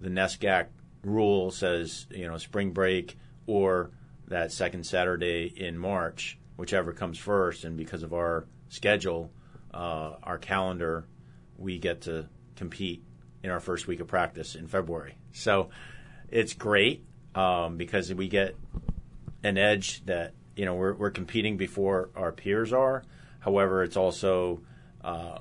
the 0.00 0.08
NESCAC 0.08 0.66
rule 1.04 1.52
says, 1.52 2.06
you 2.10 2.26
know, 2.26 2.36
spring 2.36 2.72
break 2.72 3.16
or 3.46 3.92
that 4.26 4.50
second 4.52 4.84
Saturday 4.84 5.46
in 5.56 5.78
March, 5.78 6.36
whichever 6.56 6.92
comes 6.92 7.18
first. 7.18 7.64
And 7.64 7.76
because 7.76 8.02
of 8.02 8.12
our 8.12 8.46
schedule, 8.68 9.30
uh, 9.72 10.14
our 10.24 10.38
calendar, 10.38 11.06
we 11.56 11.78
get 11.78 12.02
to 12.02 12.28
compete 12.56 13.04
in 13.44 13.50
our 13.50 13.60
first 13.60 13.86
week 13.86 14.00
of 14.00 14.08
practice 14.08 14.56
in 14.56 14.66
February. 14.66 15.16
So 15.32 15.70
it's 16.28 16.52
great 16.52 17.04
um, 17.36 17.76
because 17.76 18.12
we 18.12 18.26
get 18.26 18.56
an 19.44 19.56
edge 19.56 20.04
that, 20.06 20.34
you 20.56 20.64
know, 20.64 20.74
we're, 20.74 20.94
we're 20.94 21.10
competing 21.12 21.56
before 21.56 22.10
our 22.16 22.32
peers 22.32 22.72
are. 22.72 23.04
However, 23.38 23.84
it's 23.84 23.96
also 23.96 24.62
uh, 25.04 25.38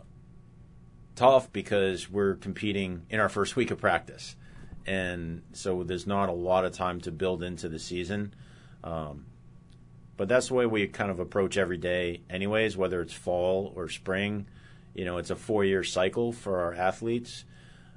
tough 1.18 1.52
because 1.52 2.10
we're 2.10 2.36
competing 2.36 3.06
in 3.10 3.20
our 3.20 3.28
first 3.28 3.58
week 3.58 3.72
of 3.72 3.80
practice. 3.80 4.38
And 4.86 5.42
so 5.52 5.84
there's 5.84 6.08
not 6.08 6.30
a 6.30 6.34
lot 6.34 6.64
of 6.64 6.72
time 6.72 7.02
to 7.02 7.12
build 7.12 7.44
into 7.44 7.68
the 7.68 7.80
season. 7.80 8.34
Um, 8.84 9.26
but 10.16 10.30
that's 10.30 10.48
the 10.48 10.54
way 10.54 10.66
we 10.66 10.88
kind 10.88 11.12
of 11.12 11.20
approach 11.20 11.58
every 11.58 11.78
day, 11.78 12.22
anyways. 12.30 12.78
Whether 12.78 13.02
it's 13.02 13.14
fall 13.14 13.74
or 13.76 13.90
spring, 13.90 14.48
you 14.94 15.04
know, 15.04 15.18
it's 15.18 15.30
a 15.30 15.36
four-year 15.36 15.84
cycle 15.84 16.32
for 16.32 16.62
our 16.62 16.74
athletes, 16.74 17.44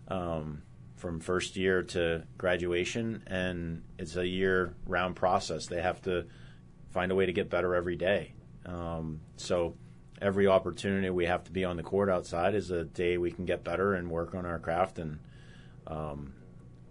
um, 0.08 0.62
from 0.96 1.20
first 1.20 1.56
year 1.56 1.82
to 1.82 2.24
graduation, 2.36 3.22
and 3.26 3.82
it's 3.98 4.16
a 4.16 4.26
year-round 4.26 5.16
process. 5.16 5.66
They 5.66 5.80
have 5.80 6.02
to 6.02 6.26
find 6.90 7.12
a 7.12 7.14
way 7.14 7.26
to 7.26 7.32
get 7.32 7.48
better 7.48 7.74
every 7.74 7.96
day. 7.96 8.34
Um, 8.66 9.20
so 9.36 9.76
every 10.20 10.46
opportunity 10.46 11.08
we 11.10 11.26
have 11.26 11.44
to 11.44 11.50
be 11.50 11.64
on 11.64 11.76
the 11.76 11.82
court 11.82 12.10
outside 12.10 12.54
is 12.54 12.70
a 12.70 12.84
day 12.84 13.16
we 13.16 13.30
can 13.30 13.46
get 13.46 13.64
better 13.64 13.94
and 13.94 14.10
work 14.10 14.34
on 14.34 14.44
our 14.44 14.58
craft. 14.58 14.98
And 14.98 15.18
um, 15.86 16.34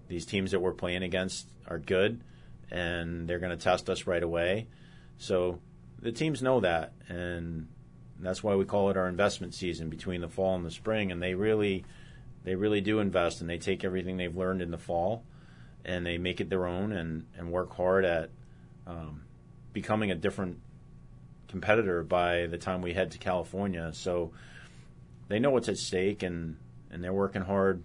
these 0.08 0.26
teams 0.26 0.52
that 0.52 0.60
we're 0.60 0.74
playing 0.74 1.04
against 1.04 1.48
are 1.68 1.80
good, 1.80 2.22
and 2.72 3.28
they're 3.28 3.40
going 3.40 3.56
to 3.56 3.64
test 3.64 3.90
us 3.90 4.08
right 4.08 4.24
away. 4.24 4.68
So 5.18 5.60
the 6.02 6.12
teams 6.12 6.42
know 6.42 6.60
that, 6.62 6.94
and 7.08 7.68
that's 8.20 8.44
why 8.44 8.56
we 8.56 8.66
call 8.66 8.90
it 8.90 8.98
our 8.98 9.08
investment 9.08 9.54
season 9.54 9.90
between 9.90 10.22
the 10.22 10.30
fall 10.30 10.56
and 10.56 10.66
the 10.66 10.72
spring. 10.72 11.12
And 11.12 11.22
they 11.22 11.36
really, 11.36 11.86
they 12.44 12.56
really 12.56 12.82
do 12.82 13.00
invest, 13.00 13.42
and 13.42 13.50
they 13.50 13.58
take 13.58 13.84
everything 13.84 14.18
they've 14.18 14.36
learned 14.36 14.62
in 14.62 14.72
the 14.72 14.78
fall, 14.78 15.24
and 15.86 16.06
they 16.06 16.18
make 16.18 16.42
it 16.42 16.50
their 16.50 16.66
own, 16.66 16.92
and 16.92 17.26
and 17.38 17.52
work 17.52 17.76
hard 17.76 18.06
at 18.06 18.32
um, 18.88 19.22
becoming 19.72 20.10
a 20.12 20.16
different 20.16 20.60
competitor 21.50 22.04
by 22.04 22.48
the 22.48 22.58
time 22.58 22.82
we 22.82 22.94
head 22.94 23.12
to 23.12 23.18
California. 23.18 23.92
So 23.94 24.32
they 25.28 25.40
know 25.40 25.50
what's 25.50 25.70
at 25.70 25.78
stake, 25.78 26.24
and 26.24 26.58
and 26.92 27.04
they're 27.04 27.14
working 27.14 27.42
hard. 27.42 27.84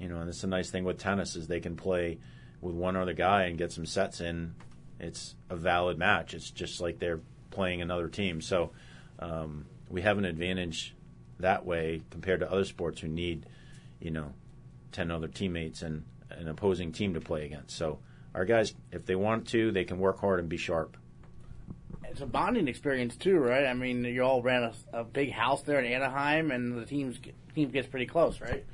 You 0.00 0.08
know, 0.08 0.18
and 0.18 0.28
that's 0.28 0.40
the 0.40 0.48
nice 0.48 0.70
thing 0.70 0.84
with 0.84 0.98
tennis 0.98 1.36
is 1.36 1.46
they 1.46 1.60
can 1.60 1.76
play 1.76 2.18
with 2.60 2.74
one 2.74 2.96
other 2.96 3.12
guy 3.12 3.44
and 3.44 3.56
get 3.56 3.70
some 3.70 3.86
sets 3.86 4.20
in. 4.20 4.54
It's 4.98 5.34
a 5.48 5.56
valid 5.56 5.98
match. 5.98 6.34
It's 6.34 6.50
just 6.50 6.80
like 6.80 6.98
they're 6.98 7.20
playing 7.50 7.82
another 7.82 8.08
team. 8.08 8.40
So 8.40 8.70
um, 9.18 9.66
we 9.88 10.02
have 10.02 10.18
an 10.18 10.24
advantage 10.24 10.94
that 11.38 11.64
way 11.64 12.02
compared 12.10 12.40
to 12.40 12.50
other 12.50 12.64
sports 12.64 13.00
who 13.00 13.08
need, 13.08 13.46
you 14.00 14.10
know, 14.10 14.32
ten 14.90 15.10
other 15.10 15.28
teammates 15.28 15.82
and 15.82 16.04
an 16.30 16.48
opposing 16.48 16.92
team 16.92 17.14
to 17.14 17.20
play 17.20 17.44
against. 17.44 17.76
So 17.76 17.98
our 18.34 18.44
guys, 18.44 18.74
if 18.90 19.06
they 19.06 19.14
want 19.14 19.48
to, 19.48 19.70
they 19.70 19.84
can 19.84 19.98
work 19.98 20.20
hard 20.20 20.40
and 20.40 20.48
be 20.48 20.56
sharp 20.56 20.96
it's 22.12 22.20
a 22.20 22.26
bonding 22.26 22.68
experience 22.68 23.16
too, 23.16 23.38
right? 23.38 23.64
I 23.64 23.72
mean, 23.72 24.04
you 24.04 24.22
all 24.22 24.42
ran 24.42 24.64
a, 24.64 25.00
a 25.00 25.02
big 25.02 25.32
house 25.32 25.62
there 25.62 25.80
in 25.80 25.90
Anaheim, 25.90 26.50
and 26.50 26.76
the 26.76 26.84
teams 26.84 27.18
team 27.54 27.70
gets 27.70 27.88
pretty 27.88 28.04
close, 28.04 28.38
right? 28.38 28.66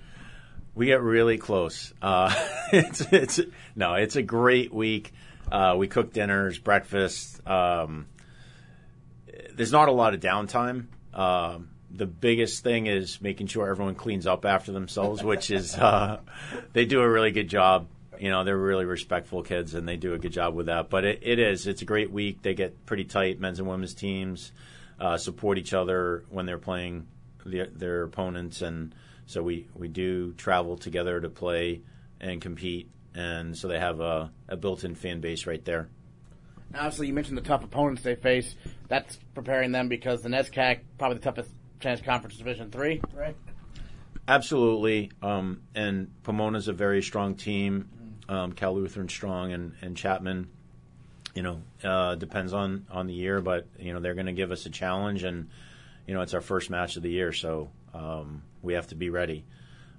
We 0.75 0.87
get 0.87 1.01
really 1.03 1.39
close. 1.39 1.95
Uh, 2.03 2.35
it's 2.73 3.01
it's 3.13 3.41
no, 3.77 3.95
it's 3.95 4.17
a 4.17 4.23
great 4.23 4.75
week. 4.75 5.13
Uh, 5.51 5.77
we 5.79 5.87
cook 5.87 6.13
dinners, 6.13 6.59
breakfast. 6.59 7.47
Um, 7.47 8.07
there's 9.55 9.73
not 9.73 9.89
a 9.89 9.93
lot 9.93 10.15
of 10.15 10.21
downtime. 10.21 10.87
Um, 11.15 11.71
the 11.91 12.07
biggest 12.07 12.65
thing 12.65 12.87
is 12.87 13.21
making 13.21 13.47
sure 13.47 13.69
everyone 13.69 13.95
cleans 13.95 14.27
up 14.27 14.45
after 14.47 14.73
themselves, 14.73 15.23
which 15.23 15.53
is 15.53 15.77
uh, 15.77 16.19
they 16.73 16.87
do 16.87 17.01
a 17.01 17.09
really 17.09 17.31
good 17.31 17.49
job 17.49 17.87
you 18.21 18.31
know, 18.31 18.45
they're 18.45 18.57
really 18.57 18.85
respectful 18.85 19.43
kids 19.43 19.75
and 19.75 19.89
they 19.89 19.97
do 19.97 20.15
a 20.15 20.19
good 20.19 20.33
job 20.33 20.55
with 20.55 20.67
that. 20.67 20.91
But 20.91 21.05
it, 21.05 21.21
it 21.23 21.39
is, 21.39 21.67
it's 21.67 21.83
a 21.83 21.85
great 21.85 22.11
week. 22.11 22.43
They 22.43 22.55
get 22.55 22.87
pretty 22.87 23.05
tight, 23.05 23.41
men's 23.41 23.59
and 23.59 23.69
women's 23.69 23.95
teams, 23.95 24.53
uh, 25.01 25.17
support 25.17 25.59
each 25.59 25.75
other 25.75 26.25
when 26.29 26.47
they're 26.47 26.59
playing 26.59 27.07
the, 27.45 27.69
their 27.73 28.03
opponents. 28.03 28.63
And 28.63 28.95
so 29.27 29.43
we, 29.43 29.69
we 29.75 29.89
do 29.89 30.33
travel 30.35 30.77
together 30.77 31.21
to 31.21 31.29
play 31.29 31.83
and 32.21 32.41
compete. 32.41 32.91
And 33.15 33.57
so 33.57 33.69
they 33.69 33.79
have 33.79 34.01
a, 34.01 34.31
a 34.49 34.57
built 34.57 34.85
in 34.85 34.95
fan 34.95 35.21
base 35.21 35.47
right 35.47 35.65
there. 35.65 35.89
Obviously, 36.75 37.07
you 37.07 37.15
mentioned 37.15 37.39
the 37.39 37.43
tough 37.43 37.65
opponents 37.65 38.03
they 38.03 38.15
face. 38.15 38.55
That's 38.89 39.19
preparing 39.35 39.73
them 39.73 39.89
because 39.89 40.21
the 40.21 40.29
NESCAC, 40.29 40.81
probably 40.99 41.17
the 41.17 41.25
toughest 41.25 41.51
Trans 41.81 42.03
Conference 42.03 42.37
Division 42.37 42.71
Three, 42.71 43.01
right? 43.15 43.37
Absolutely. 44.27 45.11
Um, 45.23 45.63
and 45.75 46.11
Pomona's 46.23 46.69
a 46.69 46.75
very 46.75 47.03
strong 47.03 47.37
team 47.37 47.89
um, 48.29 48.53
Cal 48.53 48.75
Lutheran 48.75 49.09
Strong 49.09 49.53
and, 49.53 49.75
and 49.81 49.97
Chapman. 49.97 50.49
You 51.35 51.43
know, 51.43 51.63
uh, 51.85 52.15
depends 52.17 52.53
on, 52.53 52.87
on 52.91 53.07
the 53.07 53.15
year, 53.15 53.41
but 53.41 53.67
you 53.79 53.93
know 53.93 54.01
they're 54.01 54.15
going 54.15 54.27
to 54.27 54.33
give 54.33 54.51
us 54.51 54.67
a 54.67 54.71
challenge, 54.71 55.23
and 55.25 55.49
you 56.07 56.15
know 56.15 56.23
it's 56.23 56.35
our 56.35 56.41
first 56.41 56.71
match 56.71 56.97
of 56.97 57.03
the 57.03 57.11
year, 57.11 57.33
so 57.33 57.71
um, 57.95 58.43
we 58.63 58.75
have 58.75 58.89
to 58.89 58.95
be 58.95 59.11
ready. 59.11 59.45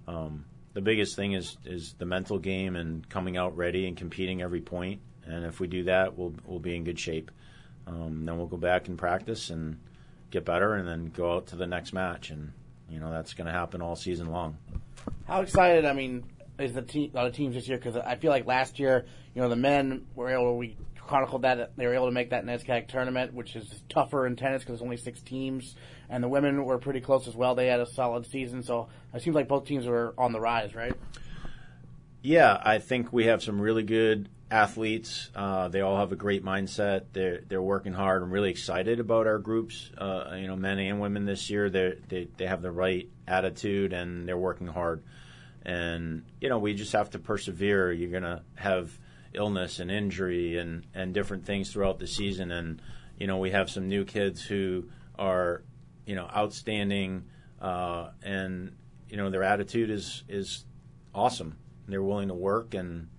Um, 0.07 0.45
the 0.73 0.81
biggest 0.81 1.15
thing 1.15 1.33
is 1.33 1.57
is 1.65 1.93
the 1.97 2.05
mental 2.05 2.39
game 2.39 2.75
and 2.75 3.07
coming 3.09 3.37
out 3.37 3.55
ready 3.55 3.87
and 3.87 3.95
competing 3.95 4.41
every 4.41 4.61
point. 4.61 5.01
And 5.25 5.45
if 5.45 5.59
we 5.59 5.67
do 5.67 5.83
that, 5.83 6.17
we'll 6.17 6.33
we'll 6.45 6.59
be 6.59 6.75
in 6.75 6.83
good 6.83 6.99
shape. 6.99 7.31
Um, 7.87 8.25
then 8.25 8.37
we'll 8.37 8.47
go 8.47 8.57
back 8.57 8.87
and 8.87 8.97
practice 8.97 9.49
and 9.49 9.77
get 10.31 10.45
better, 10.45 10.73
and 10.75 10.87
then 10.87 11.11
go 11.15 11.35
out 11.35 11.47
to 11.47 11.55
the 11.55 11.67
next 11.67 11.93
match. 11.93 12.31
And 12.31 12.51
you 12.89 12.99
know 12.99 13.11
that's 13.11 13.33
going 13.33 13.47
to 13.47 13.53
happen 13.53 13.81
all 13.81 13.95
season 13.95 14.31
long. 14.31 14.57
How 15.25 15.41
excited? 15.41 15.85
I 15.85 15.93
mean, 15.93 16.23
is 16.59 16.73
the 16.73 16.81
team, 16.81 17.11
a 17.13 17.17
lot 17.17 17.27
of 17.27 17.33
teams 17.33 17.55
this 17.55 17.67
year 17.67 17.77
because 17.77 17.95
I 17.95 18.15
feel 18.15 18.31
like 18.31 18.45
last 18.45 18.79
year, 18.79 19.05
you 19.33 19.41
know, 19.41 19.49
the 19.49 19.55
men 19.55 20.05
were 20.15 20.29
able. 20.29 20.57
We 20.57 20.75
chronicled 21.09 21.41
that 21.41 21.75
they 21.75 21.87
were 21.87 21.95
able 21.95 22.05
to 22.05 22.11
make 22.11 22.29
that 22.29 22.45
NESCAC 22.45 22.87
tournament, 22.87 23.33
which 23.33 23.55
is 23.55 23.81
tougher 23.89 24.27
in 24.27 24.35
tennis 24.35 24.61
because 24.61 24.79
there's 24.79 24.83
only 24.83 24.97
six 24.97 25.21
teams, 25.21 25.75
and 26.09 26.23
the 26.23 26.27
women 26.27 26.63
were 26.65 26.77
pretty 26.77 27.01
close 27.01 27.27
as 27.27 27.35
well. 27.35 27.55
They 27.55 27.67
had 27.67 27.79
a 27.79 27.85
solid 27.87 28.25
season, 28.25 28.61
so 28.63 28.89
it 29.13 29.21
seems 29.21 29.35
like 29.35 29.47
both 29.47 29.65
teams 29.65 29.87
were 29.87 30.13
on 30.17 30.31
the 30.31 30.39
rise, 30.39 30.75
right? 30.75 30.93
Yeah, 32.21 32.61
I 32.63 32.79
think 32.79 33.13
we 33.13 33.25
have 33.25 33.41
some 33.41 33.61
really 33.61 33.83
good 33.83 34.29
athletes. 34.51 35.29
Uh, 35.35 35.67
they 35.69 35.81
all 35.81 35.97
have 35.97 36.11
a 36.11 36.15
great 36.15 36.43
mindset. 36.43 37.05
They're 37.13 37.41
they're 37.47 37.61
working 37.61 37.93
hard. 37.93 38.23
I'm 38.23 38.31
really 38.31 38.51
excited 38.51 38.99
about 38.99 39.25
our 39.25 39.39
groups. 39.39 39.89
Uh, 39.97 40.35
you 40.35 40.47
know, 40.47 40.55
men 40.55 40.79
and 40.79 40.99
women 40.99 41.25
this 41.25 41.49
year. 41.49 41.69
They 41.69 41.95
they 42.07 42.27
they 42.37 42.45
have 42.45 42.61
the 42.61 42.71
right 42.71 43.09
attitude 43.27 43.93
and 43.93 44.27
they're 44.27 44.37
working 44.37 44.67
hard 44.67 45.03
and 45.63 46.23
you 46.41 46.49
know 46.49 46.59
we 46.59 46.73
just 46.73 46.93
have 46.93 47.09
to 47.11 47.19
persevere. 47.19 47.91
You're 47.91 48.11
gonna 48.11 48.43
have 48.55 48.97
illness 49.33 49.79
and 49.79 49.91
injury 49.91 50.57
and 50.57 50.85
and 50.93 51.13
different 51.13 51.45
things 51.45 51.71
throughout 51.71 51.99
the 51.99 52.07
season, 52.07 52.51
and 52.51 52.81
you 53.17 53.27
know 53.27 53.37
we 53.37 53.51
have 53.51 53.69
some 53.69 53.87
new 53.87 54.05
kids 54.05 54.41
who 54.41 54.89
are 55.17 55.63
you 56.05 56.15
know 56.15 56.29
outstanding, 56.35 57.25
uh, 57.61 58.09
and 58.23 58.75
you 59.09 59.17
know 59.17 59.29
their 59.29 59.43
attitude 59.43 59.89
is 59.89 60.23
is 60.27 60.65
awesome. 61.13 61.57
They're 61.87 62.03
willing 62.03 62.27
to 62.27 62.35
work 62.35 62.73
and 62.73 63.09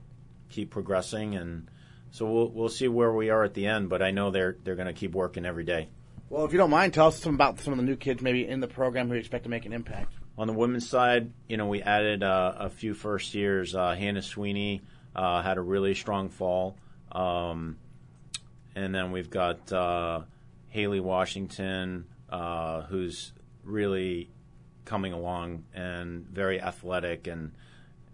keep 0.48 0.70
progressing, 0.70 1.34
and 1.34 1.68
so 2.10 2.26
we'll 2.26 2.50
we'll 2.50 2.68
see 2.68 2.88
where 2.88 3.12
we 3.12 3.30
are 3.30 3.44
at 3.44 3.54
the 3.54 3.66
end. 3.66 3.88
But 3.88 4.02
I 4.02 4.10
know 4.10 4.30
they're 4.30 4.56
they're 4.64 4.76
going 4.76 4.86
to 4.86 4.92
keep 4.92 5.14
working 5.14 5.44
every 5.44 5.64
day. 5.64 5.88
Well, 6.28 6.44
if 6.44 6.52
you 6.52 6.58
don't 6.58 6.70
mind, 6.70 6.94
tell 6.94 7.08
us 7.08 7.18
some 7.18 7.34
about 7.34 7.58
some 7.60 7.72
of 7.72 7.78
the 7.78 7.84
new 7.84 7.96
kids 7.96 8.22
maybe 8.22 8.46
in 8.46 8.60
the 8.60 8.68
program 8.68 9.08
who 9.08 9.14
you 9.14 9.20
expect 9.20 9.44
to 9.44 9.50
make 9.50 9.66
an 9.66 9.72
impact. 9.72 10.14
On 10.40 10.46
the 10.46 10.54
women's 10.54 10.88
side, 10.88 11.32
you 11.48 11.58
know, 11.58 11.66
we 11.66 11.82
added 11.82 12.22
uh, 12.22 12.54
a 12.56 12.70
few 12.70 12.94
first 12.94 13.34
years. 13.34 13.74
Uh, 13.74 13.94
Hannah 13.94 14.22
Sweeney 14.22 14.80
uh, 15.14 15.42
had 15.42 15.58
a 15.58 15.60
really 15.60 15.94
strong 15.94 16.30
fall. 16.30 16.78
Um, 17.12 17.76
and 18.74 18.94
then 18.94 19.12
we've 19.12 19.28
got 19.28 19.70
uh, 19.70 20.22
Haley 20.70 21.00
Washington, 21.00 22.06
uh, 22.30 22.84
who's 22.84 23.34
really 23.64 24.30
coming 24.86 25.12
along 25.12 25.64
and 25.74 26.26
very 26.26 26.58
athletic 26.58 27.26
and, 27.26 27.52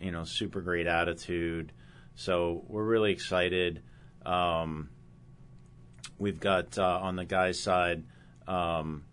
you 0.01 0.11
know, 0.11 0.25
super 0.25 0.61
great 0.61 0.89
attitude. 0.89 1.71
So 2.17 2.65
we're 2.67 2.83
really 2.83 3.13
excited. 3.13 3.83
Um, 4.25 4.89
we've 6.19 6.41
got 6.41 6.77
uh, 6.77 6.99
on 7.03 7.15
the 7.15 7.25
guys' 7.25 7.61
side, 7.61 8.03
um, 8.49 9.05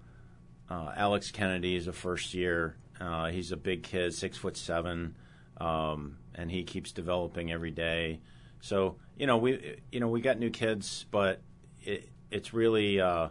Alex 0.72 1.30
Kennedy 1.30 1.76
is 1.76 1.88
a 1.88 1.94
first 1.94 2.34
year 2.34 2.76
uh, 3.04 3.28
he's 3.28 3.52
a 3.52 3.58
big 3.58 3.84
kid, 3.84 4.14
six 4.14 4.38
foot 4.38 4.58
seven, 4.58 5.16
um, 5.58 6.18
and 6.36 6.50
he 6.50 6.64
keeps 6.64 6.92
developing 6.92 7.52
every 7.52 7.72
day. 7.72 8.20
So 8.62 8.96
you 9.18 9.28
know 9.28 9.38
we 9.38 9.78
you 9.92 10.00
know 10.00 10.08
we 10.08 10.22
got 10.22 10.40
new 10.40 10.50
kids, 10.50 11.06
but 11.12 11.42
it, 11.82 12.10
it's 12.32 12.54
really 12.54 13.02
uh, 13.02 13.30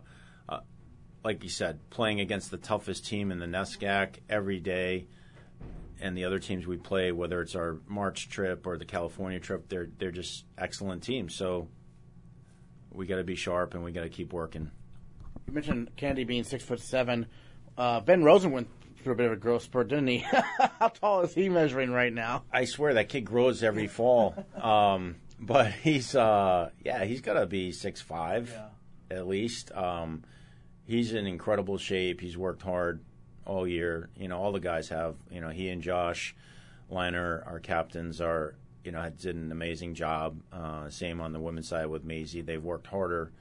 uh, 0.49 0.61
like 1.25 1.43
you 1.43 1.51
said, 1.51 1.79
playing 1.91 2.21
against 2.21 2.51
the 2.51 2.59
toughest 2.59 3.07
team 3.07 3.33
in 3.33 3.39
the 3.39 3.47
NESCAC 3.47 4.17
every 4.29 4.61
day, 4.61 5.07
and 6.01 6.17
the 6.17 6.25
other 6.25 6.39
teams 6.39 6.67
we 6.67 6.77
play, 6.77 7.13
whether 7.13 7.41
it's 7.41 7.55
our 7.55 7.79
March 7.89 8.29
trip 8.29 8.67
or 8.67 8.77
the 8.77 8.85
California 8.85 9.41
trip, 9.41 9.69
they're 9.69 9.89
they're 9.99 10.11
just 10.11 10.45
excellent 10.59 11.03
teams. 11.03 11.35
So 11.35 11.69
we 12.91 13.07
got 13.07 13.17
to 13.17 13.25
be 13.25 13.37
sharp 13.37 13.75
and 13.75 13.83
we 13.83 13.93
got 13.93 14.03
to 14.03 14.11
keep 14.11 14.33
working. 14.33 14.71
You 15.47 15.55
mentioned 15.55 15.97
Candy 15.97 16.25
being 16.25 16.45
six 16.45 16.63
foot 16.63 16.81
seven. 16.81 17.27
Uh, 17.77 18.01
ben 18.01 18.23
Rosen 18.23 18.53
went 18.53 18.69
through 19.03 19.15
a 19.15 19.17
bit 19.17 19.27
of 19.27 19.33
a 19.33 19.37
growth 19.37 19.63
spurt, 19.63 19.89
didn't 19.89 20.07
he? 20.07 20.19
How 20.79 20.89
tall 20.89 21.21
is 21.23 21.35
he 21.35 21.49
measuring 21.49 21.91
right 21.91 22.13
now? 22.13 22.45
I 22.53 22.65
swear 22.65 22.95
that 22.95 23.09
kid 23.09 23.23
grows 23.23 23.63
every 23.63 23.87
fall. 23.87 24.35
um, 24.61 25.17
but 25.39 25.73
he's 25.73 26.15
uh, 26.15 26.71
yeah, 26.85 27.05
he's 27.05 27.21
got 27.21 27.35
to 27.35 27.47
be 27.47 27.73
six 27.73 28.01
five 28.01 28.51
yeah. 28.51 29.17
at 29.17 29.27
least. 29.27 29.73
Um, 29.73 30.23
he's 30.87 31.13
in 31.13 31.27
incredible 31.27 31.79
shape. 31.79 32.21
He's 32.21 32.39
worked 32.39 32.63
hard 32.63 33.05
all 33.45 33.67
year. 33.67 34.09
You 34.17 34.29
know, 34.29 34.39
all 34.39 34.53
the 34.53 34.61
guys 34.61 34.89
have. 34.91 35.17
You 35.31 35.41
know, 35.41 35.51
he 35.51 35.69
and 35.69 35.83
Josh 35.83 36.35
Liner, 36.89 37.43
our 37.47 37.59
captains, 37.59 38.21
are 38.21 38.55
you 38.85 38.93
know 38.93 39.11
did 39.11 39.35
an 39.35 39.51
amazing 39.51 39.95
job. 39.95 40.41
Uh, 40.53 40.89
same 40.91 41.21
on 41.21 41.33
the 41.33 41.41
women's 41.41 41.69
side 41.69 41.87
with 41.87 42.05
Maisie. 42.05 42.43
They've 42.43 42.63
worked 42.63 42.87
harder 42.87 43.33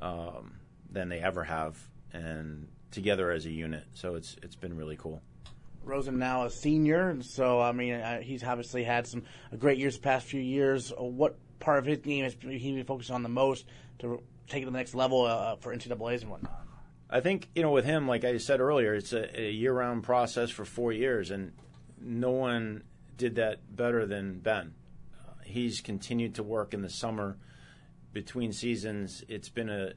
um, 0.00 0.54
than 0.90 1.08
they 1.08 1.18
ever 1.20 1.44
have, 1.44 1.76
and 2.12 2.68
together 2.90 3.30
as 3.30 3.46
a 3.46 3.50
unit. 3.50 3.84
So 3.94 4.14
it's 4.14 4.36
it's 4.42 4.56
been 4.56 4.76
really 4.76 4.96
cool. 4.96 5.22
Rosen 5.84 6.18
now 6.18 6.44
a 6.44 6.50
senior, 6.50 7.08
and 7.08 7.24
so 7.24 7.60
I 7.60 7.72
mean 7.72 7.94
uh, 7.94 8.20
he's 8.20 8.44
obviously 8.44 8.84
had 8.84 9.06
some 9.06 9.24
great 9.58 9.78
years 9.78 9.96
the 9.96 10.02
past 10.02 10.26
few 10.26 10.40
years. 10.40 10.92
Uh, 10.92 11.04
what 11.04 11.36
part 11.60 11.78
of 11.78 11.86
his 11.86 11.98
game 11.98 12.24
has 12.24 12.36
he 12.40 12.72
been 12.72 12.84
focusing 12.84 13.14
on 13.14 13.22
the 13.22 13.28
most 13.28 13.66
to 14.00 14.22
take 14.48 14.62
it 14.62 14.66
to 14.66 14.70
the 14.70 14.76
next 14.76 14.94
level 14.94 15.24
uh, 15.24 15.56
for 15.56 15.74
NCAA's 15.74 16.22
and 16.22 16.30
whatnot? 16.30 16.66
I 17.10 17.20
think 17.20 17.48
you 17.54 17.62
know 17.62 17.70
with 17.70 17.84
him, 17.84 18.06
like 18.06 18.24
I 18.24 18.36
said 18.38 18.60
earlier, 18.60 18.94
it's 18.94 19.12
a, 19.12 19.40
a 19.40 19.50
year-round 19.50 20.02
process 20.02 20.50
for 20.50 20.64
four 20.64 20.92
years, 20.92 21.30
and 21.30 21.52
no 22.00 22.30
one 22.30 22.84
did 23.16 23.36
that 23.36 23.74
better 23.74 24.06
than 24.06 24.40
Ben. 24.40 24.74
Uh, 25.18 25.32
he's 25.44 25.80
continued 25.80 26.34
to 26.34 26.42
work 26.42 26.74
in 26.74 26.82
the 26.82 26.90
summer 26.90 27.38
between 28.12 28.52
seasons. 28.52 29.24
It's 29.26 29.48
been 29.48 29.70
a 29.70 29.92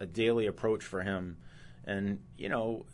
a 0.00 0.06
daily 0.06 0.46
approach 0.46 0.82
for 0.82 1.02
him, 1.02 1.36
and 1.84 2.20
you 2.36 2.48
know 2.48 2.84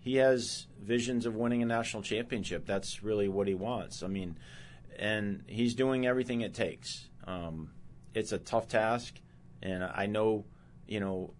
he 0.00 0.16
has 0.16 0.66
visions 0.80 1.24
of 1.24 1.34
winning 1.34 1.62
a 1.62 1.66
national 1.66 2.02
championship. 2.02 2.66
That's 2.66 3.02
really 3.02 3.28
what 3.28 3.48
he 3.48 3.54
wants. 3.54 4.02
I 4.02 4.08
mean, 4.08 4.38
and 4.98 5.42
he's 5.46 5.74
doing 5.74 6.06
everything 6.06 6.42
it 6.42 6.52
takes. 6.52 7.08
Um, 7.26 7.70
it's 8.12 8.32
a 8.32 8.38
tough 8.38 8.68
task, 8.68 9.14
and 9.62 9.82
I 9.82 10.06
know, 10.06 10.44
you 10.86 11.00
know, 11.00 11.32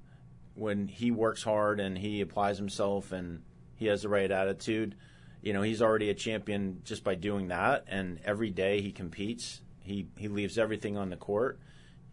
when 0.54 0.88
he 0.88 1.10
works 1.10 1.42
hard 1.42 1.78
and 1.78 1.98
he 1.98 2.20
applies 2.20 2.56
himself 2.56 3.12
and 3.12 3.42
he 3.76 3.86
has 3.86 4.02
the 4.02 4.08
right 4.08 4.30
attitude, 4.30 4.96
you 5.42 5.52
know, 5.52 5.60
he's 5.60 5.82
already 5.82 6.08
a 6.08 6.14
champion 6.14 6.80
just 6.84 7.04
by 7.04 7.14
doing 7.14 7.48
that. 7.48 7.84
And 7.86 8.18
every 8.24 8.50
day 8.50 8.80
he 8.80 8.92
competes, 8.92 9.60
he 9.80 10.08
he 10.16 10.28
leaves 10.28 10.56
everything 10.56 10.96
on 10.96 11.10
the 11.10 11.16
court. 11.16 11.60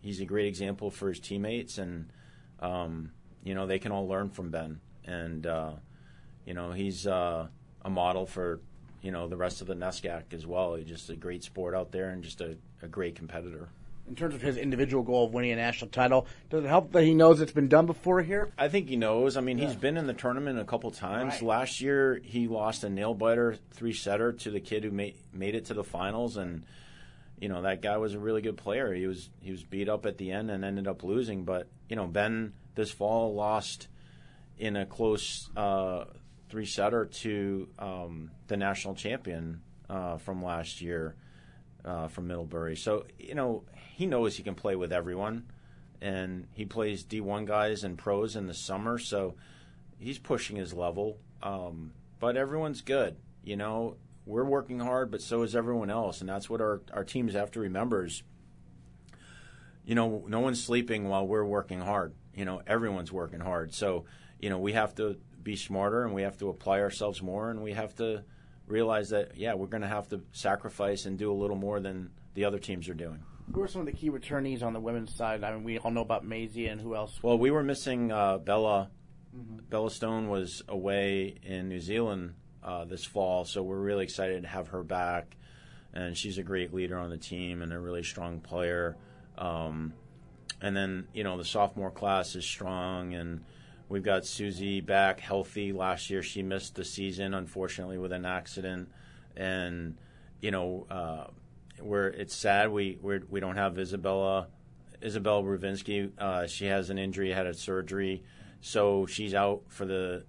He's 0.01 0.19
a 0.19 0.25
great 0.25 0.47
example 0.47 0.91
for 0.91 1.07
his 1.07 1.19
teammates, 1.19 1.77
and 1.77 2.11
um, 2.59 3.11
you 3.43 3.55
know 3.55 3.67
they 3.67 3.79
can 3.79 3.91
all 3.91 4.07
learn 4.07 4.29
from 4.29 4.49
Ben. 4.49 4.79
And 5.05 5.45
uh, 5.45 5.71
you 6.45 6.53
know, 6.53 6.71
he's 6.71 7.07
uh, 7.07 7.47
a 7.83 7.89
model 7.89 8.25
for 8.25 8.59
you 9.01 9.11
know 9.11 9.27
the 9.27 9.37
rest 9.37 9.61
of 9.61 9.67
the 9.67 9.75
NESCAC 9.75 10.33
as 10.33 10.45
well. 10.45 10.75
He's 10.75 10.87
just 10.87 11.09
a 11.09 11.15
great 11.15 11.43
sport 11.43 11.75
out 11.75 11.91
there 11.91 12.09
and 12.09 12.23
just 12.23 12.41
a, 12.41 12.57
a 12.81 12.87
great 12.87 13.15
competitor. 13.15 13.69
In 14.07 14.15
terms 14.15 14.35
of 14.35 14.41
his 14.41 14.57
individual 14.57 15.03
goal 15.03 15.27
of 15.27 15.33
winning 15.33 15.51
a 15.51 15.55
national 15.55 15.89
title, 15.89 16.27
does 16.49 16.65
it 16.65 16.67
help 16.67 16.91
that 16.91 17.03
he 17.03 17.13
knows 17.13 17.39
it's 17.39 17.51
been 17.51 17.69
done 17.69 17.85
before 17.85 18.21
here? 18.21 18.51
I 18.57 18.67
think 18.67 18.89
he 18.89 18.97
knows. 18.97 19.37
I 19.37 19.41
mean, 19.41 19.57
yeah. 19.57 19.67
he's 19.67 19.75
been 19.75 19.95
in 19.95 20.07
the 20.07 20.13
tournament 20.13 20.59
a 20.59 20.65
couple 20.65 20.91
times. 20.91 21.35
Right. 21.35 21.43
Last 21.43 21.81
year, 21.81 22.19
he 22.23 22.47
lost 22.47 22.83
a 22.83 22.89
nail 22.89 23.13
biter 23.13 23.57
three 23.71 23.93
setter 23.93 24.33
to 24.33 24.51
the 24.51 24.59
kid 24.59 24.83
who 24.83 24.91
made 24.91 25.15
made 25.31 25.55
it 25.55 25.65
to 25.65 25.73
the 25.73 25.83
finals, 25.83 26.35
and 26.37 26.65
you 27.39 27.47
know 27.47 27.61
that 27.61 27.81
guy 27.81 27.97
was 27.97 28.13
a 28.13 28.19
really 28.19 28.41
good 28.41 28.57
player. 28.57 28.93
He 28.93 29.07
was 29.07 29.29
he 29.39 29.51
was 29.51 29.63
beat 29.63 29.87
up 29.87 30.05
at 30.05 30.17
the 30.17 30.31
end 30.31 30.51
and 30.51 30.65
ended 30.65 30.87
up 30.87 31.03
losing. 31.03 31.45
But 31.45 31.67
you 31.87 31.95
know, 31.95 32.07
Ben 32.07 32.53
this 32.75 32.91
fall 32.91 33.33
lost 33.33 33.87
in 34.57 34.75
a 34.75 34.85
close 34.85 35.49
uh, 35.55 36.05
three 36.49 36.65
setter 36.65 37.05
to 37.05 37.69
um, 37.79 38.31
the 38.47 38.57
national 38.57 38.95
champion 38.95 39.61
uh, 39.89 40.17
from 40.17 40.43
last 40.43 40.81
year 40.81 41.15
uh, 41.83 42.07
from 42.07 42.27
Middlebury. 42.27 42.75
So 42.75 43.05
you 43.17 43.35
know 43.35 43.63
he 43.95 44.05
knows 44.05 44.37
he 44.37 44.43
can 44.43 44.55
play 44.55 44.75
with 44.75 44.93
everyone, 44.93 45.45
and 46.01 46.47
he 46.53 46.65
plays 46.65 47.03
D1 47.03 47.45
guys 47.45 47.83
and 47.83 47.97
pros 47.97 48.35
in 48.35 48.47
the 48.47 48.53
summer. 48.53 48.97
So 48.97 49.35
he's 49.99 50.17
pushing 50.17 50.57
his 50.57 50.73
level. 50.73 51.17
Um, 51.41 51.93
but 52.19 52.37
everyone's 52.37 52.81
good. 52.81 53.15
You 53.43 53.55
know 53.55 53.97
we're 54.25 54.45
working 54.45 54.79
hard, 54.79 55.09
but 55.09 55.21
so 55.21 55.41
is 55.41 55.55
everyone 55.55 55.89
else, 55.89 56.21
and 56.21 56.29
that's 56.29 56.49
what 56.49 56.61
our 56.61 56.81
our 56.93 57.03
teams 57.03 57.33
have 57.33 57.51
to 57.51 57.59
remember 57.59 58.05
is. 58.05 58.23
You 59.83 59.95
know, 59.95 60.23
no 60.27 60.39
one's 60.39 60.63
sleeping 60.63 61.09
while 61.09 61.25
we're 61.25 61.43
working 61.43 61.81
hard. 61.81 62.13
You 62.35 62.45
know, 62.45 62.61
everyone's 62.65 63.11
working 63.11 63.39
hard. 63.39 63.73
So, 63.73 64.05
you 64.39 64.49
know, 64.49 64.59
we 64.59 64.73
have 64.73 64.95
to 64.95 65.17
be 65.43 65.55
smarter 65.55 66.03
and 66.03 66.13
we 66.13 66.21
have 66.21 66.37
to 66.37 66.49
apply 66.49 66.79
ourselves 66.79 67.21
more 67.21 67.49
and 67.49 67.61
we 67.61 67.73
have 67.73 67.95
to 67.95 68.23
realize 68.67 69.09
that 69.09 69.35
yeah 69.35 69.53
we're 69.53 69.67
going 69.67 69.81
to 69.81 69.87
have 69.87 70.07
to 70.07 70.21
sacrifice 70.31 71.05
and 71.05 71.17
do 71.17 71.31
a 71.31 71.33
little 71.33 71.55
more 71.55 71.79
than 71.79 72.09
the 72.33 72.45
other 72.45 72.59
teams 72.59 72.87
are 72.89 72.93
doing. 72.93 73.19
Who 73.53 73.61
are 73.61 73.67
some 73.67 73.81
of 73.81 73.87
the 73.87 73.93
key 73.93 74.09
returnees 74.09 74.63
on 74.63 74.71
the 74.71 74.79
women's 74.79 75.13
side? 75.13 75.43
I 75.43 75.53
mean, 75.53 75.63
we 75.63 75.77
all 75.77 75.91
know 75.91 76.01
about 76.01 76.23
Maisie 76.25 76.67
and 76.67 76.79
who 76.79 76.95
else? 76.95 77.19
Well, 77.21 77.37
we 77.37 77.51
were 77.51 77.63
missing 77.63 78.11
uh, 78.11 78.37
Bella. 78.37 78.89
Mm-hmm. 79.35 79.65
Bella 79.69 79.91
Stone 79.91 80.29
was 80.29 80.61
away 80.69 81.35
in 81.43 81.67
New 81.67 81.79
Zealand 81.79 82.35
uh, 82.63 82.85
this 82.85 83.03
fall, 83.03 83.43
so 83.43 83.61
we're 83.61 83.79
really 83.79 84.03
excited 84.03 84.43
to 84.43 84.47
have 84.47 84.69
her 84.69 84.83
back. 84.83 85.35
And 85.93 86.17
she's 86.17 86.37
a 86.37 86.43
great 86.43 86.73
leader 86.73 86.97
on 86.97 87.09
the 87.09 87.17
team 87.17 87.61
and 87.61 87.73
a 87.73 87.79
really 87.79 88.03
strong 88.03 88.39
player. 88.39 88.95
Um, 89.37 89.93
and 90.61 90.75
then 90.75 91.07
you 91.13 91.23
know 91.23 91.37
the 91.37 91.45
sophomore 91.45 91.91
class 91.91 92.35
is 92.35 92.45
strong 92.45 93.13
and 93.13 93.41
We've 93.91 94.01
got 94.01 94.25
Susie 94.25 94.79
back 94.79 95.19
healthy. 95.19 95.73
Last 95.73 96.09
year 96.09 96.23
she 96.23 96.43
missed 96.43 96.75
the 96.75 96.85
season, 96.85 97.33
unfortunately, 97.33 97.97
with 97.97 98.13
an 98.13 98.25
accident. 98.25 98.89
And, 99.35 99.97
you 100.39 100.49
know, 100.49 100.87
uh, 100.89 101.25
where 101.81 102.07
it's 102.07 102.33
sad 102.33 102.71
we 102.71 102.97
we're, 103.01 103.21
we 103.29 103.41
do 103.41 103.47
not 103.47 103.57
have 103.57 103.77
Isabella 103.77 104.47
Isabella 105.03 105.43
Ruvinsky. 105.43 106.09
Uh, 106.17 106.47
she 106.47 106.67
has 106.67 106.89
an 106.89 106.97
injury, 106.97 107.33
had 107.33 107.47
a 107.47 107.53
surgery, 107.53 108.23
so 108.61 109.07
she's 109.07 109.33
out 109.33 109.63
for 109.67 109.85
the 109.85 110.23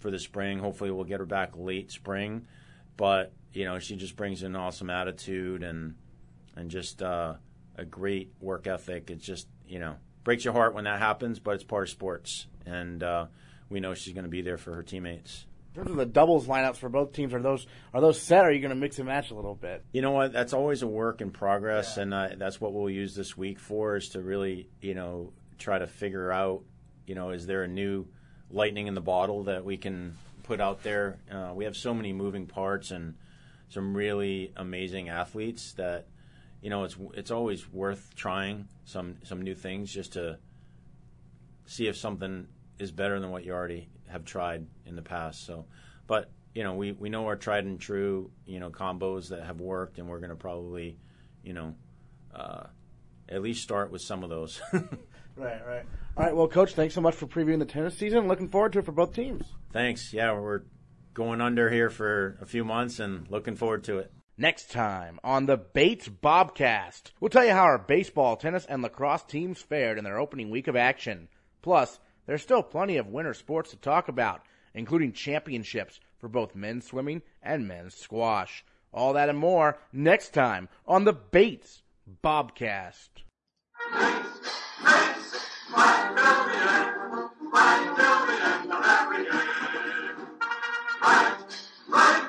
for 0.00 0.10
the 0.10 0.18
spring. 0.18 0.58
Hopefully, 0.58 0.90
we'll 0.90 1.04
get 1.04 1.20
her 1.20 1.26
back 1.26 1.52
late 1.56 1.92
spring. 1.92 2.48
But 2.96 3.32
you 3.52 3.64
know, 3.64 3.78
she 3.78 3.94
just 3.94 4.16
brings 4.16 4.42
an 4.42 4.56
awesome 4.56 4.90
attitude 4.90 5.62
and 5.62 5.94
and 6.56 6.68
just 6.68 7.00
uh, 7.00 7.34
a 7.78 7.84
great 7.84 8.32
work 8.40 8.66
ethic. 8.66 9.10
It's 9.10 9.24
just 9.24 9.46
you 9.66 9.78
know 9.78 9.96
breaks 10.24 10.44
your 10.44 10.52
heart 10.52 10.74
when 10.74 10.84
that 10.84 10.98
happens, 10.98 11.38
but 11.38 11.54
it's 11.54 11.64
part 11.64 11.84
of 11.84 11.88
sports, 11.88 12.46
and 12.66 13.02
uh, 13.02 13.26
we 13.70 13.80
know 13.80 13.94
she's 13.94 14.12
going 14.12 14.24
to 14.24 14.30
be 14.30 14.42
there 14.42 14.58
for 14.58 14.74
her 14.74 14.82
teammates. 14.82 15.46
In 15.74 15.84
terms 15.84 15.90
of 15.92 15.96
the 15.96 16.06
doubles 16.06 16.46
lineups 16.46 16.76
for 16.76 16.88
both 16.88 17.12
teams, 17.12 17.32
are 17.32 17.40
those 17.40 17.66
are 17.94 18.00
those 18.00 18.20
set? 18.20 18.44
Or 18.44 18.48
are 18.48 18.52
you 18.52 18.60
going 18.60 18.70
to 18.70 18.76
mix 18.76 18.98
and 18.98 19.06
match 19.06 19.30
a 19.30 19.34
little 19.34 19.54
bit? 19.54 19.84
You 19.92 20.02
know 20.02 20.10
what? 20.10 20.32
That's 20.32 20.52
always 20.52 20.82
a 20.82 20.86
work 20.86 21.20
in 21.20 21.30
progress, 21.30 21.96
yeah. 21.96 22.02
and 22.02 22.14
uh, 22.14 22.28
that's 22.36 22.60
what 22.60 22.72
we'll 22.72 22.90
use 22.90 23.14
this 23.14 23.36
week 23.36 23.58
for 23.58 23.96
is 23.96 24.10
to 24.10 24.20
really, 24.20 24.68
you 24.80 24.94
know, 24.94 25.32
try 25.58 25.78
to 25.78 25.86
figure 25.86 26.32
out, 26.32 26.62
you 27.06 27.14
know, 27.14 27.30
is 27.30 27.46
there 27.46 27.62
a 27.62 27.68
new 27.68 28.06
lightning 28.50 28.86
in 28.86 28.94
the 28.94 29.00
bottle 29.00 29.44
that 29.44 29.64
we 29.64 29.76
can 29.76 30.16
put 30.42 30.60
out 30.60 30.82
there? 30.82 31.18
Uh, 31.30 31.52
we 31.54 31.64
have 31.64 31.76
so 31.76 31.94
many 31.94 32.12
moving 32.12 32.46
parts 32.46 32.90
and 32.90 33.14
some 33.68 33.94
really 33.94 34.52
amazing 34.56 35.08
athletes 35.08 35.72
that 35.74 36.06
you 36.60 36.70
know, 36.70 36.84
it's 36.84 36.96
it's 37.14 37.30
always 37.30 37.70
worth 37.72 38.14
trying 38.16 38.68
some 38.84 39.16
some 39.24 39.42
new 39.42 39.54
things 39.54 39.92
just 39.92 40.14
to 40.14 40.38
see 41.66 41.86
if 41.86 41.96
something 41.96 42.48
is 42.78 42.90
better 42.90 43.20
than 43.20 43.30
what 43.30 43.44
you 43.44 43.52
already 43.52 43.88
have 44.08 44.24
tried 44.24 44.66
in 44.86 44.96
the 44.96 45.02
past. 45.02 45.46
So, 45.46 45.66
but 46.06 46.30
you 46.54 46.64
know, 46.64 46.74
we 46.74 46.92
we 46.92 47.08
know 47.08 47.26
our 47.26 47.36
tried 47.36 47.64
and 47.64 47.80
true 47.80 48.30
you 48.46 48.58
know 48.58 48.70
combos 48.70 49.28
that 49.28 49.44
have 49.44 49.60
worked, 49.60 49.98
and 49.98 50.08
we're 50.08 50.18
going 50.18 50.30
to 50.30 50.36
probably, 50.36 50.98
you 51.42 51.52
know, 51.52 51.74
uh, 52.34 52.64
at 53.28 53.42
least 53.42 53.62
start 53.62 53.90
with 53.92 54.02
some 54.02 54.24
of 54.24 54.30
those. 54.30 54.60
right, 54.72 55.66
right. 55.66 55.84
All 56.16 56.24
right. 56.24 56.34
Well, 56.34 56.48
coach, 56.48 56.74
thanks 56.74 56.94
so 56.94 57.00
much 57.00 57.14
for 57.14 57.26
previewing 57.26 57.60
the 57.60 57.66
tennis 57.66 57.96
season. 57.96 58.26
Looking 58.26 58.48
forward 58.48 58.72
to 58.72 58.80
it 58.80 58.84
for 58.84 58.92
both 58.92 59.14
teams. 59.14 59.46
Thanks. 59.72 60.12
Yeah, 60.12 60.32
we're 60.32 60.62
going 61.14 61.40
under 61.40 61.70
here 61.70 61.90
for 61.90 62.38
a 62.40 62.46
few 62.46 62.64
months, 62.64 62.98
and 62.98 63.30
looking 63.30 63.54
forward 63.54 63.84
to 63.84 63.98
it. 63.98 64.12
Next 64.40 64.70
time 64.70 65.18
on 65.24 65.46
the 65.46 65.56
Bates 65.56 66.08
Bobcast, 66.08 67.10
we'll 67.18 67.28
tell 67.28 67.44
you 67.44 67.50
how 67.50 67.64
our 67.64 67.76
baseball, 67.76 68.36
tennis, 68.36 68.64
and 68.66 68.82
lacrosse 68.82 69.24
teams 69.24 69.60
fared 69.60 69.98
in 69.98 70.04
their 70.04 70.20
opening 70.20 70.48
week 70.48 70.68
of 70.68 70.76
action. 70.76 71.26
Plus, 71.60 71.98
there's 72.24 72.42
still 72.42 72.62
plenty 72.62 72.98
of 72.98 73.08
winter 73.08 73.34
sports 73.34 73.70
to 73.70 73.76
talk 73.76 74.06
about, 74.06 74.42
including 74.74 75.12
championships 75.12 75.98
for 76.20 76.28
both 76.28 76.54
men's 76.54 76.86
swimming 76.86 77.22
and 77.42 77.66
men's 77.66 77.96
squash. 77.96 78.64
All 78.94 79.14
that 79.14 79.28
and 79.28 79.40
more 79.40 79.76
next 79.92 80.32
time 80.34 80.68
on 80.86 81.02
the 81.02 81.12
Bates 81.12 81.82
Bobcast. 82.22 83.08
Right, 83.92 84.24
right. 91.88 92.27